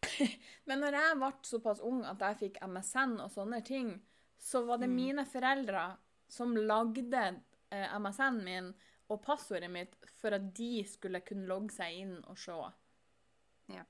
Men 0.67 0.81
når 0.81 0.93
jeg 0.93 1.17
ble 1.19 1.33
såpass 1.43 1.81
ung 1.81 2.05
at 2.05 2.19
jeg 2.21 2.37
fikk 2.43 2.61
MSN 2.69 3.19
og 3.21 3.31
sånne 3.31 3.65
ting, 3.65 4.01
så 4.39 4.65
var 4.67 4.79
det 4.79 4.89
Mm. 4.89 4.95
mine 4.97 5.25
foreldre 5.27 5.97
som 6.29 6.55
lagde 6.55 7.41
eh, 7.73 7.89
MSN 7.99 8.45
min 8.45 8.75
og 9.09 9.23
passordet 9.25 9.71
mitt 9.73 9.95
for 10.21 10.37
at 10.37 10.51
de 10.57 10.83
skulle 10.89 11.23
kunne 11.27 11.49
logge 11.49 11.73
seg 11.75 12.03
inn 12.03 12.15
og 12.29 12.39
se. 12.41 12.57
Ja. 13.73 13.85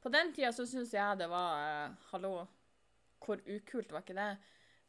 På 0.00 0.12
den 0.12 0.32
tida 0.36 0.52
så 0.56 0.66
syns 0.68 0.92
jeg 0.96 1.20
det 1.20 1.28
var 1.28 1.56
uh, 1.60 1.96
Hallo, 2.12 2.34
hvor 3.20 3.40
ukult 3.44 3.92
var 3.92 4.04
ikke 4.04 4.16
det? 4.16 4.30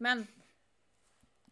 Men 0.04 0.24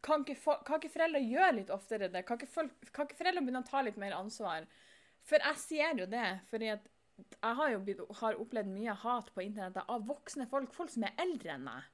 kan 0.04 0.24
ikke, 0.24 0.38
for, 0.40 0.62
kan 0.68 0.80
ikke 0.80 0.94
foreldre 0.94 1.22
gjøre 1.24 1.56
litt 1.58 1.74
oftere 1.76 2.08
det? 2.12 2.24
Kan 2.28 2.40
ikke, 2.40 2.52
folk, 2.52 2.88
kan 2.96 3.08
ikke 3.08 3.20
foreldre 3.20 3.44
begynne 3.44 3.64
å 3.66 3.68
ta 3.68 3.84
litt 3.84 4.00
mer 4.00 4.16
ansvar? 4.16 4.68
For 5.28 5.44
jeg 5.44 5.60
ser 5.62 6.04
jo 6.04 6.08
det, 6.10 6.28
fordi 6.50 6.72
at 6.72 6.88
jeg 7.20 7.56
har 7.60 7.72
jo 7.74 7.80
blitt, 7.84 8.04
har 8.22 8.40
opplevd 8.40 8.72
mye 8.72 8.96
hat 9.02 9.32
på 9.36 9.44
internettet 9.44 9.92
av 9.92 10.06
voksne 10.08 10.48
folk, 10.52 10.72
folk 10.76 10.92
som 10.94 11.04
er 11.08 11.18
eldre 11.20 11.56
enn 11.56 11.66
meg. 11.68 11.90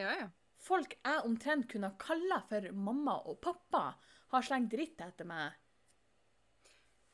Ja, 0.00 0.14
ja. 0.22 0.28
Folk 0.58 0.96
jeg 0.96 1.24
omtrent 1.26 1.68
kunne 1.70 1.92
kalla 2.00 2.40
for 2.48 2.64
mamma 2.74 3.18
og 3.28 3.38
pappa, 3.44 3.92
har 4.32 4.46
slengt 4.46 4.70
dritt 4.72 5.00
etter 5.04 5.28
meg. 5.28 5.56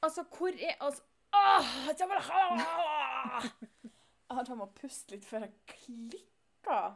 Altså, 0.05 0.24
hvor 0.37 0.55
er 0.55 0.77
altså, 0.85 1.03
Åh, 1.35 1.70
jeg 1.88 2.09
bare, 2.09 2.22
Jeg 4.29 4.37
har 4.38 4.46
tatt 4.46 4.59
meg 4.59 4.68
å 4.68 4.75
puste 4.79 5.15
litt 5.15 5.27
før 5.27 5.46
jeg 5.46 5.54
klikker. 5.73 6.94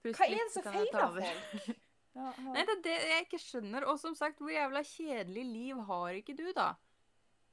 Pust 0.00 0.16
Hva 0.16 0.26
er 0.26 0.38
det 0.38 0.46
som 0.54 0.64
jeg 0.64 0.74
feiler 0.74 1.20
folk? 1.20 1.70
Ja, 2.10 2.26
ja. 2.34 2.52
Nei, 2.56 2.62
det 2.66 2.72
er 2.72 2.80
det 2.82 2.94
jeg 3.06 3.24
ikke 3.28 3.38
skjønner. 3.38 3.84
Og 3.86 4.00
som 4.02 4.16
sagt, 4.18 4.40
hvor 4.42 4.50
jævla 4.50 4.80
kjedelig 4.82 5.44
liv 5.46 5.82
har 5.86 6.16
ikke 6.18 6.34
du, 6.34 6.48
da? 6.56 6.72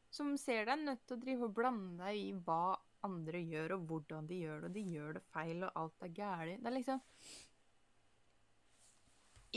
Som 0.10 0.32
ser 0.41 0.66
deg 0.66 0.82
nødt 0.82 1.03
til 1.05 1.14
å 1.14 1.22
drive 1.22 1.45
og 1.45 1.53
blande 1.60 2.08
deg 2.08 2.18
i 2.18 2.32
hva 2.47 2.78
andre 3.05 3.43
gjør, 3.43 3.76
og 3.76 3.84
hvordan 3.91 4.30
de 4.30 4.39
gjør 4.41 4.64
det, 4.64 4.72
og 4.72 4.74
de 4.80 4.84
gjør 4.95 5.14
det 5.20 5.22
feil, 5.30 5.62
og 5.68 5.78
alt 5.84 6.08
er 6.08 6.16
gærent. 6.18 6.64
Det 6.64 6.72
er 6.72 6.78
liksom 6.80 7.03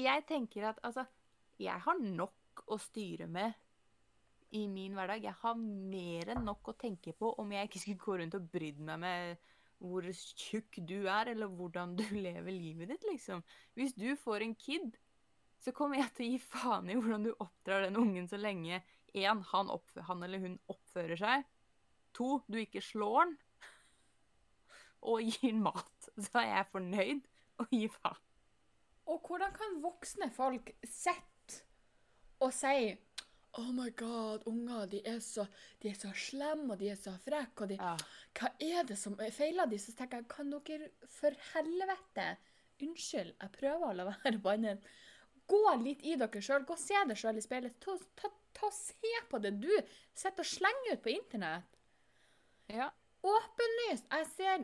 Jeg 0.01 0.27
tenker 0.29 0.69
at 0.69 0.85
altså 0.87 1.07
Jeg 1.61 1.83
har 1.85 1.99
nok 2.01 2.65
å 2.73 2.79
styre 2.81 3.27
med 3.29 3.53
i 4.57 4.65
min 4.71 4.97
hverdag. 4.97 5.25
Jeg 5.27 5.37
har 5.43 5.59
mer 5.61 6.33
enn 6.33 6.45
nok 6.47 6.73
å 6.73 6.77
tenke 6.79 7.13
på 7.17 7.35
om 7.41 7.53
jeg 7.53 7.69
ikke 7.69 7.83
skulle 7.83 8.05
gå 8.05 8.17
rundt 8.21 8.37
og 8.39 8.47
brydd 8.53 8.81
meg 8.87 9.03
med 9.03 9.49
hvor 9.81 10.05
tjukk 10.13 10.81
du 10.85 10.99
er, 11.09 11.31
eller 11.33 11.53
hvordan 11.57 11.95
du 11.97 12.05
lever 12.27 12.53
livet 12.53 12.93
ditt, 12.93 13.05
liksom. 13.09 13.45
Hvis 13.79 13.95
du 13.97 14.13
får 14.21 14.45
en 14.45 14.57
kid, 14.57 14.97
så 15.61 15.73
kommer 15.77 16.01
jeg 16.01 16.13
til 16.17 16.27
å 16.27 16.33
gi 16.33 16.41
faen 16.43 16.89
i 16.89 16.97
hvordan 16.97 17.29
du 17.29 17.33
oppdrar 17.37 17.87
den 17.87 17.99
ungen 18.01 18.29
så 18.29 18.41
lenge 18.41 18.83
én, 19.13 19.41
han, 19.53 19.73
han 20.09 20.25
eller 20.25 20.41
hun 20.43 20.59
oppfører 20.71 21.21
seg, 21.21 21.47
to, 22.17 22.39
du 22.49 22.61
ikke 22.61 22.83
slår 22.85 23.25
den, 23.25 23.37
og 25.01 25.25
gir 25.25 25.57
mat. 25.57 26.09
Så 26.21 26.43
er 26.43 26.51
jeg 26.51 26.73
fornøyd 26.75 27.23
og 27.61 27.73
gir 27.73 27.93
faen. 27.95 28.27
Og 29.11 29.25
hvordan 29.27 29.53
kan 29.57 29.79
voksne 29.83 30.29
folk 30.35 30.69
sitte 30.85 31.40
og 32.41 32.53
sier 32.57 32.99
Oh 33.59 33.73
my 33.75 33.89
god, 33.99 34.45
unger, 34.47 34.85
de 34.87 35.01
er 35.11 35.19
så, 35.19 35.43
de 35.83 35.89
er 35.91 35.97
så 35.99 36.13
slemme, 36.15 36.69
og 36.71 36.79
de 36.79 36.93
er 36.93 36.99
så 36.99 37.17
frekke, 37.25 37.65
og 37.65 37.69
de 37.73 37.79
Ja. 37.81 37.97
Hva 38.39 38.51
er 38.63 38.85
det 38.87 38.99
som 38.99 39.17
feiler 39.35 39.67
de? 39.67 39.79
Så 39.79 39.93
tenker 39.99 40.21
jeg, 40.21 40.29
kan 40.31 40.53
dere 40.55 40.91
for 41.11 41.35
helvete 41.53 42.37
Unnskyld, 42.81 43.35
jeg 43.35 43.53
prøver 43.59 43.89
å 43.91 43.93
la 43.93 44.07
være 44.09 44.39
å 44.39 44.43
banne. 44.45 44.77
Gå 45.51 45.59
litt 45.83 46.05
i 46.07 46.15
dere 46.17 46.41
sjøl. 46.41 46.63
Gå 46.65 46.73
og 46.73 46.81
se 46.81 46.97
deg 47.11 47.19
sjøl 47.19 47.37
i 47.37 47.43
speilet. 47.45 47.75
Ta, 47.83 47.97
ta, 48.17 48.31
ta 48.57 48.71
Se 48.73 49.11
på 49.29 49.41
det 49.43 49.51
du 49.61 49.69
sitter 50.15 50.41
og 50.41 50.49
slenger 50.49 50.95
ut 50.95 51.03
på 51.05 51.13
internett. 51.13 51.77
ja. 52.73 52.91
Åpenlyst. 53.21 54.07
Jeg 54.09 54.27
ser 54.33 54.63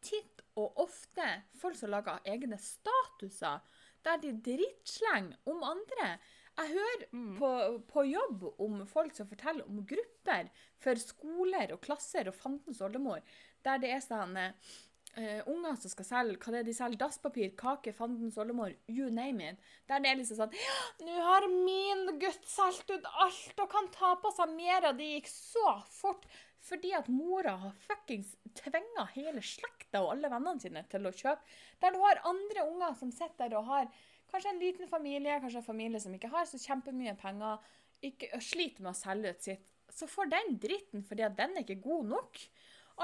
titt 0.00 0.40
og 0.56 0.78
ofte 0.86 1.26
folk 1.60 1.76
som 1.76 1.90
lager 1.92 2.22
egne 2.24 2.56
statuser 2.56 3.60
der 4.06 4.22
de 4.22 4.30
drittslenger 4.46 5.36
om 5.52 5.60
andre. 5.66 6.14
Jeg 6.58 6.68
hører 6.76 7.08
Mm. 7.12 7.36
på, 7.38 7.48
på 7.88 8.04
jobb 8.04 8.44
om 8.60 8.86
folk 8.86 9.14
som 9.16 9.26
forteller 9.28 9.64
om 9.68 9.82
grupper 9.88 10.50
for 10.80 10.94
skoler 11.00 11.72
og 11.72 11.80
klasser 11.84 12.28
og 12.28 12.34
fantens 12.36 12.80
oldemor, 12.84 13.20
der 13.64 13.78
det 13.82 13.90
er 13.92 14.00
sånn 14.04 14.36
uh, 14.36 15.40
unger 15.48 15.76
som 15.80 15.92
skal 15.92 16.08
selge 16.08 16.38
hva 16.40 16.52
det 16.54 16.60
er 16.62 16.68
de 16.68 16.74
selger, 16.76 17.00
dasspapir, 17.00 17.50
kake, 17.56 17.92
fandens 17.96 18.38
oldemor, 18.40 18.72
you 18.88 19.10
name 19.10 19.50
it. 19.50 19.58
Der 19.88 20.00
det 20.04 20.12
er 20.12 20.20
liksom 20.20 20.40
sånn 20.42 20.56
«Ja, 20.56 20.78
Nå 21.04 21.18
har 21.26 21.48
min 21.52 22.06
gutt 22.20 22.48
solgt 22.48 22.90
ut 22.92 23.04
alt 23.12 23.60
og 23.60 23.68
kan 23.72 23.88
ta 23.92 24.14
på 24.20 24.32
seg 24.36 24.52
mer, 24.56 24.88
og 24.88 24.96
det 25.00 25.10
gikk 25.16 25.28
så 25.32 25.76
fort. 25.88 26.24
Fordi 26.62 26.92
at 26.94 27.08
mora 27.10 27.56
har 27.58 27.72
fuckings 27.88 28.36
tvinga 28.54 29.08
hele 29.16 29.40
slekta 29.42 30.04
og 30.04 30.12
alle 30.12 30.28
vennene 30.30 30.62
sine 30.62 30.84
til 30.88 31.08
å 31.08 31.10
kjøpe. 31.10 31.42
Der 31.82 31.90
du 31.90 31.98
har 32.04 32.20
andre 32.30 32.68
unger 32.70 32.94
som 33.00 33.10
sitter 33.10 33.48
der 33.50 33.58
og 33.58 33.66
har 33.66 33.88
kanskje 34.32 34.54
en 34.54 34.62
liten 34.62 34.88
familie, 34.88 35.38
kanskje 35.40 35.60
en 35.60 35.68
familie 35.68 36.00
som 36.00 36.14
ikke 36.16 36.32
har 36.32 36.48
så 36.48 36.60
kjempemye 36.60 37.14
penger, 37.20 37.60
ikke, 38.02 38.32
sliter 38.42 38.82
med 38.82 38.94
å 38.94 38.98
selge 38.98 39.34
ut 39.34 39.46
sitt, 39.46 39.68
så 39.92 40.08
får 40.08 40.32
den 40.32 40.56
dritten 40.62 41.04
fordi 41.04 41.26
at 41.26 41.36
den 41.38 41.54
er 41.54 41.66
ikke 41.66 41.82
god 41.84 42.08
nok. 42.14 42.40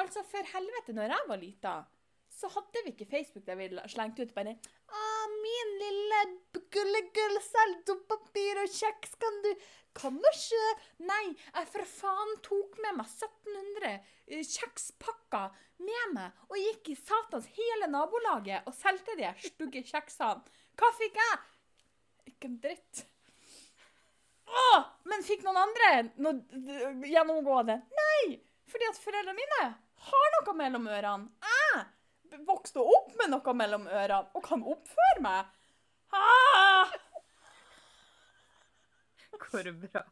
Altså, 0.01 0.25
for 0.27 0.53
helvete, 0.55 0.95
når 0.97 1.13
jeg 1.13 1.29
var 1.29 1.41
lita, 1.43 1.75
så 2.39 2.49
hadde 2.55 2.83
vi 2.85 2.93
ikke 2.93 3.09
Facebook 3.11 3.47
der 3.47 3.59
vi 3.59 3.69
slengte 3.91 4.23
ut 4.23 4.35
bare 4.35 4.55
'Å, 4.55 5.01
'Min 5.29 5.71
lille 5.83 6.21
gullegull 6.73 7.41
selg 7.43 7.83
dopapir 7.89 8.61
og 8.63 8.69
kjeks, 8.81 9.15
kan 9.21 9.43
du 9.45 9.53
Kan 9.99 10.19
du 10.23 10.29
ikke 10.31 10.67
Nei, 11.09 11.35
jeg 11.55 11.67
for 11.73 11.85
faen 11.85 12.37
tok 12.43 12.77
med 12.79 12.99
meg 13.01 13.07
1700 13.07 13.89
eh, 14.29 14.45
kjekspakker 14.45 15.57
med 15.83 16.13
meg 16.15 16.45
og 16.49 16.57
gikk 16.61 16.93
i 16.93 16.95
satans 16.95 17.49
hele 17.57 17.89
nabolaget 17.91 18.69
og 18.69 18.77
solgte 18.77 19.17
de 19.19 19.33
stygge 19.43 19.83
kjeksene. 19.83 20.45
Hva 20.79 20.91
fikk 20.97 21.19
jeg? 21.19 21.39
Ikke 22.33 22.51
en 22.51 22.59
dritt. 22.63 23.05
Å, 24.49 24.67
men 25.11 25.25
fikk 25.27 25.43
noen 25.45 25.61
andre 25.61 25.91
noe 26.25 27.09
gjennomgående? 27.09 27.81
Nei! 28.01 28.39
Fordi 28.69 28.89
at 28.89 29.01
foreldrene 29.03 29.37
mine 29.37 29.63
har 30.09 30.35
noe 30.37 30.55
mellom 30.57 30.89
ørene. 30.89 31.53
Jeg 32.29 32.45
vokste 32.49 32.85
opp 32.85 33.15
med 33.19 33.33
noe 33.33 33.55
mellom 33.57 33.89
ørene 33.89 34.23
og 34.37 34.45
kan 34.45 34.63
oppføre 34.63 35.25
meg. 35.25 35.51
Ah! 36.17 36.95
Går 39.39 39.69
det 39.69 39.75
bra? 39.87 40.05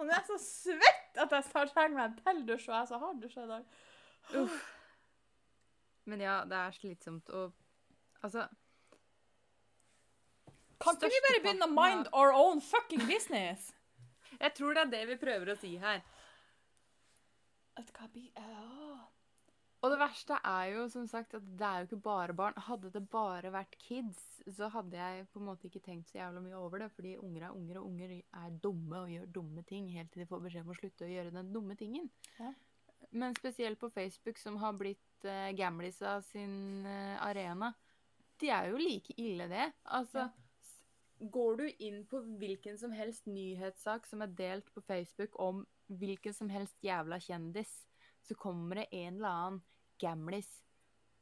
Og 0.00 0.06
nå 0.06 0.14
er 0.14 0.22
jeg 0.22 0.30
så 0.30 0.38
svett 0.40 1.18
at 1.20 1.32
jeg 1.36 1.44
snart 1.50 1.74
trenger 1.76 1.96
meg 1.98 2.04
en 2.06 2.20
til 2.24 2.38
dusj, 2.48 2.70
og 2.70 2.72
jeg 2.72 2.80
er 2.80 2.86
så 2.88 3.00
hard 3.02 3.18
dusj 3.20 3.34
i 3.42 3.48
dag. 3.50 3.74
Uff. 4.40 4.60
Men 6.08 6.22
ja, 6.24 6.36
det 6.48 6.56
er 6.56 6.76
slitsomt 6.76 7.32
å 7.36 7.50
Altså 8.20 8.42
Kan 10.80 10.96
ikke 10.96 11.12
vi 11.12 11.22
bare 11.26 11.42
begynne 11.44 11.68
å 11.68 11.74
mind 11.76 12.08
our 12.16 12.32
own 12.32 12.62
fucking 12.64 13.04
business? 13.08 13.70
Jeg 14.44 14.54
tror 14.56 14.76
det 14.76 14.86
er 14.86 14.92
det 14.94 15.06
vi 15.10 15.20
prøver 15.20 15.52
å 15.52 15.58
si 15.60 15.74
her. 15.80 16.00
Og 19.80 19.92
det 19.94 19.96
verste 20.00 20.36
er 20.44 20.74
jo 20.74 20.82
som 20.92 21.06
sagt 21.08 21.34
at 21.38 21.44
det 21.56 21.64
er 21.64 21.82
jo 21.82 21.88
ikke 21.88 22.04
bare 22.04 22.34
barn. 22.36 22.56
Hadde 22.66 22.90
det 22.92 23.00
bare 23.12 23.52
vært 23.52 23.78
kids, 23.80 24.20
så 24.44 24.68
hadde 24.72 24.98
jeg 24.98 25.24
på 25.32 25.40
en 25.40 25.46
måte 25.48 25.70
ikke 25.70 25.80
tenkt 25.84 26.10
så 26.10 26.18
jævla 26.18 26.42
mye 26.44 26.58
over 26.58 26.84
det. 26.84 26.90
Fordi 26.92 27.14
unger 27.20 27.46
er 27.46 27.54
unger, 27.56 27.78
og 27.80 27.86
unger 27.88 28.12
er 28.18 28.58
dumme 28.60 29.00
og 29.00 29.14
gjør 29.14 29.30
dumme 29.38 29.64
ting 29.68 29.88
helt 29.94 30.12
til 30.12 30.24
de 30.24 30.28
får 30.28 30.42
beskjed 30.44 30.66
om 30.66 30.74
å 30.74 30.76
slutte 30.76 31.06
å 31.06 31.12
gjøre 31.14 31.32
den 31.36 31.54
dumme 31.54 31.76
tingen. 31.80 32.10
Ja. 32.36 32.52
Men 33.16 33.36
spesielt 33.38 33.80
på 33.80 33.88
Facebook, 33.94 34.36
som 34.38 34.60
har 34.60 34.76
blitt 34.76 35.24
uh, 35.24 35.48
gamlisa 35.56 36.18
sin 36.28 36.84
uh, 36.84 37.16
arena. 37.24 37.72
De 38.40 38.52
er 38.52 38.68
jo 38.72 38.80
like 38.80 39.16
ille, 39.16 39.48
det. 39.48 39.72
Altså, 39.96 40.28
Ja. 40.28 40.39
Går 41.20 41.56
du 41.56 41.66
inn 41.84 42.00
på 42.08 42.22
hvilken 42.40 42.78
som 42.80 42.92
helst 42.96 43.26
nyhetssak 43.28 44.06
som 44.08 44.24
er 44.24 44.32
delt 44.38 44.70
på 44.74 44.80
Facebook 44.80 45.36
om 45.40 45.66
hvilken 46.00 46.34
som 46.34 46.48
helst 46.52 46.76
jævla 46.84 47.18
kjendis, 47.20 47.70
så 48.24 48.36
kommer 48.38 48.80
det 48.80 48.88
en 48.92 49.18
eller 49.18 49.28
annen 49.28 49.60
gamlis 50.00 50.48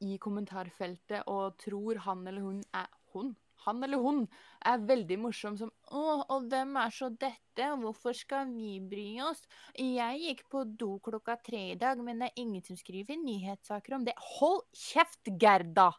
i 0.04 0.14
kommentarfeltet 0.22 1.26
og 1.26 1.58
tror 1.58 1.98
han 2.06 2.26
eller 2.26 2.44
hun 2.44 2.62
er 2.76 2.88
hun. 3.14 3.34
Han 3.66 3.82
eller 3.82 3.98
hun 3.98 4.20
er 4.64 4.84
veldig 4.86 5.18
morsom 5.18 5.56
som 5.58 5.70
'Å, 5.90 6.24
og 6.30 6.46
hvem 6.48 6.76
er 6.78 6.90
så 6.94 7.08
dette? 7.10 7.66
Hvorfor 7.82 8.14
skal 8.14 8.46
vi 8.52 8.78
bry 8.78 9.18
oss?' 9.20 9.48
'Jeg 9.74 10.20
gikk 10.22 10.42
på 10.48 10.62
do 10.78 10.98
klokka 11.02 11.36
tre 11.42 11.72
i 11.72 11.74
dag, 11.74 11.98
men 11.98 12.20
det 12.20 12.28
er 12.30 12.42
ingen 12.42 12.62
som 12.62 12.76
skriver 12.76 13.18
nyhetssaker 13.18 13.94
om 13.94 14.04
det.' 14.04 14.14
Hold 14.38 14.62
kjeft, 14.72 15.26
Gerda! 15.40 15.90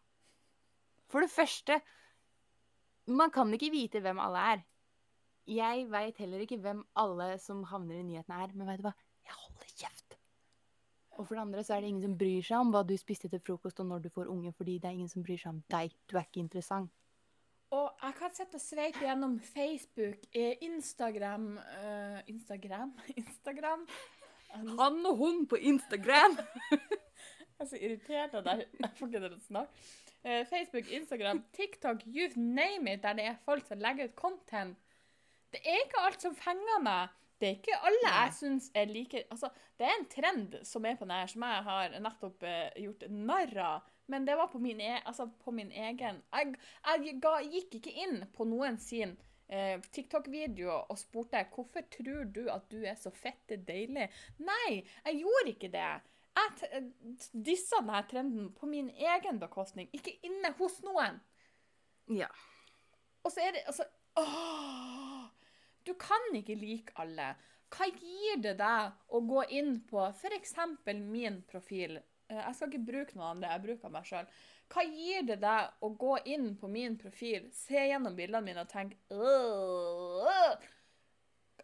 For 1.10 1.20
det 1.20 1.32
første, 1.34 1.82
man 3.12 3.32
kan 3.34 3.54
ikke 3.54 3.72
vite 3.74 4.02
hvem 4.04 4.20
alle 4.22 4.44
er. 4.54 4.66
Jeg 5.50 5.88
veit 5.90 6.20
heller 6.22 6.44
ikke 6.46 6.60
hvem 6.62 6.84
alle 7.00 7.32
som 7.42 7.64
havner 7.72 8.02
i 8.02 8.06
nyhetene 8.06 8.44
er, 8.44 8.54
men 8.54 8.70
vet 8.70 8.82
du 8.82 8.86
hva? 8.86 8.94
Jeg 9.26 9.38
holder 9.38 9.74
kjeft. 9.74 10.18
Og 11.18 11.26
for 11.28 11.36
det 11.36 11.42
andre 11.42 11.64
så 11.66 11.76
er 11.76 11.82
det 11.82 11.90
ingen 11.92 12.06
som 12.06 12.18
bryr 12.18 12.46
seg 12.46 12.62
om 12.62 12.72
hva 12.72 12.84
du 12.88 12.94
spiste 12.98 13.28
til 13.32 13.42
frokost 13.44 13.82
og 13.82 13.90
når 13.90 14.06
du 14.06 14.10
får 14.14 14.30
unge, 14.32 14.54
fordi 14.56 14.78
det 14.78 14.88
er 14.88 14.96
ingen 14.96 15.12
som 15.12 15.26
bryr 15.26 15.42
seg 15.42 15.52
om 15.56 15.64
deg. 15.74 15.96
Du 16.08 16.16
er 16.16 16.28
ikke 16.28 16.44
interessant. 16.44 16.94
Og 17.76 17.90
jeg 18.02 18.16
kan 18.18 18.32
sitte 18.34 18.58
og 18.58 18.64
sveipe 18.64 19.04
gjennom 19.04 19.36
Facebook, 19.46 20.24
eh, 20.34 20.56
Instagram 20.66 21.52
uh, 21.58 22.22
Instagram? 22.32 22.96
Instagram? 23.22 23.86
Han 24.54 25.06
og 25.06 25.16
hun 25.18 25.46
på 25.48 25.56
Instagram! 25.56 26.40
så 27.68 27.80
irritert 27.80 28.36
av 28.40 28.46
deg. 28.48 28.66
Jeg 28.80 28.92
får 28.96 29.10
ikke 29.10 29.24
til 29.26 29.36
å 29.36 29.42
snakke. 29.44 29.88
Eh, 30.24 30.46
Facebook, 30.48 30.92
Instagram, 30.92 31.44
TikTok, 31.56 32.06
you 32.08 32.30
name 32.36 32.94
it, 32.94 33.04
der 33.04 33.14
det 33.14 33.26
er 33.26 33.42
folk 33.46 33.68
som 33.68 33.80
legger 33.80 34.10
ut 34.10 34.16
content. 34.16 34.78
Det 35.52 35.62
er 35.66 35.84
ikke 35.86 36.04
alt 36.06 36.22
som 36.22 36.36
fenger 36.36 36.84
meg. 36.84 37.16
Det 37.40 37.48
er 37.48 37.56
ikke 37.56 37.78
alle 37.88 38.10
jeg 38.12 38.34
syns 38.36 38.66
er 38.76 38.90
like 38.92 39.22
Altså, 39.32 39.48
det 39.80 39.88
er 39.88 39.94
en 39.96 40.10
trend 40.12 40.58
som 40.68 40.86
er 40.86 40.98
på 41.00 41.08
den 41.08 41.16
her, 41.16 41.30
som 41.32 41.46
jeg 41.48 41.64
har 41.70 41.96
nettopp 42.04 42.44
eh, 42.44 42.82
gjort 42.84 43.08
narr 43.10 43.56
av. 43.64 43.88
Men 44.12 44.26
det 44.26 44.36
var 44.36 44.50
på 44.52 44.60
min, 44.60 44.82
e 44.82 45.00
altså, 45.06 45.30
på 45.44 45.52
min 45.52 45.72
egen 45.72 46.22
Jeg, 46.34 46.54
jeg 46.84 47.18
ga, 47.22 47.34
gikk 47.46 47.80
ikke 47.80 47.96
inn 48.04 48.24
på 48.36 48.48
noen 48.50 48.80
sin 48.82 49.16
eh, 49.48 49.80
TikTok-video 49.96 50.82
og 50.82 51.00
spurte 51.00 51.46
hvorfor 51.54 51.86
tror 51.94 52.26
du 52.26 52.48
at 52.52 52.68
du 52.74 52.82
er 52.84 52.98
så 53.00 53.12
fette 53.14 53.62
deilig. 53.68 54.10
Nei, 54.44 54.82
jeg 55.06 55.22
gjorde 55.22 55.54
ikke 55.54 55.72
det. 55.74 55.92
Jeg 56.38 56.84
dissa 57.34 57.82
denne 57.82 58.04
trenden 58.10 58.52
på 58.56 58.68
min 58.70 58.90
egen 58.90 59.40
bekostning, 59.42 59.90
ikke 59.96 60.14
inne 60.28 60.54
hos 60.60 60.80
noen. 60.86 61.20
Ja. 62.10 62.30
Og 63.24 63.34
så 63.34 63.44
er 63.44 63.58
det 63.58 63.66
altså 63.68 63.86
åh, 64.20 65.26
Du 65.86 65.94
kan 66.00 66.30
ikke 66.36 66.56
like 66.60 66.94
alle. 66.96 67.34
Hva 67.70 67.86
gir 67.92 68.40
det 68.42 68.56
deg 68.58 68.96
å 69.14 69.20
gå 69.30 69.44
inn 69.54 69.76
på 69.90 70.02
f.eks. 70.10 70.56
min 70.88 71.42
profil? 71.50 72.00
Eh, 72.30 72.40
Jeg 72.40 72.56
skal 72.56 72.72
ikke 72.72 72.88
bruke 72.88 73.18
noen 73.18 73.36
andre, 73.36 73.52
jeg 73.54 73.66
bruker 73.68 73.94
meg 73.94 74.08
sjøl. 74.10 74.32
Hva 74.70 74.84
gir 74.86 75.24
det 75.26 75.40
deg 75.42 75.86
å 75.86 75.90
gå 75.98 76.18
inn 76.30 76.52
på 76.58 76.70
min 76.70 76.98
profil, 76.98 77.48
se 77.54 77.88
gjennom 77.90 78.16
bildene 78.18 78.46
mine 78.46 78.66
og 78.66 78.70
tenke! 78.70 78.98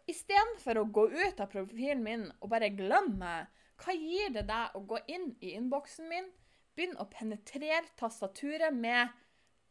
Istedenfor 0.06 0.78
å 0.78 0.86
gå 0.94 1.04
ut 1.10 1.40
av 1.42 1.50
profilen 1.50 2.02
min 2.02 2.24
og 2.40 2.50
bare 2.50 2.70
glemme 2.74 3.18
meg, 3.18 3.46
hva 3.82 3.94
gir 3.94 4.32
det 4.34 4.46
deg 4.48 4.76
å 4.76 4.82
gå 4.88 4.98
inn 5.12 5.30
i 5.40 5.54
innboksen 5.58 6.08
min, 6.08 6.28
begynne 6.76 7.00
å 7.00 7.08
penetrere 7.10 7.84
tastaturet 7.96 8.74
med 8.74 9.08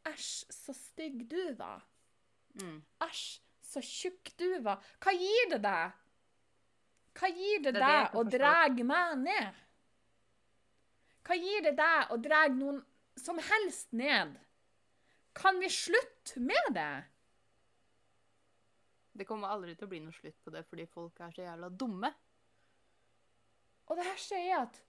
'æsj, 0.06 0.46
så 0.54 0.74
stygg 0.74 1.28
du 1.30 1.54
var'. 1.58 1.86
Mm. 2.62 2.82
Æsj, 3.02 3.42
så 3.62 3.82
tjukk 3.82 4.32
du 4.38 4.60
var. 4.64 4.84
Hva 5.02 5.14
gir 5.14 5.50
det 5.50 5.62
deg? 5.66 5.94
Hva 7.16 7.30
gir 7.32 7.62
det 7.64 7.74
Det 7.74 7.82
deg 7.82 8.16
å 8.16 8.24
dra 8.24 8.56
meg 8.70 9.18
ned? 9.24 9.62
Hva 11.26 11.36
gir 11.36 11.62
det 11.66 11.76
deg 11.80 12.12
å 12.12 12.18
dra 12.22 12.46
noen 12.54 12.84
som 13.18 13.40
helst 13.40 13.92
ned? 13.92 14.36
Kan 15.34 15.60
vi 15.60 15.70
slutte 15.70 16.40
med 16.40 16.74
det? 16.76 17.04
Det 19.16 19.26
kommer 19.26 19.48
aldri 19.48 19.76
til 19.76 19.88
å 19.88 19.92
bli 19.92 20.02
noe 20.04 20.16
slutt 20.16 20.38
på 20.44 20.52
det 20.52 20.66
fordi 20.68 20.86
folk 20.92 21.20
er 21.24 21.32
så 21.32 21.46
jævla 21.46 21.70
dumme. 21.72 22.12
Og 23.86 24.00
det 24.00 24.08
verste 24.08 24.40
er 24.40 24.58
at 24.64 24.82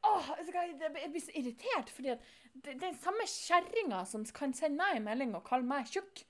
Åh, 0.00 0.28
jeg 0.40 1.10
blir 1.12 1.20
så 1.20 1.32
irritert, 1.36 1.90
fordi 1.92 2.14
at 2.14 2.22
det, 2.54 2.72
det 2.72 2.72
er 2.72 2.86
den 2.86 3.00
samme 3.02 3.26
kjerringa 3.28 3.98
som 4.08 4.22
kan 4.32 4.54
sende 4.56 4.80
meg 4.80 4.96
en 4.96 5.04
melding 5.04 5.34
og 5.36 5.44
kalle 5.44 5.68
meg 5.68 5.90
tjukk. 5.92 6.22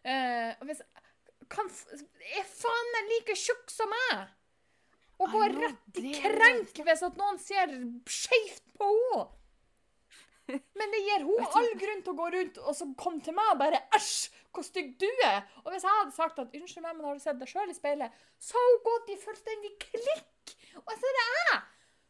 Uh, 0.00 0.56
hvis, 0.64 0.80
kan, 1.52 1.68
er 1.68 2.46
faen 2.48 2.92
meg 2.94 3.10
like 3.12 3.36
tjukk 3.36 3.68
som 3.72 3.92
meg! 3.92 4.30
Og 5.18 5.34
går 5.34 5.56
rett 5.58 5.98
i 6.00 6.14
krenk 6.14 6.80
hvis 6.86 7.04
at 7.04 7.18
noen 7.18 7.40
ser 7.42 7.74
skeivt 8.08 8.64
på 8.78 8.88
henne! 8.94 9.26
Men 10.48 10.94
det 10.94 11.02
gir 11.04 11.24
hun 11.28 11.42
all 11.44 11.74
grunn 11.76 11.98
til 12.00 12.14
å 12.14 12.16
gå 12.16 12.26
rundt 12.32 12.58
og 12.62 12.72
så 12.72 12.86
komme 12.96 13.20
til 13.20 13.34
meg 13.36 13.50
og 13.52 13.58
bare 13.60 13.82
Æsj, 13.98 14.30
hvor 14.56 14.64
stygg 14.64 14.94
du 14.96 15.08
er! 15.26 15.42
Og 15.66 15.74
hvis 15.74 15.84
jeg 15.84 15.98
hadde 15.98 16.16
sagt 16.16 16.40
at 16.40 16.54
unnskyld 16.56 16.86
meg, 16.86 16.96
men 16.96 17.04
har 17.04 17.18
du 17.18 17.20
sett 17.20 17.36
deg 17.36 17.50
sjøl 17.50 17.68
i 17.68 17.76
speilet, 17.76 18.14
så 18.40 18.56
har 18.56 18.70
hun 18.72 18.80
gått 18.86 19.12
i 19.12 19.18
fullstendig 19.20 19.74
klikk! 19.84 20.54
Og 20.76 20.92
så 20.94 21.10
er 21.10 21.16
det 21.18 21.26
jeg 21.28 21.60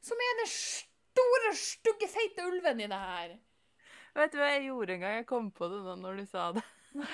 som 0.09 0.23
er 0.25 0.39
den 0.39 0.51
store, 0.53 1.51
stygge, 1.59 2.09
feite 2.09 2.45
ulven 2.49 2.81
i 2.81 2.89
det 2.91 2.99
her. 3.03 3.35
Vet 4.17 4.33
du 4.33 4.39
hva 4.41 4.49
jeg 4.55 4.67
gjorde 4.69 4.95
en 4.95 5.03
gang? 5.05 5.17
Jeg 5.21 5.27
kom 5.29 5.51
på 5.55 5.69
det 5.71 5.81
nå 5.85 5.95
når 6.01 6.21
du 6.23 6.25
sa 6.31 6.49
det. 6.57 6.63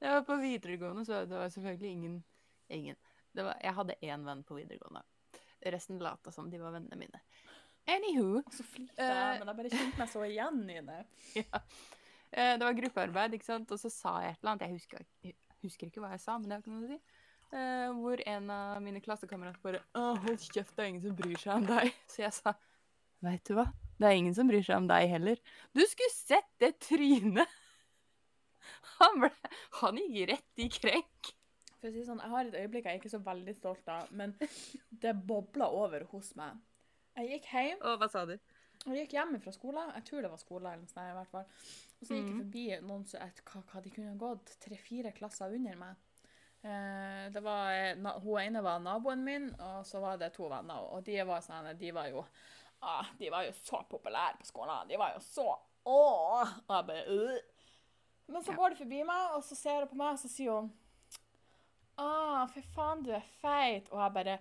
Jeg 0.00 0.14
var 0.16 0.22
på 0.24 0.36
videregående, 0.40 1.02
så 1.04 1.18
det 1.28 1.36
var 1.36 1.50
selvfølgelig 1.52 1.90
ingen, 1.92 2.14
ingen. 2.72 2.96
Det 3.36 3.44
var, 3.44 3.58
Jeg 3.60 3.74
hadde 3.76 3.96
én 4.08 4.22
venn 4.24 4.40
på 4.48 4.56
videregående. 4.56 5.02
Resten 5.74 5.98
lata 6.00 6.32
som 6.32 6.48
de 6.48 6.56
var 6.62 6.72
vennene 6.72 6.96
mine. 6.96 7.20
Anywho. 7.90 8.40
Så 8.54 8.64
flink 8.64 8.94
jeg, 8.96 9.10
er, 9.12 9.42
men 9.42 9.50
jeg 9.50 9.58
bare 9.58 9.72
kjente 9.74 10.00
meg 10.00 10.08
så 10.14 10.22
igjen 10.24 10.62
i 10.72 10.78
det. 10.88 11.00
Ja. 11.42 11.60
Eh, 12.32 12.54
Det 12.56 12.64
var 12.64 12.78
gruppearbeid, 12.78 13.36
ikke 13.36 13.50
sant? 13.50 13.70
og 13.76 13.82
så 13.82 13.90
sa 13.92 14.14
jeg 14.24 14.32
et 14.38 14.40
eller 14.40 14.54
annet. 14.54 14.64
Jeg 14.70 14.78
husker, 14.78 15.04
jeg 15.28 15.36
husker 15.66 15.90
ikke 15.92 16.00
hva 16.06 16.14
jeg 16.14 16.24
sa, 16.24 16.38
men 16.38 16.48
det 16.48 16.56
har 16.56 16.64
ikke 16.64 16.72
noe 16.78 16.88
å 16.88 16.92
si. 16.94 17.00
Eh, 17.52 17.88
hvor 17.98 18.20
en 18.30 18.50
av 18.54 18.76
mine 18.82 19.00
klassekamerater 19.02 19.58
bare 19.64 19.80
Å, 19.98 20.12
hold 20.22 20.38
kjeft, 20.38 20.76
det 20.76 20.84
er 20.84 20.90
ingen 20.92 21.02
som 21.02 21.16
bryr 21.18 21.38
seg 21.40 21.56
om 21.56 21.64
deg. 21.66 21.88
Så 22.12 22.22
jeg 22.22 22.32
sa 22.36 22.52
Vet 23.26 23.42
du 23.50 23.56
hva, 23.58 23.66
det 24.00 24.06
er 24.08 24.16
ingen 24.16 24.34
som 24.36 24.48
bryr 24.48 24.62
seg 24.64 24.78
om 24.80 24.86
deg 24.88 25.08
heller. 25.10 25.40
Du 25.76 25.82
skulle 25.84 26.14
sett 26.14 26.46
det 26.62 26.70
trynet! 26.86 27.50
Han, 29.00 29.18
ble, 29.20 29.30
han 29.80 29.98
gikk 29.98 30.28
rett 30.30 30.62
i 30.62 30.68
krenk. 30.72 31.30
For 31.80 31.88
å 31.88 31.92
si 31.94 32.02
sånn, 32.06 32.20
Jeg 32.22 32.32
har 32.32 32.48
et 32.48 32.56
øyeblikk 32.62 32.86
jeg 32.86 32.96
er 32.96 33.00
ikke 33.00 33.12
så 33.12 33.20
veldig 33.24 33.54
stolt 33.56 33.86
av, 33.92 34.08
men 34.12 34.34
det 35.02 35.14
bobla 35.28 35.68
over 35.72 36.04
hos 36.12 36.34
meg. 36.36 36.58
Jeg 37.16 37.30
gikk 37.34 37.46
hjem, 37.56 37.80
Og 37.88 37.98
hva 38.02 38.08
sa 38.12 38.24
du? 38.28 38.34
og 38.86 38.92
jeg 38.94 39.04
gikk 39.06 39.14
hjem 39.18 39.34
fra 39.44 39.52
skolen. 39.52 39.90
Jeg 39.96 40.04
tror 40.08 40.22
det 40.24 40.30
var 40.32 40.40
skolen. 40.40 40.68
eller 40.72 40.88
sånt, 40.88 41.08
i 41.10 41.16
hvert 41.18 41.32
fall. 41.32 41.48
Og 42.00 42.06
så 42.08 42.14
gikk 42.14 42.28
jeg 42.28 42.34
Mhm. 42.36 42.38
forbi 42.44 42.64
noen 42.88 43.06
som 43.08 43.20
hva, 43.20 43.62
hva 43.72 43.82
de 43.84 43.90
kunne 43.96 44.12
ha 44.12 44.20
gått 44.20 44.54
tre-fire 44.60 45.12
klasser 45.12 45.52
under 45.56 45.76
meg. 45.76 45.96
Eh, 46.62 47.32
det 47.32 47.40
var, 47.40 47.72
eh, 47.72 48.20
hun 48.20 48.40
ene 48.40 48.60
var 48.62 48.82
naboen 48.84 49.24
min, 49.24 49.48
og 49.60 49.86
så 49.86 50.00
var 50.00 50.18
det 50.20 50.34
to 50.34 50.48
venner. 50.50 50.90
Og 50.92 51.04
de 51.06 51.16
var, 51.24 51.40
sånne, 51.44 51.72
de 51.80 51.92
var 51.96 52.10
jo 52.12 52.24
ah, 52.80 53.06
de 53.18 53.30
var 53.32 53.46
jo 53.46 53.54
så 53.62 53.82
populære 53.88 54.40
på 54.40 54.48
skolen. 54.48 54.88
De 54.88 54.98
var 55.00 55.14
jo 55.16 55.24
så 55.24 55.48
Åh! 55.84 56.48
Og 56.68 56.74
jeg 56.76 56.86
bare 56.86 57.04
øh. 57.08 57.38
Men 58.26 58.44
så 58.44 58.52
går 58.52 58.68
de 58.68 58.76
forbi 58.76 59.02
meg, 59.02 59.34
og 59.34 59.44
så 59.44 59.56
ser 59.56 59.80
hun 59.80 59.88
på 59.88 59.96
meg, 59.96 60.12
og 60.12 60.20
så 60.20 60.28
sier 60.28 60.58
hun 60.58 60.68
Å, 62.00 62.46
fy 62.52 62.62
faen, 62.74 63.02
du 63.04 63.10
er 63.16 63.24
feit. 63.40 63.88
Og 63.90 64.02
jeg 64.02 64.14
bare 64.18 64.38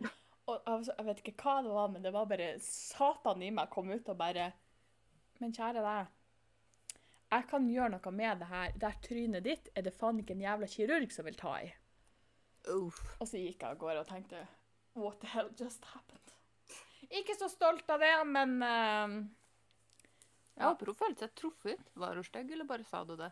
og, 0.50 0.86
Jeg 0.90 1.06
vet 1.08 1.24
ikke 1.24 1.36
hva 1.44 1.56
det 1.64 1.74
var, 1.74 1.90
men 1.94 2.04
det 2.04 2.14
var 2.14 2.28
bare 2.28 2.54
satan 2.64 3.44
i 3.46 3.52
meg 3.56 3.72
kom 3.72 3.92
ut 3.92 4.12
og 4.12 4.20
bare 4.20 4.52
Men 5.40 5.56
kjære 5.56 5.84
deg. 5.86 6.16
Jeg 7.30 7.46
kan 7.48 7.68
gjøre 7.70 7.94
noe 7.94 8.12
med 8.12 8.42
det 8.42 8.48
her. 8.50 8.72
Det 8.76 8.96
trynet 9.06 9.46
ditt 9.46 9.70
er 9.78 9.86
det 9.86 9.96
faen 9.96 10.20
ikke 10.20 10.36
en 10.36 10.44
jævla 10.44 10.68
kirurg 10.68 11.14
som 11.14 11.28
vil 11.30 11.38
ta 11.40 11.54
i. 11.64 11.70
Uff. 12.76 13.00
Og 13.20 13.28
så 13.28 13.40
gikk 13.42 13.62
jeg 13.64 13.70
av 13.72 13.78
gårde 13.82 14.04
og 14.04 14.08
tenkte 14.10 14.44
What 15.00 15.20
the 15.22 15.28
hell 15.34 15.50
just 15.60 15.86
happened? 15.94 16.34
Ikke 17.10 17.34
så 17.40 17.48
stolt 17.50 17.88
av 17.90 18.00
det, 18.04 18.10
men 18.30 18.58
uh, 18.62 19.14
håper 20.62 20.92
hun 20.92 20.98
følte 21.00 21.26
seg 21.26 21.32
truffet. 21.40 21.80
Var 21.98 22.20
hun 22.20 22.26
stygg, 22.28 22.52
eller 22.54 22.68
bare 22.70 22.86
sa 22.86 23.02
du 23.08 23.16
det? 23.18 23.32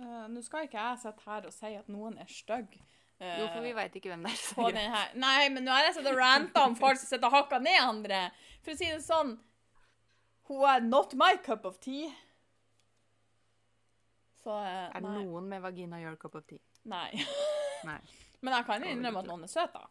uh, 0.00 0.24
Nå 0.32 0.42
skal 0.42 0.66
ikke 0.66 0.80
jeg 0.80 0.98
sitte 1.04 1.26
her 1.28 1.46
og 1.46 1.54
si 1.54 1.70
at 1.78 1.90
noen 1.92 2.16
er 2.18 2.26
stygg. 2.30 2.74
eh, 3.20 3.36
Jo, 3.38 3.46
for 3.52 3.62
vi 3.62 3.72
veit 3.76 3.94
ikke 4.00 4.10
hvem 4.10 4.24
det 4.26 4.32
er. 4.32 4.40
så 4.42 4.64
greit. 4.64 4.74
den 4.80 4.90
her. 4.96 5.12
Nei, 5.22 5.48
men 5.54 5.62
nå 5.68 5.70
har 5.76 5.84
jeg 5.86 5.94
sett 6.00 6.10
og 6.10 6.18
ranta 6.18 6.64
om 6.66 6.74
folk 6.80 6.98
som 6.98 7.06
sitter 7.12 7.28
og 7.30 7.36
hakker 7.38 7.62
ned 7.62 7.78
andre. 7.84 8.24
For 8.64 8.74
å 8.74 8.80
si 8.80 8.90
det 8.90 9.02
sånn 9.06 9.36
Hun 10.48 10.66
er 10.68 10.82
not 10.84 11.14
my 11.16 11.36
cup 11.44 11.64
of 11.70 11.78
tea. 11.80 12.10
Så 14.42 14.50
eh, 14.58 14.90
Er 14.90 15.00
det 15.00 15.08
nei. 15.08 15.22
noen 15.24 15.46
med 15.48 15.62
vagina 15.64 16.00
your 16.02 16.16
cup 16.20 16.34
of 16.40 16.44
tea? 16.50 16.58
nei. 16.84 17.12
Nei. 17.84 18.00
Men 18.44 18.58
jeg 18.58 18.66
kan 18.68 18.84
innrømme 18.84 19.22
at 19.24 19.30
noen 19.30 19.46
er 19.46 19.52
søte. 19.52 19.80
da. 19.80 19.90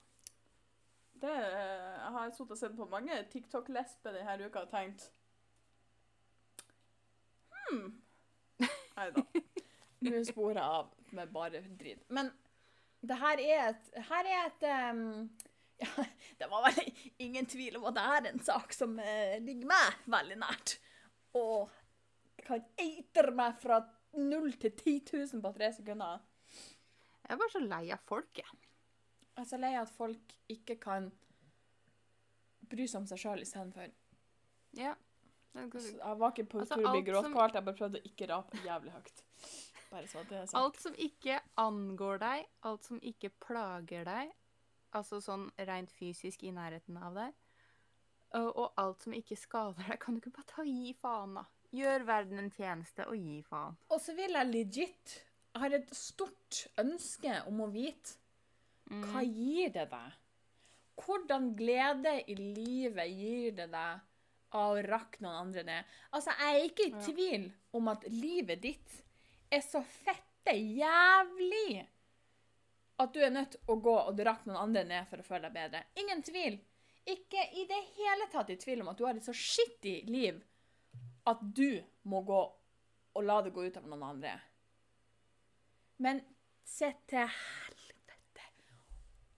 Det, 1.23 1.33
jeg 1.33 2.13
har 2.15 2.31
sittet 2.35 2.55
og 2.55 2.59
sett 2.59 2.73
på 2.77 2.87
mange 2.91 3.17
TikTok-lesber 3.31 4.17
denne 4.17 4.49
uka 4.49 4.65
og 4.65 4.73
tenkt 4.73 5.09
Hm. 7.63 7.93
Nei 8.97 9.05
da. 9.15 9.23
Nå 10.03 10.19
sporer 10.27 10.59
jeg 10.59 10.65
av 10.79 10.89
med 11.15 11.31
bare 11.33 11.61
drit. 11.79 12.03
Men 12.13 12.29
det 13.07 13.17
her 13.21 13.39
er 13.39 13.69
et, 13.69 13.87
her 14.09 14.29
er 14.29 14.49
et 14.49 14.65
um, 14.91 15.29
ja, 15.83 16.05
Det 16.39 16.49
var 16.51 16.67
vel 16.67 16.91
ingen 17.23 17.47
tvil 17.49 17.79
om 17.79 17.87
at 17.89 17.97
det 17.97 18.03
er 18.17 18.29
en 18.33 18.43
sak 18.43 18.75
som 18.75 18.97
uh, 18.99 19.37
ligger 19.43 19.71
meg 19.71 20.03
veldig 20.11 20.39
nært. 20.43 20.75
Og 21.39 21.71
kan 22.43 22.67
eitre 22.79 23.31
meg 23.33 23.57
fra 23.63 23.79
null 24.19 24.51
til 24.59 24.75
10 24.75 24.99
000 25.33 25.41
på 25.41 25.53
tre 25.55 25.71
sekunder. 25.73 26.19
Jeg 27.23 27.35
er 27.35 27.39
bare 27.39 27.53
så 27.53 27.63
lei 27.63 27.83
av 27.95 28.03
folk, 28.07 28.37
jeg. 28.37 28.61
Jeg 29.33 29.41
er 29.41 29.49
så 29.49 29.57
lei 29.57 29.73
av 29.77 29.87
at 29.87 29.95
folk 29.95 30.35
ikke 30.51 30.77
kan 30.81 31.09
bry 32.69 32.85
seg 32.89 33.01
om 33.01 33.09
seg 33.09 33.21
sjøl 33.23 33.43
istedenfor. 33.43 33.91
Ja. 34.77 34.93
Er 35.53 35.69
Jeg 35.69 36.17
var 36.19 36.31
ikke 36.33 36.47
på 36.49 36.63
Altså, 36.63 36.75
tur 36.79 36.87
å 36.89 36.93
bli 36.95 37.05
gråtkvalt, 37.05 37.55
jeg 37.55 37.65
bare 37.67 37.77
prøvde 37.77 38.01
å 38.01 38.09
ikke 38.09 38.29
rape 38.31 38.61
jævlig 38.65 38.93
høyt. 38.95 39.23
Bare 39.91 40.07
så 40.09 40.23
det 40.29 40.37
er 40.39 40.47
sagt. 40.49 40.57
Alt 40.57 40.79
som 40.81 40.95
ikke 40.97 41.39
angår 41.61 42.21
deg, 42.23 42.47
alt 42.65 42.87
som 42.89 43.01
ikke 43.05 43.29
plager 43.43 44.07
deg, 44.09 44.31
altså 44.97 45.19
sånn 45.21 45.47
rent 45.69 45.93
fysisk 45.93 46.43
i 46.43 46.53
nærheten 46.53 46.97
av 46.97 47.19
deg, 47.19 47.35
og, 48.33 48.71
alt 48.81 49.05
som 49.05 49.13
ikke 49.13 49.37
skader 49.37 49.85
deg, 49.85 49.99
kan 50.01 50.15
du 50.15 50.23
ikke 50.23 50.33
bare 50.33 50.49
ta 50.49 50.63
og 50.63 50.71
gi 50.71 50.95
faen, 50.97 51.37
da? 51.37 51.45
Gjør 51.73 52.05
verden 52.07 52.41
en 52.41 52.49
tjeneste 52.53 53.05
og 53.09 53.17
gi 53.17 53.41
faen. 53.45 53.77
Og 53.93 54.01
så 54.01 54.15
vil 54.17 54.33
jeg 54.33 54.49
legit 54.49 55.13
har 55.55 55.73
et 55.77 55.89
stort 55.95 56.67
ønske 56.81 57.41
om 57.47 57.61
å 57.65 57.71
vite 57.73 58.19
Mm. 58.91 59.03
hva 59.07 59.21
gir 59.23 59.69
det 59.73 59.85
deg? 59.89 60.15
Hvordan 60.99 61.55
glede 61.55 62.11
i 62.29 62.35
livet 62.35 63.09
gir 63.09 63.53
det 63.55 63.69
deg 63.71 64.01
av 64.51 64.75
å 64.75 64.83
rakke 64.85 65.23
noen 65.23 65.39
andre 65.47 65.63
ned? 65.63 65.85
Altså, 66.11 66.33
jeg 66.37 66.59
er 66.59 66.67
ikke 66.67 66.87
i 66.89 67.05
tvil 67.07 67.45
om 67.73 67.87
at 67.87 68.03
livet 68.11 68.61
ditt 68.61 68.99
er 69.49 69.63
så 69.65 69.81
fette 69.83 70.53
jævlig 70.53 71.87
at 72.99 73.13
du 73.13 73.19
er 73.23 73.33
nødt 73.33 73.55
til 73.55 73.71
å 73.73 73.79
gå 73.81 73.95
og 74.03 74.19
rakke 74.19 74.51
noen 74.51 74.61
andre 74.67 74.83
ned 74.83 75.07
for 75.09 75.17
å 75.23 75.25
føle 75.25 75.47
deg 75.47 75.55
bedre. 75.57 75.83
Ingen 76.03 76.21
tvil. 76.23 76.59
Ikke 77.09 77.47
i 77.55 77.65
det 77.67 77.81
hele 77.97 78.27
tatt 78.31 78.51
i 78.53 78.59
tvil 78.59 78.81
om 78.83 78.91
at 78.91 78.97
du 78.99 79.05
har 79.07 79.15
et 79.15 79.25
så 79.25 79.33
skittig 79.35 80.03
liv 80.09 80.43
at 81.25 81.39
du 81.41 81.81
må 82.03 82.21
gå 82.27 82.43
og 83.15 83.23
la 83.23 83.41
det 83.41 83.53
gå 83.55 83.65
ut 83.65 83.77
av 83.77 83.87
noen 83.87 84.03
andre. 84.03 84.35
Men 86.01 86.21
se 86.65 86.89
til 87.09 87.27
helvete 87.27 88.47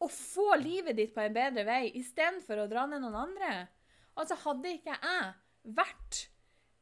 å 0.05 0.09
få 0.11 0.55
livet 0.61 0.97
ditt 0.99 1.15
på 1.15 1.23
en 1.23 1.35
bedre 1.35 1.65
vei 1.67 1.89
istedenfor 1.99 2.63
å 2.63 2.69
dra 2.71 2.85
ned 2.89 3.03
noen 3.03 3.17
andre. 3.25 3.51
Altså, 4.15 4.37
hadde 4.45 4.77
ikke 4.77 4.95
jeg 4.95 5.33
vært 5.75 6.21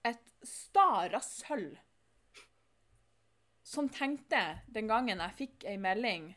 et 0.04 0.32
sta 0.46 1.08
rasshøl 1.14 1.72
som 3.74 3.90
tenkte 3.90 4.42
den 4.68 4.90
gangen 4.92 5.22
jeg 5.24 5.38
fikk 5.38 5.64
ei 5.72 5.78
melding 5.82 6.28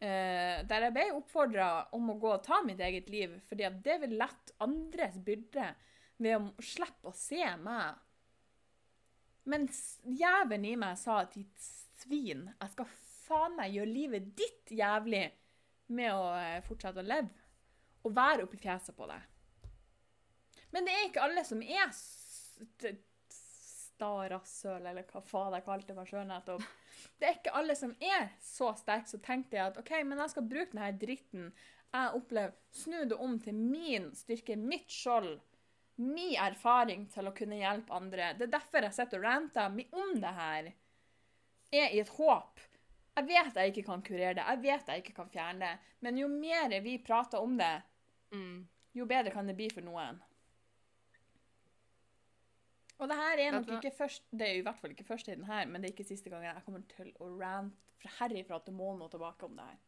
eh, 0.00 0.62
der 0.68 0.86
jeg 0.86 0.94
ble 0.94 1.08
oppfordra 1.18 1.68
om 1.98 2.12
å 2.14 2.18
gå 2.22 2.30
og 2.36 2.44
ta 2.46 2.62
mitt 2.64 2.80
eget 2.80 3.10
liv, 3.12 3.34
fordi 3.48 3.66
at 3.68 3.80
det 3.84 3.98
vil 4.04 4.16
lette 4.20 4.56
andres 4.64 5.18
byrde 5.26 5.68
ved 6.22 6.38
å 6.38 6.64
slippe 6.64 7.10
å 7.10 7.16
se 7.16 7.42
meg. 7.60 7.98
Mens 9.50 9.98
jævelen 10.06 10.68
i 10.70 10.76
meg 10.78 10.98
sa 11.00 11.22
at 11.24 11.34
ditt 11.34 11.66
svin, 12.02 12.48
jeg 12.58 12.74
skal 12.74 12.90
faen 13.22 13.56
meg 13.58 13.76
gjøre 13.76 13.92
livet 13.92 14.32
ditt 14.38 14.74
jævlig 14.74 15.26
med 15.92 16.14
å 16.14 16.32
eh, 16.38 16.62
fortsette 16.66 17.02
å 17.02 17.06
leve 17.06 17.30
og 18.02 18.14
være 18.16 18.46
oppi 18.46 18.58
fjeset 18.58 18.96
på 18.98 19.06
deg. 19.06 19.26
Men 20.74 20.86
det 20.86 20.94
er 20.94 21.04
ikke 21.06 21.22
alle 21.22 21.44
som 21.46 21.60
er 21.62 21.92
sta 21.92 24.08
rasshøl, 24.32 24.88
eller 24.88 25.06
hva 25.06 25.22
faen 25.22 25.54
jeg 25.54 25.66
kalte 25.68 25.94
meg 25.94 26.08
sjøl 26.10 26.26
nettopp. 26.26 26.64
Det 27.18 27.28
er 27.28 27.38
ikke 27.38 27.54
alle 27.58 27.76
som 27.78 27.94
er 28.02 28.32
så 28.42 28.72
sterke, 28.78 29.10
så 29.10 29.20
tenkte 29.22 29.58
jeg 29.58 29.70
at 29.70 29.78
OK, 29.78 29.94
men 30.06 30.18
jeg 30.22 30.34
skal 30.34 30.48
bruke 30.48 30.74
denne 30.74 30.90
dritten 30.98 31.52
jeg 31.92 32.16
opplever, 32.16 32.54
snu 32.72 33.02
det 33.04 33.16
om 33.20 33.34
til 33.42 33.56
min 33.58 34.06
styrke, 34.16 34.56
mitt 34.56 34.90
skjold, 34.90 35.34
min 36.00 36.38
erfaring 36.40 37.04
til 37.12 37.28
å 37.28 37.34
kunne 37.36 37.58
hjelpe 37.60 37.92
andre. 37.92 38.30
Det 38.38 38.46
er 38.46 38.54
derfor 38.54 38.86
jeg 38.86 38.96
sitter 38.96 39.20
og 39.20 39.26
ranter 39.26 39.98
om 40.00 40.14
det 40.22 40.32
her. 40.38 40.70
Er 41.72 41.94
i 41.94 42.00
et 42.02 42.12
håp. 42.18 42.60
Jeg 43.16 43.28
vet 43.28 43.56
jeg 43.56 43.72
ikke 43.72 43.84
kan 43.86 44.02
kurere 44.04 44.34
det, 44.38 44.44
jeg 44.48 44.60
vet 44.62 44.88
jeg 44.88 45.02
ikke 45.02 45.14
kan 45.18 45.30
fjerne 45.32 45.64
det, 45.66 45.94
men 46.00 46.18
jo 46.20 46.28
mer 46.32 46.72
vi 46.84 46.98
prater 47.04 47.40
om 47.44 47.56
det, 47.58 47.74
Mm. 48.32 48.62
jo 48.96 49.04
bedre 49.04 49.30
kan 49.30 49.46
det 49.46 49.56
bli 49.56 49.66
for 49.68 49.84
noen. 49.84 50.20
Og 53.02 53.08
det 53.10 53.16
her 53.18 53.38
er 53.42 53.52
nok 53.52 53.68
ikke 53.76 53.90
først, 53.96 54.22
det 54.30 54.46
er 54.46 54.58
i 54.60 54.62
hvert 54.64 54.78
fall 54.78 54.92
ikke 54.94 55.04
første 55.04 55.32
i 55.32 55.36
den 55.36 55.44
her, 55.48 55.66
men 55.66 55.82
det 55.82 55.90
er 55.90 55.94
ikke 55.96 56.06
siste 56.08 56.30
gangen 56.30 56.48
jeg 56.48 56.64
kommer 56.64 56.84
til 56.92 57.10
å 57.20 57.28
rant 57.40 57.74
fra 58.00 58.12
herifra 58.20 58.60
til 58.64 58.76
månen 58.78 59.02
og 59.04 59.10
tilbake 59.10 59.44
om 59.48 59.56
det 59.58 59.66
her. 59.66 59.80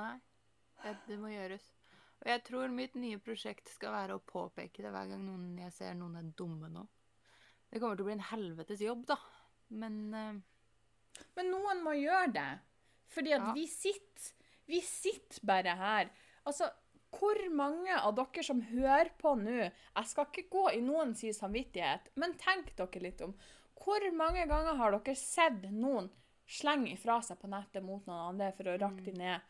Nei, 0.00 0.14
det, 0.82 0.96
det 1.06 1.18
må 1.22 1.30
gjøres. 1.32 1.70
Og 2.20 2.28
jeg 2.28 2.42
tror 2.44 2.74
mitt 2.74 2.96
nye 3.00 3.18
prosjekt 3.22 3.70
skal 3.72 3.94
være 3.94 4.18
å 4.18 4.24
påpeke 4.26 4.82
det 4.84 4.90
hver 4.92 5.08
gang 5.12 5.22
noen, 5.24 5.54
jeg 5.62 5.72
ser 5.72 5.94
noen 5.96 6.18
er 6.20 6.32
dumme 6.36 6.68
nå. 6.68 6.84
Det 7.70 7.80
kommer 7.80 7.96
til 7.96 8.04
å 8.04 8.08
bli 8.10 8.16
en 8.18 8.28
helvetes 8.32 8.82
jobb, 8.84 9.06
da. 9.08 9.16
Men 9.80 10.00
eh, 10.18 10.40
Men 11.36 11.50
noen 11.54 11.82
må 11.84 11.94
gjøre 11.98 12.32
det. 12.32 12.50
Fordi 13.10 13.32
at 13.34 13.48
Ja. 13.48 13.52
vi 13.52 13.66
sitter 13.66 14.06
Vi 14.70 14.80
sitter 14.80 15.40
bare 15.42 15.74
her. 15.74 16.10
Altså, 16.46 16.70
hvor 17.10 17.40
mange 17.50 17.90
av 17.98 18.14
dere 18.14 18.42
som 18.46 18.60
hører 18.62 19.10
på 19.18 19.32
nå 19.34 19.56
Jeg 19.64 20.06
skal 20.06 20.26
ikke 20.26 20.50
gå 20.52 20.66
i 20.76 20.80
noen 20.80 21.14
sin 21.18 21.34
samvittighet, 21.34 22.10
men 22.14 22.36
tenk 22.38 22.76
dere 22.76 23.02
litt 23.02 23.20
om. 23.20 23.34
Hvor 23.80 24.04
mange 24.14 24.46
ganger 24.46 24.76
har 24.76 24.92
dere 24.92 25.16
sett 25.16 25.64
noen 25.72 26.08
slenge 26.46 26.92
ifra 26.92 27.20
seg 27.24 27.40
på 27.40 27.50
nettet 27.50 27.82
mot 27.82 28.06
noen 28.06 28.28
andre 28.34 28.52
for 28.52 28.70
å 28.70 28.78
rakke 28.78 29.04
dem 29.08 29.18
ned? 29.18 29.40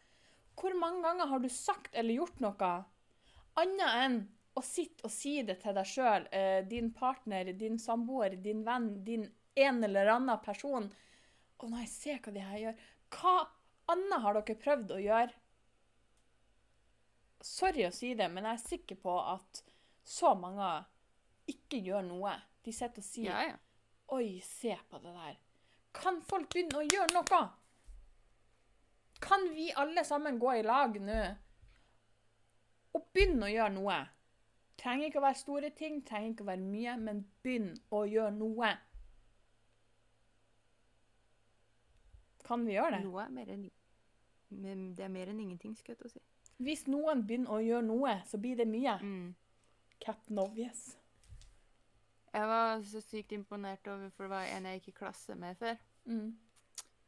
Hvor 0.56 0.74
mange 0.78 1.02
ganger 1.02 1.26
har 1.26 1.38
du 1.40 1.48
sagt 1.48 1.94
eller 1.94 2.14
gjort 2.14 2.40
noe 2.40 2.70
annet 3.60 3.94
enn 4.04 4.18
å 4.56 4.62
sitte 4.64 5.04
og 5.04 5.12
si 5.14 5.42
det 5.46 5.60
til 5.62 5.76
deg 5.76 5.86
sjøl, 5.88 6.26
eh, 6.32 6.62
din 6.68 6.90
partner, 6.92 7.52
din 7.52 7.78
samboer, 7.78 8.36
din 8.42 8.64
venn, 8.64 9.04
din 9.04 9.28
en 9.56 9.84
eller 9.84 10.06
annen 10.16 10.40
person? 10.44 10.90
Å 11.60 11.68
nei, 11.68 11.84
se 11.90 12.16
hva 12.16 12.32
de 12.32 12.44
her 12.44 12.60
gjør. 12.62 12.84
Hva 13.12 13.34
annet 13.92 14.24
har 14.24 14.38
dere 14.38 14.60
prøvd 14.62 14.94
å 14.96 15.00
gjøre? 15.02 15.34
Sorry 17.44 17.86
å 17.88 17.92
si 17.94 18.12
det, 18.16 18.28
men 18.32 18.46
jeg 18.48 18.58
er 18.58 18.64
sikker 18.68 19.00
på 19.00 19.16
at 19.20 19.62
så 20.04 20.34
mange 20.36 20.70
ikke 21.50 21.80
gjør 21.84 22.04
noe. 22.06 22.34
De 22.64 22.72
sitter 22.72 23.02
og 23.02 23.06
sier 23.06 23.30
ja, 23.30 23.44
ja. 23.52 23.58
Oi, 24.16 24.40
se 24.44 24.74
på 24.90 24.98
det 25.00 25.12
der. 25.14 25.38
Kan 25.96 26.20
folk 26.26 26.50
begynne 26.52 26.80
å 26.80 26.86
gjøre 26.86 27.14
noe? 27.14 27.42
Kan 29.20 29.50
vi 29.54 29.68
alle 29.76 30.04
sammen 30.04 30.38
gå 30.40 30.54
i 30.56 30.64
lag 30.64 30.96
nå 31.00 31.20
og 32.96 33.04
begynne 33.14 33.46
å 33.46 33.52
gjøre 33.52 33.74
noe? 33.76 33.98
Trenger 34.80 35.10
ikke 35.10 35.20
å 35.20 35.26
være 35.26 35.38
store 35.38 35.70
ting, 35.76 36.00
trenger 36.08 36.32
ikke 36.32 36.46
å 36.46 36.48
være 36.48 36.64
mye, 36.64 36.94
men 37.04 37.20
begynn 37.44 37.74
å 37.92 38.06
gjøre 38.08 38.32
noe. 38.32 38.70
Kan 42.50 42.66
vi 42.66 42.74
gjøre 42.74 42.96
det? 42.96 43.04
Noe 43.06 43.22
er 43.28 43.34
mer 43.34 43.54
enn 43.54 43.68
men 44.50 44.88
Det 44.98 45.04
er 45.04 45.12
mer 45.14 45.30
enn 45.30 45.40
ingenting, 45.40 45.76
skal 45.78 45.94
jeg 45.94 46.00
til 46.00 46.08
å 46.08 46.12
si. 46.16 46.22
Hvis 46.60 46.88
noen 46.90 47.22
begynner 47.26 47.54
å 47.54 47.60
gjøre 47.62 47.86
noe, 47.86 48.16
så 48.26 48.40
blir 48.42 48.58
det 48.58 48.66
mye. 48.68 48.96
Mm. 48.98 49.28
Captain 50.02 50.40
Obvious. 50.42 50.80
Jeg 52.34 52.48
var 52.50 52.82
så 52.86 53.02
sykt 53.02 53.32
imponert 53.34 53.86
over, 53.90 54.10
for 54.14 54.26
det 54.26 54.32
var 54.34 54.50
en 54.50 54.66
jeg 54.68 54.80
gikk 54.80 54.90
i 54.92 54.96
klasse 54.98 55.36
med 55.38 55.58
før. 55.60 55.78
Mm. 56.10 56.34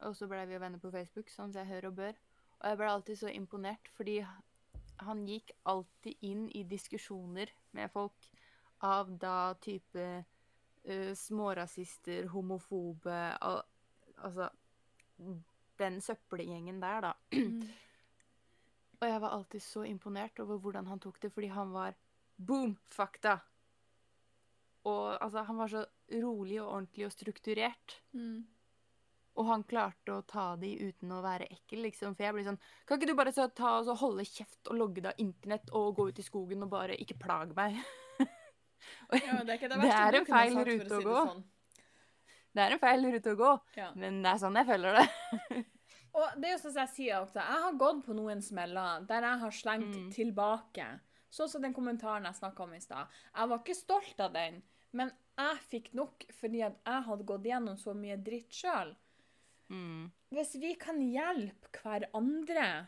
Og 0.07 0.15
så 0.17 0.27
ble 0.31 0.41
vi 0.47 0.55
jo 0.55 0.61
venner 0.63 0.81
på 0.81 0.91
Facebook, 0.93 1.29
sånn 1.31 1.53
som 1.53 1.61
jeg 1.61 1.71
hører 1.73 1.89
og 1.91 1.99
bør. 1.99 2.23
Og 2.61 2.65
jeg 2.69 2.79
ble 2.79 2.89
alltid 2.93 3.19
så 3.19 3.31
imponert, 3.31 3.91
fordi 3.95 4.17
han 5.03 5.23
gikk 5.27 5.53
alltid 5.69 6.27
inn 6.27 6.47
i 6.55 6.63
diskusjoner 6.67 7.51
med 7.75 7.91
folk 7.91 8.27
av 8.83 9.11
da 9.19 9.53
type 9.63 10.07
uh, 10.23 11.13
smårasister, 11.17 12.31
homofobe 12.33 13.19
al 13.41 13.63
Altså 14.23 14.45
den 15.79 16.01
søppelgjengen 16.01 16.81
der, 16.83 17.09
da. 17.09 17.13
Mm. 17.35 17.63
Og 19.01 19.09
jeg 19.09 19.21
var 19.21 19.35
alltid 19.35 19.63
så 19.65 19.83
imponert 19.83 20.39
over 20.39 20.61
hvordan 20.63 20.87
han 20.87 21.01
tok 21.03 21.19
det, 21.21 21.33
fordi 21.33 21.49
han 21.51 21.73
var 21.75 21.97
boom, 22.37 22.77
fakta. 22.87 23.39
Og 24.87 25.17
altså, 25.23 25.43
han 25.47 25.59
var 25.59 25.71
så 25.71 25.85
rolig 26.23 26.61
og 26.61 26.69
ordentlig 26.69 27.07
og 27.07 27.11
strukturert. 27.11 27.97
Mm. 28.15 28.45
Og 29.33 29.47
han 29.49 29.63
klarte 29.65 30.13
å 30.13 30.23
ta 30.29 30.53
de 30.61 30.69
uten 30.77 31.11
å 31.15 31.21
være 31.23 31.47
ekkel, 31.49 31.81
liksom. 31.87 32.13
For 32.13 32.27
jeg 32.27 32.35
blir 32.35 32.45
sånn 32.45 32.59
Kan 32.85 32.99
ikke 32.99 33.09
du 33.09 33.15
bare 33.17 33.33
så 33.33 33.47
ta 33.49 33.79
så 33.85 33.95
holde 33.97 34.27
kjeft 34.29 34.69
og 34.69 34.77
logge 34.77 35.01
deg 35.01 35.09
av 35.09 35.23
internett 35.23 35.71
og 35.73 35.95
gå 35.97 36.05
ut 36.11 36.21
i 36.21 36.25
skogen 36.25 36.65
og 36.65 36.69
bare 36.73 36.97
ikke 37.01 37.17
plage 37.21 37.57
meg? 37.57 37.79
Og 39.09 39.17
Ja, 39.23 39.39
det 39.41 39.57
er 39.57 39.73
det 39.73 39.79
Det 39.81 39.95
er 39.95 40.19
en 40.19 40.29
feil 40.29 40.59
rute 40.69 40.99
å 40.99 41.01
gå. 41.07 41.23
sånn. 41.31 41.43
Det 42.53 42.61
er 42.63 42.71
en 42.75 42.79
feil 42.79 43.05
rute 43.13 43.31
å 43.33 43.37
gå, 43.39 43.51
Ja. 43.75 43.91
men 43.95 44.21
det 44.23 44.31
er 44.31 44.37
sånn 44.41 44.55
jeg 44.59 44.67
føler 44.67 44.99
det. 44.99 45.07
Og 46.13 46.35
det 46.37 46.45
er 46.49 46.51
jo 46.53 46.61
sånn 46.61 46.75
jeg 46.77 46.89
sier 46.93 47.15
også, 47.23 47.41
jeg 47.41 47.61
har 47.65 47.73
gått 47.81 48.03
på 48.05 48.13
noen 48.13 48.41
smeller 48.45 49.01
der 49.09 49.21
jeg 49.25 49.39
har 49.41 49.51
slengt 49.51 49.95
Mm. 49.97 50.11
tilbake. 50.13 50.87
Sånn 51.33 51.49
som 51.49 51.61
den 51.63 51.73
kommentaren 51.73 52.25
jeg 52.29 52.35
snakka 52.37 52.63
om 52.67 52.73
i 52.77 52.79
stad. 52.79 53.07
Jeg 53.35 53.49
var 53.49 53.57
ikke 53.63 53.75
stolt 53.75 54.19
av 54.21 54.33
den, 54.35 54.61
men 54.93 55.09
jeg 55.39 55.57
fikk 55.71 55.93
nok 55.97 56.25
fordi 56.39 56.61
at 56.61 56.75
jeg 56.85 57.03
hadde 57.07 57.25
gått 57.25 57.43
gjennom 57.49 57.77
så 57.81 57.95
mye 57.97 58.17
dritt 58.21 58.51
sjøl. 58.53 58.93
Mm. 59.71 60.11
Hvis 60.29 60.53
vi 60.61 60.75
kan 60.77 60.99
hjelpe 61.01 61.71
hverandre, 61.81 62.87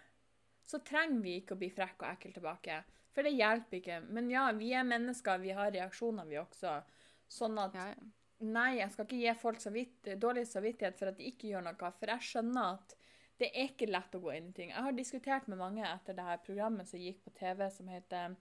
så 0.62 0.78
trenger 0.86 1.22
vi 1.24 1.40
ikke 1.42 1.56
å 1.56 1.58
bli 1.64 1.72
frekke 1.74 2.06
og 2.06 2.12
ekle 2.14 2.34
tilbake. 2.38 2.78
For 3.16 3.24
det 3.26 3.34
hjelper 3.34 3.80
ikke. 3.80 3.98
Men 4.12 4.30
ja, 4.30 4.52
vi 4.52 4.70
er 4.74 4.84
mennesker, 4.86 5.40
vi 5.42 5.50
har 5.58 5.72
reaksjoner, 5.74 6.28
vi 6.30 6.36
også. 6.38 6.84
Sånn 7.32 7.58
at 7.58 7.74
Ja, 7.74 7.88
ja. 7.88 8.06
Nei, 8.44 8.78
jeg 8.82 8.92
skal 8.92 9.06
ikke 9.08 9.22
gi 9.22 9.34
folk 9.40 9.62
samvitt 9.64 10.10
dårlig 10.20 10.44
samvittighet 10.50 10.98
for 11.00 11.08
at 11.12 11.18
de 11.18 11.28
ikke 11.30 11.48
gjør 11.54 11.64
noe, 11.70 11.92
for 11.96 12.12
jeg 12.12 12.28
skjønner 12.28 12.74
at 12.76 12.96
det 13.40 13.50
er 13.52 13.70
ikke 13.70 13.88
lett 13.92 14.16
å 14.16 14.22
gå 14.24 14.32
inn 14.36 14.50
i 14.50 14.56
ting. 14.56 14.70
Jeg 14.72 14.84
har 14.86 14.96
diskutert 14.96 15.48
med 15.52 15.60
mange 15.60 15.84
etter 15.88 16.16
det 16.16 16.24
her 16.24 16.38
programmet 16.44 16.88
som 16.88 17.00
gikk 17.00 17.22
på 17.26 17.34
TV, 17.36 17.66
som 17.72 17.88
heter 17.92 18.36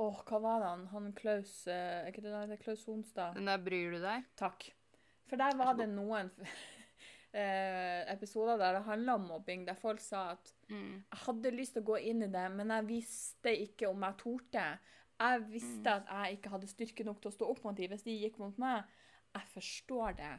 Åh, 0.00 0.20
hva 0.26 0.38
var 0.40 0.60
det 0.62 0.68
han? 0.70 0.84
Han 0.94 1.08
Klaus 1.18 1.66
eh, 1.68 2.06
Er 2.06 2.08
ikke 2.10 2.22
det 2.24 2.32
der 2.32 2.60
Klaus 2.62 2.84
Sonstad? 2.86 3.34
Den 3.36 3.50
der 3.50 3.58
bryr 3.62 3.96
du 3.96 3.98
deg? 4.02 4.26
Takk. 4.38 4.70
For 5.28 5.38
der 5.38 5.54
var 5.58 5.74
det 5.78 5.88
noen 5.90 6.30
eh, 7.32 8.06
episoder 8.14 8.58
der 8.58 8.78
det 8.78 8.86
handla 8.86 9.18
om 9.18 9.28
mobbing, 9.30 9.66
der 9.68 9.78
folk 9.78 10.00
sa 10.02 10.30
at 10.36 10.54
Mm. 10.70 11.02
jeg 11.02 11.18
hadde 11.26 11.50
lyst 11.50 11.72
til 11.74 11.82
å 11.82 11.88
gå 11.88 11.96
inn 12.06 12.22
i 12.22 12.30
det, 12.30 12.44
men 12.54 12.68
jeg 12.70 12.86
visste 12.86 13.50
ikke 13.58 13.88
om 13.90 14.04
jeg 14.06 14.14
torde. 14.22 14.66
Jeg 15.20 15.42
visste 15.50 15.92
at 15.92 16.08
jeg 16.08 16.38
ikke 16.38 16.52
hadde 16.54 16.70
styrke 16.70 17.04
nok 17.04 17.20
til 17.20 17.28
å 17.28 17.34
stå 17.34 17.48
opp 17.52 17.60
mot 17.66 17.76
dem 17.76 17.92
hvis 17.92 18.06
de 18.06 18.16
gikk 18.22 18.38
mot 18.40 18.56
meg. 18.60 18.88
Jeg 19.36 19.52
forstår 19.52 20.16
det. 20.16 20.32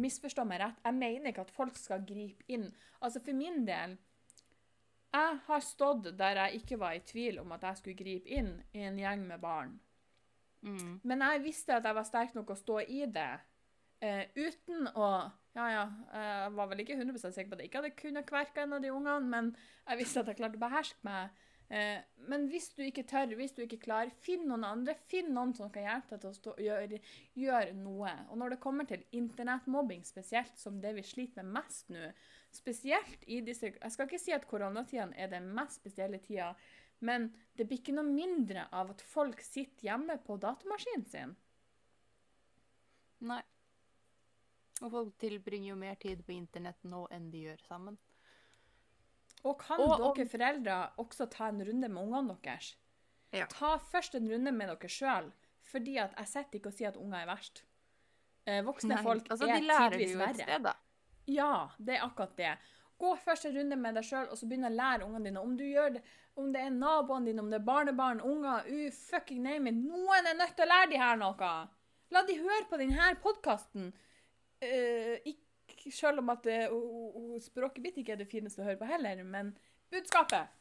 Misforstå 0.00 0.44
meg 0.46 0.60
rett. 0.62 0.80
Jeg 0.84 0.96
mener 0.98 1.32
ikke 1.32 1.46
at 1.46 1.54
folk 1.54 1.78
skal 1.80 2.04
gripe 2.06 2.44
inn. 2.52 2.68
Altså 3.00 3.22
For 3.24 3.36
min 3.36 3.64
del 3.66 3.96
Jeg 5.10 5.38
har 5.46 5.62
stått 5.66 6.12
der 6.18 6.38
jeg 6.44 6.60
ikke 6.60 6.78
var 6.78 6.94
i 6.94 7.02
tvil 7.02 7.40
om 7.42 7.52
at 7.56 7.64
jeg 7.66 7.80
skulle 7.80 7.98
gripe 7.98 8.30
inn 8.30 8.52
i 8.76 8.84
en 8.86 8.98
gjeng 9.00 9.24
med 9.26 9.40
barn. 9.42 9.72
Mm. 10.62 11.00
Men 11.02 11.24
jeg 11.24 11.42
visste 11.42 11.74
at 11.74 11.88
jeg 11.88 11.96
var 11.96 12.06
sterk 12.06 12.36
nok 12.36 12.52
å 12.52 12.58
stå 12.58 12.78
i 12.84 13.06
det. 13.10 13.32
Eh, 14.00 14.28
uten 14.36 14.88
å 14.94 15.10
Ja, 15.50 15.64
ja, 15.66 15.86
jeg 16.14 16.52
var 16.54 16.68
vel 16.70 16.84
ikke 16.84 16.94
100% 16.94 17.34
sikker 17.34 17.48
på 17.50 17.56
at 17.56 17.62
jeg 17.64 17.68
ikke 17.72 17.80
hadde 17.80 17.96
kunnet 17.98 18.26
kverke 18.28 18.62
en 18.62 18.76
av 18.76 18.84
de 18.84 18.92
ungene, 18.94 19.26
men 19.26 19.48
jeg 19.88 19.98
visste 19.98 20.22
at 20.22 20.28
jeg 20.30 20.38
klarte 20.38 20.60
å 20.60 20.62
beherske 20.62 21.02
meg. 21.02 21.40
Eh, 21.70 22.02
men 22.26 22.48
hvis 22.50 22.72
du 22.74 22.80
ikke 22.82 23.04
tør, 23.06 23.30
hvis 23.38 23.52
du 23.54 23.60
ikke 23.62 23.78
klarer, 23.84 24.10
finn 24.24 24.48
noen 24.50 24.66
andre. 24.66 24.96
Finn 25.10 25.30
noen 25.36 25.52
som 25.54 25.70
kan 25.70 25.86
hjelpe 25.86 26.16
deg 26.16 26.24
til 26.24 26.30
å 26.30 26.38
stå, 26.38 26.54
gjøre, 26.66 26.98
gjøre 27.38 27.76
noe. 27.78 28.14
Og 28.32 28.40
når 28.42 28.54
det 28.56 28.62
kommer 28.64 28.88
til 28.90 29.04
internettmobbing 29.16 30.02
spesielt, 30.06 30.58
som 30.58 30.80
det 30.82 30.96
vi 30.98 31.06
sliter 31.06 31.46
med 31.46 31.60
mest 31.60 31.92
nå, 31.94 32.10
spesielt 32.50 33.22
i 33.30 33.38
disse 33.46 33.70
Jeg 33.70 33.94
skal 33.94 34.10
ikke 34.10 34.18
si 34.18 34.34
at 34.34 34.48
koronatidene 34.50 35.14
er 35.14 35.30
den 35.30 35.46
mest 35.54 35.78
spesielle 35.78 36.18
tida, 36.24 36.50
men 37.06 37.30
det 37.56 37.68
blir 37.68 37.78
ikke 37.78 37.94
noe 37.94 38.08
mindre 38.08 38.66
av 38.74 38.90
at 38.92 39.06
folk 39.06 39.38
sitter 39.44 39.92
hjemme 39.92 40.18
på 40.26 40.36
datamaskinen 40.42 41.06
sin. 41.08 41.38
Nei. 43.30 43.40
Og 44.80 44.90
folk 44.90 45.16
tilbringer 45.20 45.70
jo 45.70 45.78
mer 45.78 45.96
tid 46.00 46.24
på 46.26 46.34
internett 46.34 46.82
nå 46.88 47.06
enn 47.14 47.30
de 47.30 47.46
gjør 47.46 47.62
sammen. 47.68 48.00
Og 49.48 49.56
kan 49.62 49.80
Og 49.80 50.16
dere 50.16 50.28
foreldre 50.28 50.76
også 51.00 51.26
ta 51.32 51.48
en 51.48 51.62
runde 51.64 51.88
med 51.88 52.02
ungene 52.02 52.36
deres? 52.44 52.74
Ja. 53.32 53.46
Ta 53.48 53.76
først 53.78 54.14
en 54.18 54.28
runde 54.30 54.52
med 54.52 54.68
dere 54.68 54.90
sjøl, 54.90 55.30
fordi 55.70 55.96
at 56.02 56.16
jeg 56.18 56.28
sitter 56.28 56.60
ikke 56.60 56.72
og 56.72 56.76
sier 56.76 56.90
at 56.90 56.98
unger 57.00 57.22
er 57.22 57.30
verst. 57.30 57.62
Eh, 58.48 58.60
voksne 58.66 58.96
Nei, 58.96 59.02
folk 59.04 59.30
altså, 59.30 59.46
er 59.46 59.64
tidvis 59.94 60.16
verre. 60.18 60.34
sted. 60.34 60.70
Ja, 61.30 61.54
det 61.78 61.96
er 61.96 62.04
akkurat 62.04 62.36
det. 62.36 62.52
Gå 63.00 63.14
først 63.16 63.46
en 63.48 63.56
runde 63.56 63.76
med 63.80 63.96
deg 63.96 64.04
sjøl, 64.04 64.26
og 64.28 64.36
så 64.36 64.48
begynn 64.48 64.68
å 64.68 64.72
lære 64.74 65.06
ungene 65.06 65.30
dine. 65.30 65.40
Om 65.40 65.54
du 65.56 65.64
gjør 65.64 65.94
det, 65.96 66.02
om 66.36 66.50
det 66.52 66.64
er 66.66 66.74
naboene 66.74 67.30
dine, 67.30 67.40
om 67.40 67.48
det 67.52 67.60
er 67.60 67.64
barnebarn, 67.64 68.20
unger, 68.20 68.66
u, 68.68 68.90
fucking 68.92 69.40
name 69.44 69.70
it. 69.70 69.78
Noen 69.78 70.28
er 70.28 70.36
nødt 70.36 70.56
til 70.58 70.66
å 70.66 70.72
lære 70.72 70.90
de 70.92 71.00
her 71.00 71.20
noe. 71.20 71.52
La 72.10 72.24
de 72.26 72.36
høre 72.40 72.66
på 72.68 72.80
denne 72.80 73.14
podkasten. 73.22 73.92
ikke 74.60 75.49
selv 75.88 76.20
om 76.20 76.32
at 76.32 76.44
det, 76.44 76.60
og, 76.68 77.16
og, 77.16 77.36
språket 77.42 77.84
mitt 77.84 78.00
ikke 78.00 78.12
er 78.16 78.20
det 78.20 78.30
fineste 78.30 78.62
å 78.62 78.66
høre 78.68 78.80
på 78.80 78.88
heller, 78.90 79.22
men 79.24 79.54
budskapet. 79.92 80.56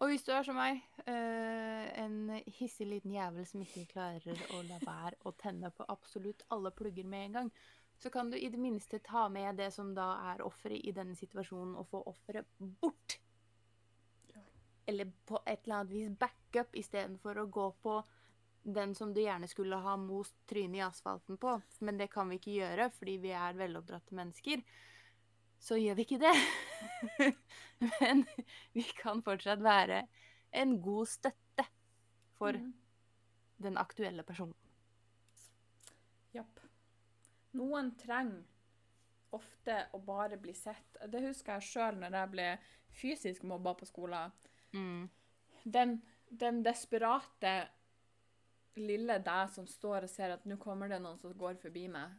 Og 0.00 0.08
hvis 0.08 0.24
du 0.24 0.30
er 0.32 0.46
som 0.46 0.56
meg, 0.56 0.80
øh, 1.04 1.86
en 2.00 2.30
hissig 2.56 2.86
liten 2.88 3.12
jævel 3.12 3.44
som 3.46 3.60
ikke 3.60 3.84
klarer 3.90 4.46
å 4.56 4.62
la 4.64 4.78
være 4.80 5.18
å 5.28 5.34
tenne 5.36 5.68
på 5.76 5.84
absolutt 5.92 6.46
alle 6.56 6.72
plugger 6.72 7.04
med 7.04 7.26
en 7.26 7.36
gang, 7.36 7.50
så 8.00 8.10
kan 8.10 8.30
du 8.32 8.38
i 8.38 8.48
det 8.48 8.58
minste 8.58 8.98
ta 9.04 9.26
med 9.28 9.58
det 9.60 9.68
som 9.74 9.92
da 9.94 10.14
er 10.32 10.40
offeret 10.40 10.80
i 10.88 10.94
denne 10.96 11.16
situasjonen, 11.18 11.76
og 11.76 11.90
få 11.90 12.00
offeret 12.08 12.48
bort. 12.58 13.18
Eller 14.88 15.12
på 15.28 15.42
et 15.44 15.66
eller 15.66 15.82
annet 15.82 15.92
vis 15.92 16.16
backup 16.18 16.74
istedenfor 16.80 17.42
å 17.42 17.50
gå 17.52 17.66
på 17.84 17.98
den 18.62 18.94
som 18.94 19.14
du 19.14 19.20
gjerne 19.22 19.48
skulle 19.48 19.76
ha 19.76 19.96
most 19.96 20.36
trynet 20.46 20.78
i 20.78 20.84
asfalten 20.84 21.36
på. 21.36 21.60
Men 21.78 21.98
det 21.98 22.10
kan 22.12 22.28
vi 22.28 22.38
ikke 22.40 22.56
gjøre 22.58 22.90
fordi 22.94 23.16
vi 23.22 23.32
er 23.36 23.58
veloppdratte 23.58 24.16
mennesker. 24.16 24.62
Så 25.60 25.76
gjør 25.76 25.98
vi 25.98 26.06
ikke 26.06 26.20
det. 26.20 26.34
Men 28.00 28.24
vi 28.72 28.84
kan 28.96 29.22
fortsatt 29.24 29.60
være 29.64 30.04
en 30.50 30.78
god 30.82 31.08
støtte 31.08 31.66
for 32.38 32.56
mm. 32.56 32.72
den 33.64 33.76
aktuelle 33.80 34.24
personen. 34.24 34.56
Japp. 36.32 36.60
Noen 37.58 37.92
trenger 38.00 38.46
ofte 39.36 39.76
å 39.94 40.00
bare 40.02 40.38
bli 40.40 40.54
sett. 40.56 40.96
Det 41.06 41.22
husker 41.22 41.58
jeg 41.58 41.68
sjøl 41.68 42.00
når 42.00 42.16
jeg 42.18 42.32
ble 42.32 42.48
fysisk 43.00 43.44
mobba 43.46 43.74
på 43.78 43.86
skolen. 43.86 44.32
Mm. 44.72 45.04
Den, 45.62 46.00
den 46.28 46.64
desperate 46.66 47.52
lille 48.76 49.18
deg 49.24 49.50
som 49.50 49.66
står 49.66 50.04
og 50.06 50.10
ser 50.12 50.30
at 50.36 50.44
nå 50.46 50.56
kommer 50.62 50.88
det 50.88 51.00
noen 51.02 51.18
som 51.18 51.32
går 51.38 51.56
forbi 51.60 51.86
meg, 51.88 52.10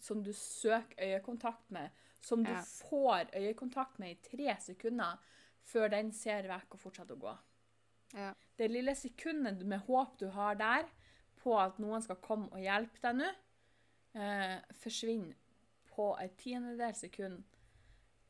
som 0.00 0.22
du 0.24 0.32
søker 0.32 0.96
øyekontakt 1.04 1.70
med, 1.70 1.90
som 2.20 2.42
du 2.44 2.50
Ja. 2.50 2.60
får 2.62 3.30
øyekontakt 3.36 3.98
med 3.98 4.10
i 4.10 4.20
tre 4.36 4.56
sekunder 4.60 5.18
før 5.62 5.88
den 5.90 6.12
ser 6.12 6.42
vekk 6.48 6.74
og 6.74 6.80
fortsetter 6.80 7.14
å 7.14 7.18
gå. 7.20 7.38
Ja. 8.14 8.34
Det 8.58 8.70
lille 8.70 8.94
sekundet 8.94 9.62
med 9.66 9.80
håp 9.86 10.18
du 10.18 10.28
har 10.30 10.54
der 10.54 10.88
på 11.36 11.54
at 11.60 11.78
noen 11.78 12.02
skal 12.02 12.16
komme 12.16 12.48
og 12.52 12.58
hjelpe 12.60 12.98
deg 13.02 13.16
nå, 13.16 13.30
eh, 14.20 14.58
forsvinner 14.72 15.34
på 15.94 16.16
et 16.20 16.36
tiendedels 16.36 17.00
sekund. 17.00 17.42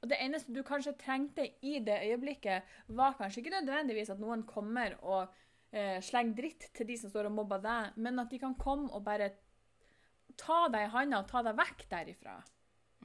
Og 0.03 0.09
det 0.09 0.18
eneste 0.20 0.53
du 0.53 0.62
kanskje 0.62 0.97
trengte 0.99 1.45
i 1.62 1.78
det 1.78 1.99
øyeblikket, 2.03 2.62
var 2.88 3.14
kanskje 3.18 3.43
ikke 3.43 3.61
nødvendigvis 3.61 4.11
at 4.11 4.18
noen 4.18 4.43
kommer 4.47 4.95
og 5.03 5.28
eh, 5.72 5.98
slenge 6.02 6.36
dritt 6.38 6.70
til 6.74 6.86
de 6.88 6.96
som 6.98 7.10
står 7.12 7.28
og 7.30 7.36
mobber 7.36 7.62
deg, 7.64 7.96
men 7.96 8.18
at 8.22 8.30
de 8.30 8.38
kan 8.42 8.56
komme 8.58 8.90
og 8.90 9.04
bare 9.06 9.30
ta 10.40 10.68
deg 10.72 10.86
i 10.86 10.92
handa 10.94 11.20
og 11.22 11.28
ta 11.30 11.42
deg 11.46 11.58
vekk 11.58 11.86
derifra. 11.90 12.38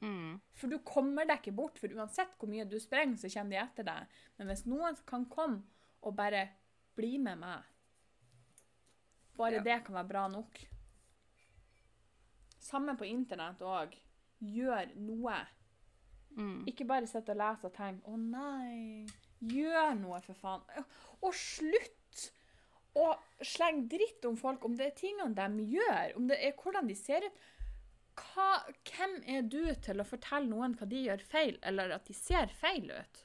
Mm. 0.02 0.36
For 0.56 0.68
du 0.68 0.78
kommer 0.84 1.24
deg 1.28 1.40
ikke 1.40 1.56
bort, 1.56 1.78
for 1.80 1.92
uansett 1.96 2.34
hvor 2.38 2.50
mye 2.52 2.66
du 2.68 2.76
sprenger, 2.80 3.16
så 3.20 3.30
kommer 3.32 3.56
de 3.56 3.62
etter 3.62 3.88
deg. 3.88 4.18
Men 4.36 4.50
hvis 4.52 4.66
noen 4.68 4.98
kan 5.08 5.24
komme 5.32 5.62
og 6.02 6.16
bare 6.18 6.46
bli 6.96 7.16
med 7.18 7.40
meg, 7.40 7.62
bare 9.36 9.58
Ja. 9.60 9.62
det 9.62 9.84
kan 9.84 9.94
være 9.94 10.08
bra 10.08 10.28
nok. 10.32 10.60
Samme 12.60 12.96
på 12.96 13.04
internett 13.06 13.60
òg. 13.60 13.94
Gjør 14.40 14.94
noe. 14.96 15.36
Mm. 16.36 16.64
Ikke 16.68 16.84
bare 16.84 17.06
sitte 17.08 17.32
og 17.32 17.38
lese 17.40 17.66
og 17.68 17.72
tenke 17.74 18.04
'Å 18.04 18.16
nei'. 18.16 19.08
Gjør 19.40 19.94
noe, 20.00 20.20
for 20.20 20.34
faen. 20.34 20.84
Og 21.22 21.34
slutt 21.34 22.05
å 22.96 23.10
slenge 23.44 23.90
dritt 23.92 24.24
om 24.28 24.38
folk, 24.40 24.64
om 24.64 24.76
det 24.78 24.90
er 24.90 24.96
tingene 24.96 25.36
de 25.36 25.68
gjør, 25.76 26.16
om 26.16 26.26
det 26.30 26.38
er 26.40 26.56
hvordan 26.56 26.88
de 26.88 26.96
ser 26.98 27.26
ut. 27.26 27.44
Hva, 28.16 28.48
hvem 28.88 29.18
er 29.28 29.44
du 29.44 29.62
til 29.84 30.00
å 30.00 30.08
fortelle 30.08 30.48
noen 30.48 30.76
hva 30.78 30.88
de 30.88 31.02
gjør 31.04 31.24
feil, 31.28 31.58
eller 31.68 31.92
at 31.98 32.06
de 32.08 32.16
ser 32.16 32.52
feil 32.56 32.88
ut? 32.88 33.24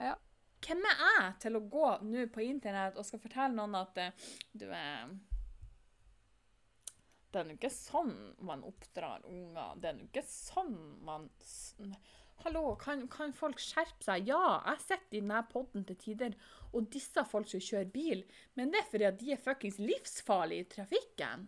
Ja. 0.00 0.14
Hvem 0.64 0.84
er 0.88 0.96
jeg 1.00 1.34
til 1.44 1.56
å 1.56 1.66
gå 1.72 1.90
nå 2.04 2.26
på 2.32 2.44
internett 2.44 2.96
og 3.00 3.06
skal 3.08 3.20
fortelle 3.22 3.56
noen 3.56 3.78
at 3.78 4.00
eh, 4.00 4.30
du 4.52 4.66
er 4.68 5.12
Det 7.30 7.40
er 7.40 7.46
nå 7.48 7.54
ikke 7.56 7.70
sånn 7.72 8.12
man 8.44 8.64
oppdrar 8.66 9.24
unger. 9.28 9.76
Det 9.80 9.88
er 9.88 9.96
nå 9.96 10.08
ikke 10.08 10.24
sånn 10.26 10.74
man 11.06 11.30
Hallo, 12.40 12.70
kan, 12.80 13.02
kan 13.12 13.34
folk 13.36 13.58
skjerpe 13.60 14.00
seg? 14.00 14.30
Ja, 14.30 14.62
jeg 14.64 14.80
sitter 14.80 15.18
i 15.18 15.20
denne 15.20 15.42
podden 15.50 15.82
til 15.84 15.98
tider 16.00 16.36
og 16.72 16.86
disser 16.88 17.26
folk 17.28 17.50
som 17.50 17.60
kjører 17.60 17.90
bil, 17.92 18.22
men 18.56 18.72
det 18.72 18.80
er 18.80 18.86
fordi 18.88 19.10
de 19.20 19.34
er 19.34 19.42
fuckings 19.44 19.76
livsfarlige 19.82 20.64
i 20.64 20.68
trafikken. 20.78 21.44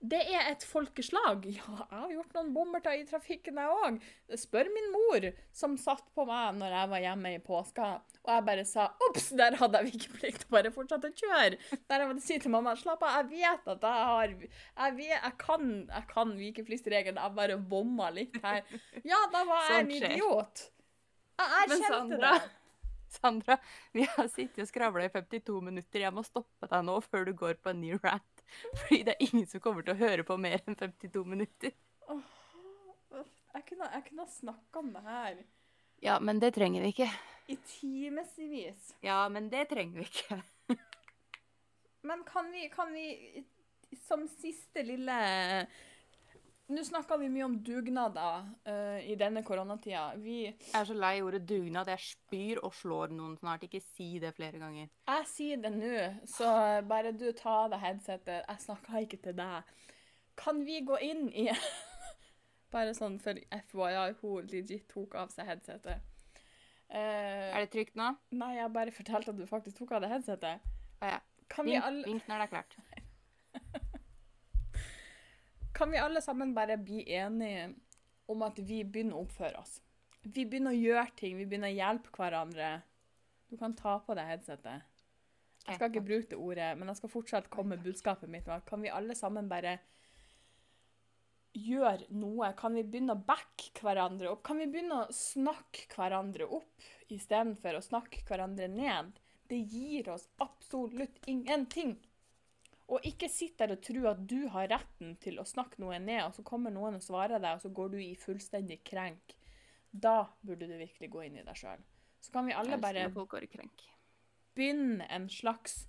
Det 0.00 0.20
er 0.32 0.46
et 0.48 0.62
folkeslag. 0.64 1.44
Ja, 1.60 1.74
jeg 1.76 1.98
har 1.98 2.12
gjort 2.14 2.36
noen 2.36 2.52
bommerter 2.54 2.96
i 2.96 3.04
trafikken, 3.08 3.58
jeg 3.60 3.80
òg. 3.84 3.98
Spør 4.40 4.70
min 4.72 4.88
mor, 4.94 5.26
som 5.52 5.76
satt 5.80 6.06
på 6.16 6.24
meg 6.28 6.56
når 6.56 6.76
jeg 6.76 6.90
var 6.92 7.04
hjemme 7.04 7.32
i 7.36 7.40
påska, 7.44 7.88
og 8.24 8.30
jeg 8.32 8.46
bare 8.46 8.64
sa 8.68 8.86
ops, 9.08 9.28
der 9.36 9.58
hadde 9.60 9.82
jeg 9.82 9.92
vikeplikt, 9.92 10.46
og 10.48 10.56
bare 10.56 10.72
fortsatte 10.72 11.10
å 11.10 11.16
kjøre. 11.20 11.60
Der 11.90 12.04
jeg 12.04 12.10
måtte 12.12 12.24
si 12.24 12.38
til 12.40 12.54
mamma 12.54 12.74
slapp 12.80 13.04
av, 13.04 13.18
jeg 13.20 13.44
vet 13.44 13.70
at 13.74 13.86
jeg 13.90 14.08
har 14.10 14.34
Jeg, 14.40 14.96
vet, 14.96 15.14
jeg 15.18 15.34
kan, 15.44 15.70
jeg 15.90 16.08
kan 16.14 16.34
vikepliktsregelen, 16.40 17.20
jeg 17.20 17.36
bare 17.36 17.60
bomma 17.60 18.08
litt 18.14 18.40
her. 18.44 18.64
Ja, 19.04 19.20
da 19.32 19.44
var 19.48 19.68
jeg 19.68 19.84
en 19.84 19.94
idiot. 20.00 20.66
Jeg 21.40 21.56
erkjente 21.60 21.92
Sandra, 21.92 22.34
det. 22.38 22.50
Sandra, 23.20 23.56
vi 23.96 24.04
har 24.08 24.28
sittet 24.32 24.64
og 24.64 24.70
skravla 24.70 25.08
i 25.08 25.12
52 25.12 25.60
minutter. 25.66 26.06
Jeg 26.06 26.14
må 26.14 26.24
stoppe 26.24 26.68
deg 26.70 26.86
nå 26.88 27.00
før 27.04 27.28
du 27.28 27.34
går 27.36 27.60
på 27.60 27.74
en 27.74 27.82
ny 27.84 27.96
rant. 28.00 28.39
Fordi 28.82 29.02
det 29.06 29.14
er 29.14 29.24
ingen 29.28 29.46
som 29.50 29.62
kommer 29.64 29.86
til 29.86 29.94
å 29.94 30.00
høre 30.00 30.24
på 30.26 30.36
mer 30.40 30.60
enn 30.66 30.76
52 30.78 31.24
minutter. 31.28 31.72
Jeg 33.50 33.64
kunne, 33.66 33.88
jeg 33.90 34.04
kunne 34.06 34.22
ha 34.22 34.30
snakka 34.30 34.78
om 34.78 34.92
det 34.94 35.00
her 35.02 35.38
Ja, 36.06 36.18
men 36.22 36.38
det 36.40 36.52
trenger 36.54 36.84
vi 36.84 36.92
ikke. 36.94 37.08
i 37.50 37.56
timevis. 37.66 38.92
Ja, 39.02 39.24
men 39.28 39.48
det 39.50 39.64
trenger 39.72 40.00
vi 40.00 40.06
ikke. 40.06 40.40
Men 42.02 42.22
kan 42.24 42.46
vi, 42.52 42.68
kan 42.72 42.88
vi 42.94 43.42
som 44.06 44.22
siste 44.40 44.80
lille 44.86 45.16
Nå 46.70 46.84
snakker 46.86 47.18
vi 47.18 47.28
mye 47.32 47.46
om 47.48 47.56
dugnader 47.66 48.44
uh, 48.68 48.98
i 49.02 49.16
denne 49.18 49.42
koronatida. 49.42 50.04
Vi, 50.22 50.44
Jeg 50.46 50.76
er 50.78 50.86
så 50.86 50.94
lei 50.94 51.16
ordet 51.24 51.42
dugnad. 51.48 51.88
Jeg 51.90 52.04
spyr 52.12 52.60
og 52.62 52.74
slår 52.78 53.10
noen 53.16 53.34
snart. 53.40 53.64
Ikke 53.66 53.80
si 53.82 54.20
det 54.22 54.30
flere 54.36 54.60
ganger. 54.62 54.86
jeg 55.10 55.26
sier 55.26 55.62
det 55.64 55.72
nå, 55.74 55.96
så 56.30 56.50
bare 56.86 57.10
du 57.12 57.26
ta 57.34 57.56
av 57.64 57.72
deg 57.74 57.82
headsetet. 57.82 58.44
Jeg 58.46 58.62
snakker 58.66 59.00
ikke 59.02 59.18
til 59.24 59.34
deg. 59.40 59.72
Kan 60.38 60.62
vi 60.64 60.78
gå 60.86 61.00
inn 61.04 61.26
i 61.34 61.48
Bare 62.72 62.94
sånn 62.94 63.16
for 63.18 63.34
FYI, 63.34 64.12
hun 64.20 64.46
legit 64.46 64.86
tok 64.92 65.16
av 65.18 65.32
seg 65.34 65.48
headsetet. 65.50 66.06
Uh, 66.90 67.50
Er 67.50 67.64
det 67.64 67.72
trygt 67.74 67.96
nå? 67.98 68.12
nei, 68.30 68.52
jeg 68.60 68.70
bare 68.74 68.94
fortalte 68.94 69.34
at 69.34 69.38
du 69.38 69.46
faktisk 69.46 69.82
tok 69.82 69.96
av 69.98 70.04
deg 70.06 70.14
headsetet. 70.14 70.62
Ah, 71.02 71.16
ja. 71.16 71.20
Kan 71.50 71.66
vi 71.66 71.74
Vink, 71.74 71.82
alle 71.88 72.06
vink 72.06 72.28
når 72.30 72.44
det 72.44 72.46
er 72.46 72.52
klart. 72.52 72.76
Kan 75.80 75.90
vi 75.90 75.98
alle 75.98 76.20
sammen 76.22 76.54
bare 76.54 76.76
bli 76.76 77.12
enige 77.12 77.74
om 78.28 78.42
at 78.44 78.58
vi 78.60 78.82
begynner 78.84 79.16
å 79.16 79.22
oppføre 79.24 79.62
oss? 79.62 79.78
Vi 80.20 80.42
begynner 80.44 80.74
å 80.74 80.76
gjøre 80.76 81.14
ting, 81.16 81.38
vi 81.38 81.46
begynner 81.48 81.72
å 81.72 81.78
hjelpe 81.78 82.12
hverandre. 82.12 82.66
Du 83.48 83.54
kan 83.56 83.72
ta 83.78 83.94
på 84.04 84.12
deg 84.18 84.28
headsetet. 84.28 84.84
Jeg 85.64 85.78
skal 85.78 85.88
ikke 85.88 86.02
bruke 86.04 86.28
det 86.34 86.36
ordet, 86.36 86.66
men 86.76 86.92
jeg 86.92 87.00
skal 87.00 87.12
fortsatt 87.14 87.48
komme 87.48 87.78
med 87.78 87.86
budskapet 87.88 88.28
mitt. 88.28 88.50
Kan 88.68 88.84
vi 88.84 88.92
alle 88.92 89.16
sammen 89.16 89.48
bare 89.48 89.78
gjøre 91.56 92.12
noe? 92.12 92.52
Kan 92.60 92.76
vi 92.76 92.84
begynne 92.84 93.16
å 93.16 93.24
backe 93.32 93.72
hverandre 93.80 94.34
opp? 94.34 94.44
Kan 94.44 94.60
vi 94.60 94.68
begynne 94.68 95.06
å 95.06 95.16
snakke 95.16 95.88
hverandre 95.96 96.50
opp 96.60 96.90
istedenfor 97.08 97.80
å 97.80 97.84
snakke 97.88 98.20
hverandre 98.28 98.68
ned? 98.68 99.16
Det 99.48 99.64
gir 99.64 100.12
oss 100.12 100.28
absolutt 100.44 101.24
ingenting. 101.24 101.96
Og 102.90 103.04
ikke 103.06 103.28
sitt 103.30 103.58
der 103.60 103.76
og 103.76 103.82
tro 103.86 104.02
at 104.10 104.22
du 104.26 104.48
har 104.50 104.70
retten 104.72 105.14
til 105.22 105.38
å 105.38 105.46
snakke 105.46 105.78
noe 105.82 106.00
ned, 106.02 106.24
og 106.24 106.34
så 106.34 106.42
kommer 106.46 106.74
noen 106.74 106.98
og 106.98 107.04
svarer 107.04 107.38
deg, 107.38 107.58
og 107.58 107.62
så 107.62 107.70
går 107.74 107.92
du 107.92 108.00
i 108.02 108.16
fullstendig 108.18 108.80
krenk. 108.86 109.36
Da 109.90 110.24
burde 110.42 110.66
du 110.66 110.74
virkelig 110.74 111.10
gå 111.10 111.22
inn 111.26 111.38
i 111.38 111.46
deg 111.46 111.58
sjøl. 111.58 111.82
Så 112.20 112.34
kan 112.34 112.48
vi 112.48 112.56
alle 112.56 112.78
bare 112.82 113.06
begynne 114.54 115.06
en 115.08 115.28
slags 115.30 115.84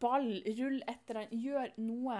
ball, 0.00 0.30
rull 0.58 0.80
etter 0.90 1.20
den, 1.20 1.44
gjør 1.44 1.76
noe. 1.80 2.18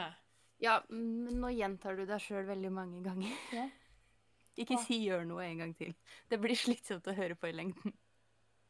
Ja, 0.63 0.79
men 0.93 1.41
nå 1.43 1.51
gjentar 1.53 1.99
du 1.99 2.05
deg 2.09 2.23
sjøl 2.23 2.47
veldig 2.49 2.71
mange 2.73 3.03
ganger. 3.05 3.41
Ja. 3.53 3.67
Ikke 4.63 4.79
si 4.79 5.01
'gjør 5.03 5.25
noe' 5.27 5.43
en 5.49 5.65
gang 5.65 5.73
til. 5.75 5.97
Det 6.31 6.39
blir 6.39 6.55
slitsomt 6.55 7.09
å 7.11 7.17
høre 7.17 7.35
på 7.35 7.49
i 7.51 7.57
lengden. 7.57 7.97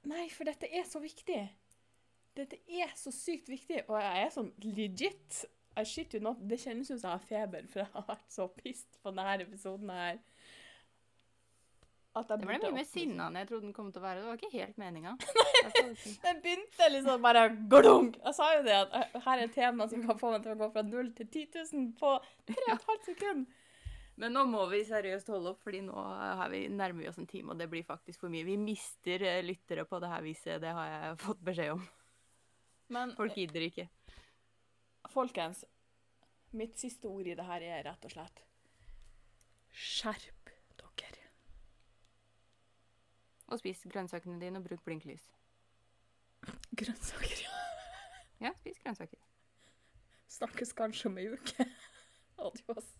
Nei, 0.09 0.30
for 0.32 0.49
dette 0.49 0.70
er 0.72 0.87
så 0.89 1.01
viktig. 1.03 1.43
Dette 2.35 2.59
er 2.66 2.91
så 2.99 3.12
sykt 3.14 3.49
viktig, 3.51 3.85
og 3.87 4.01
jeg 4.03 4.24
er 4.24 4.32
sånn 4.35 4.51
legit. 4.64 5.45
I 5.74 5.82
shit 5.87 6.14
you 6.14 6.22
not. 6.22 6.39
Det 6.39 6.61
kjennes 6.62 6.91
ut 6.91 7.01
som 7.01 7.09
jeg 7.09 7.16
har 7.16 7.24
feber, 7.26 7.64
for 7.70 7.82
jeg 7.82 7.91
har 7.95 8.05
vært 8.07 8.28
så 8.30 8.47
pissed 8.55 9.01
på 9.03 9.11
denne 9.11 9.41
episoden 9.43 9.91
her. 9.91 10.20
Det 12.14 12.37
ble 12.39 12.61
mye 12.62 12.70
mer 12.76 12.87
sinna 12.87 13.24
enn 13.26 13.41
jeg 13.41 13.49
trodde 13.49 13.66
den 13.66 13.74
kom 13.74 13.89
til 13.91 13.99
å 13.99 14.05
være. 14.05 14.20
Det 14.22 14.28
var 14.28 14.39
ikke 14.39 14.53
helt 14.53 14.76
meninga. 14.78 15.16
den 16.22 16.39
begynte 16.45 16.89
liksom 16.93 17.24
bare 17.24 17.49
glunk. 17.72 18.20
Jeg 18.20 18.37
sa 18.37 18.53
jo 18.55 18.61
det 18.62 18.76
at 18.85 18.95
eh, 19.01 19.16
her 19.24 19.41
er 19.41 19.49
et 19.49 19.57
tema 19.57 19.89
som 19.91 20.05
kan 20.07 20.20
få 20.20 20.30
meg 20.30 20.45
til 20.45 20.55
å 20.55 20.61
gå 20.61 20.68
fra 20.76 20.85
0 20.87 21.11
til 21.18 21.26
10 21.26 21.59
000 21.74 21.89
på 21.99 22.12
3,5 22.53 23.03
sekunder. 23.09 23.62
Men 24.22 24.30
nå 24.30 24.45
må 24.47 24.62
vi 24.70 24.85
seriøst 24.87 25.32
holde 25.35 25.57
opp, 25.57 25.64
fordi 25.66 25.80
nå 25.89 26.07
har 26.39 26.47
vi, 26.53 26.68
nærmer 26.70 27.03
vi 27.03 27.11
oss 27.11 27.18
en 27.18 27.26
time, 27.26 27.51
og 27.51 27.59
det 27.59 27.66
blir 27.72 27.82
faktisk 27.82 28.22
for 28.22 28.30
mye. 28.30 28.47
Vi 28.47 28.55
mister 28.62 29.26
eh, 29.26 29.43
lyttere 29.43 29.82
på 29.91 29.99
det 29.99 30.14
her 30.14 30.22
viset, 30.22 30.62
det 30.62 30.70
har 30.76 30.93
jeg 30.93 31.20
fått 31.24 31.43
beskjed 31.51 31.74
om. 31.74 31.82
Men 32.95 33.14
Folk 33.18 33.34
gidder 33.34 33.64
ikke. 33.66 33.88
folkens, 35.11 35.64
mitt 36.55 36.78
siste 36.78 37.11
ord 37.11 37.26
i 37.26 37.34
det 37.34 37.45
her 37.47 37.62
er 37.66 37.84
rett 37.88 38.05
og 38.07 38.12
slett 38.14 38.42
skjerp 39.74 40.53
dere. 40.78 41.24
Og 43.51 43.59
spis 43.61 43.82
grønnsakene 43.90 44.38
dine, 44.40 44.61
og 44.62 44.64
bruk 44.68 44.84
blinklys. 44.86 45.24
Grønnsaker, 46.78 47.42
ja. 47.42 47.57
Ja, 48.47 48.53
spis 48.61 48.78
grønnsaker. 48.82 49.18
Snakkes 50.30 50.72
kanskje 50.78 51.11
om 51.11 51.18
ei 51.18 51.26
uke. 51.34 51.66
Adios. 52.47 52.92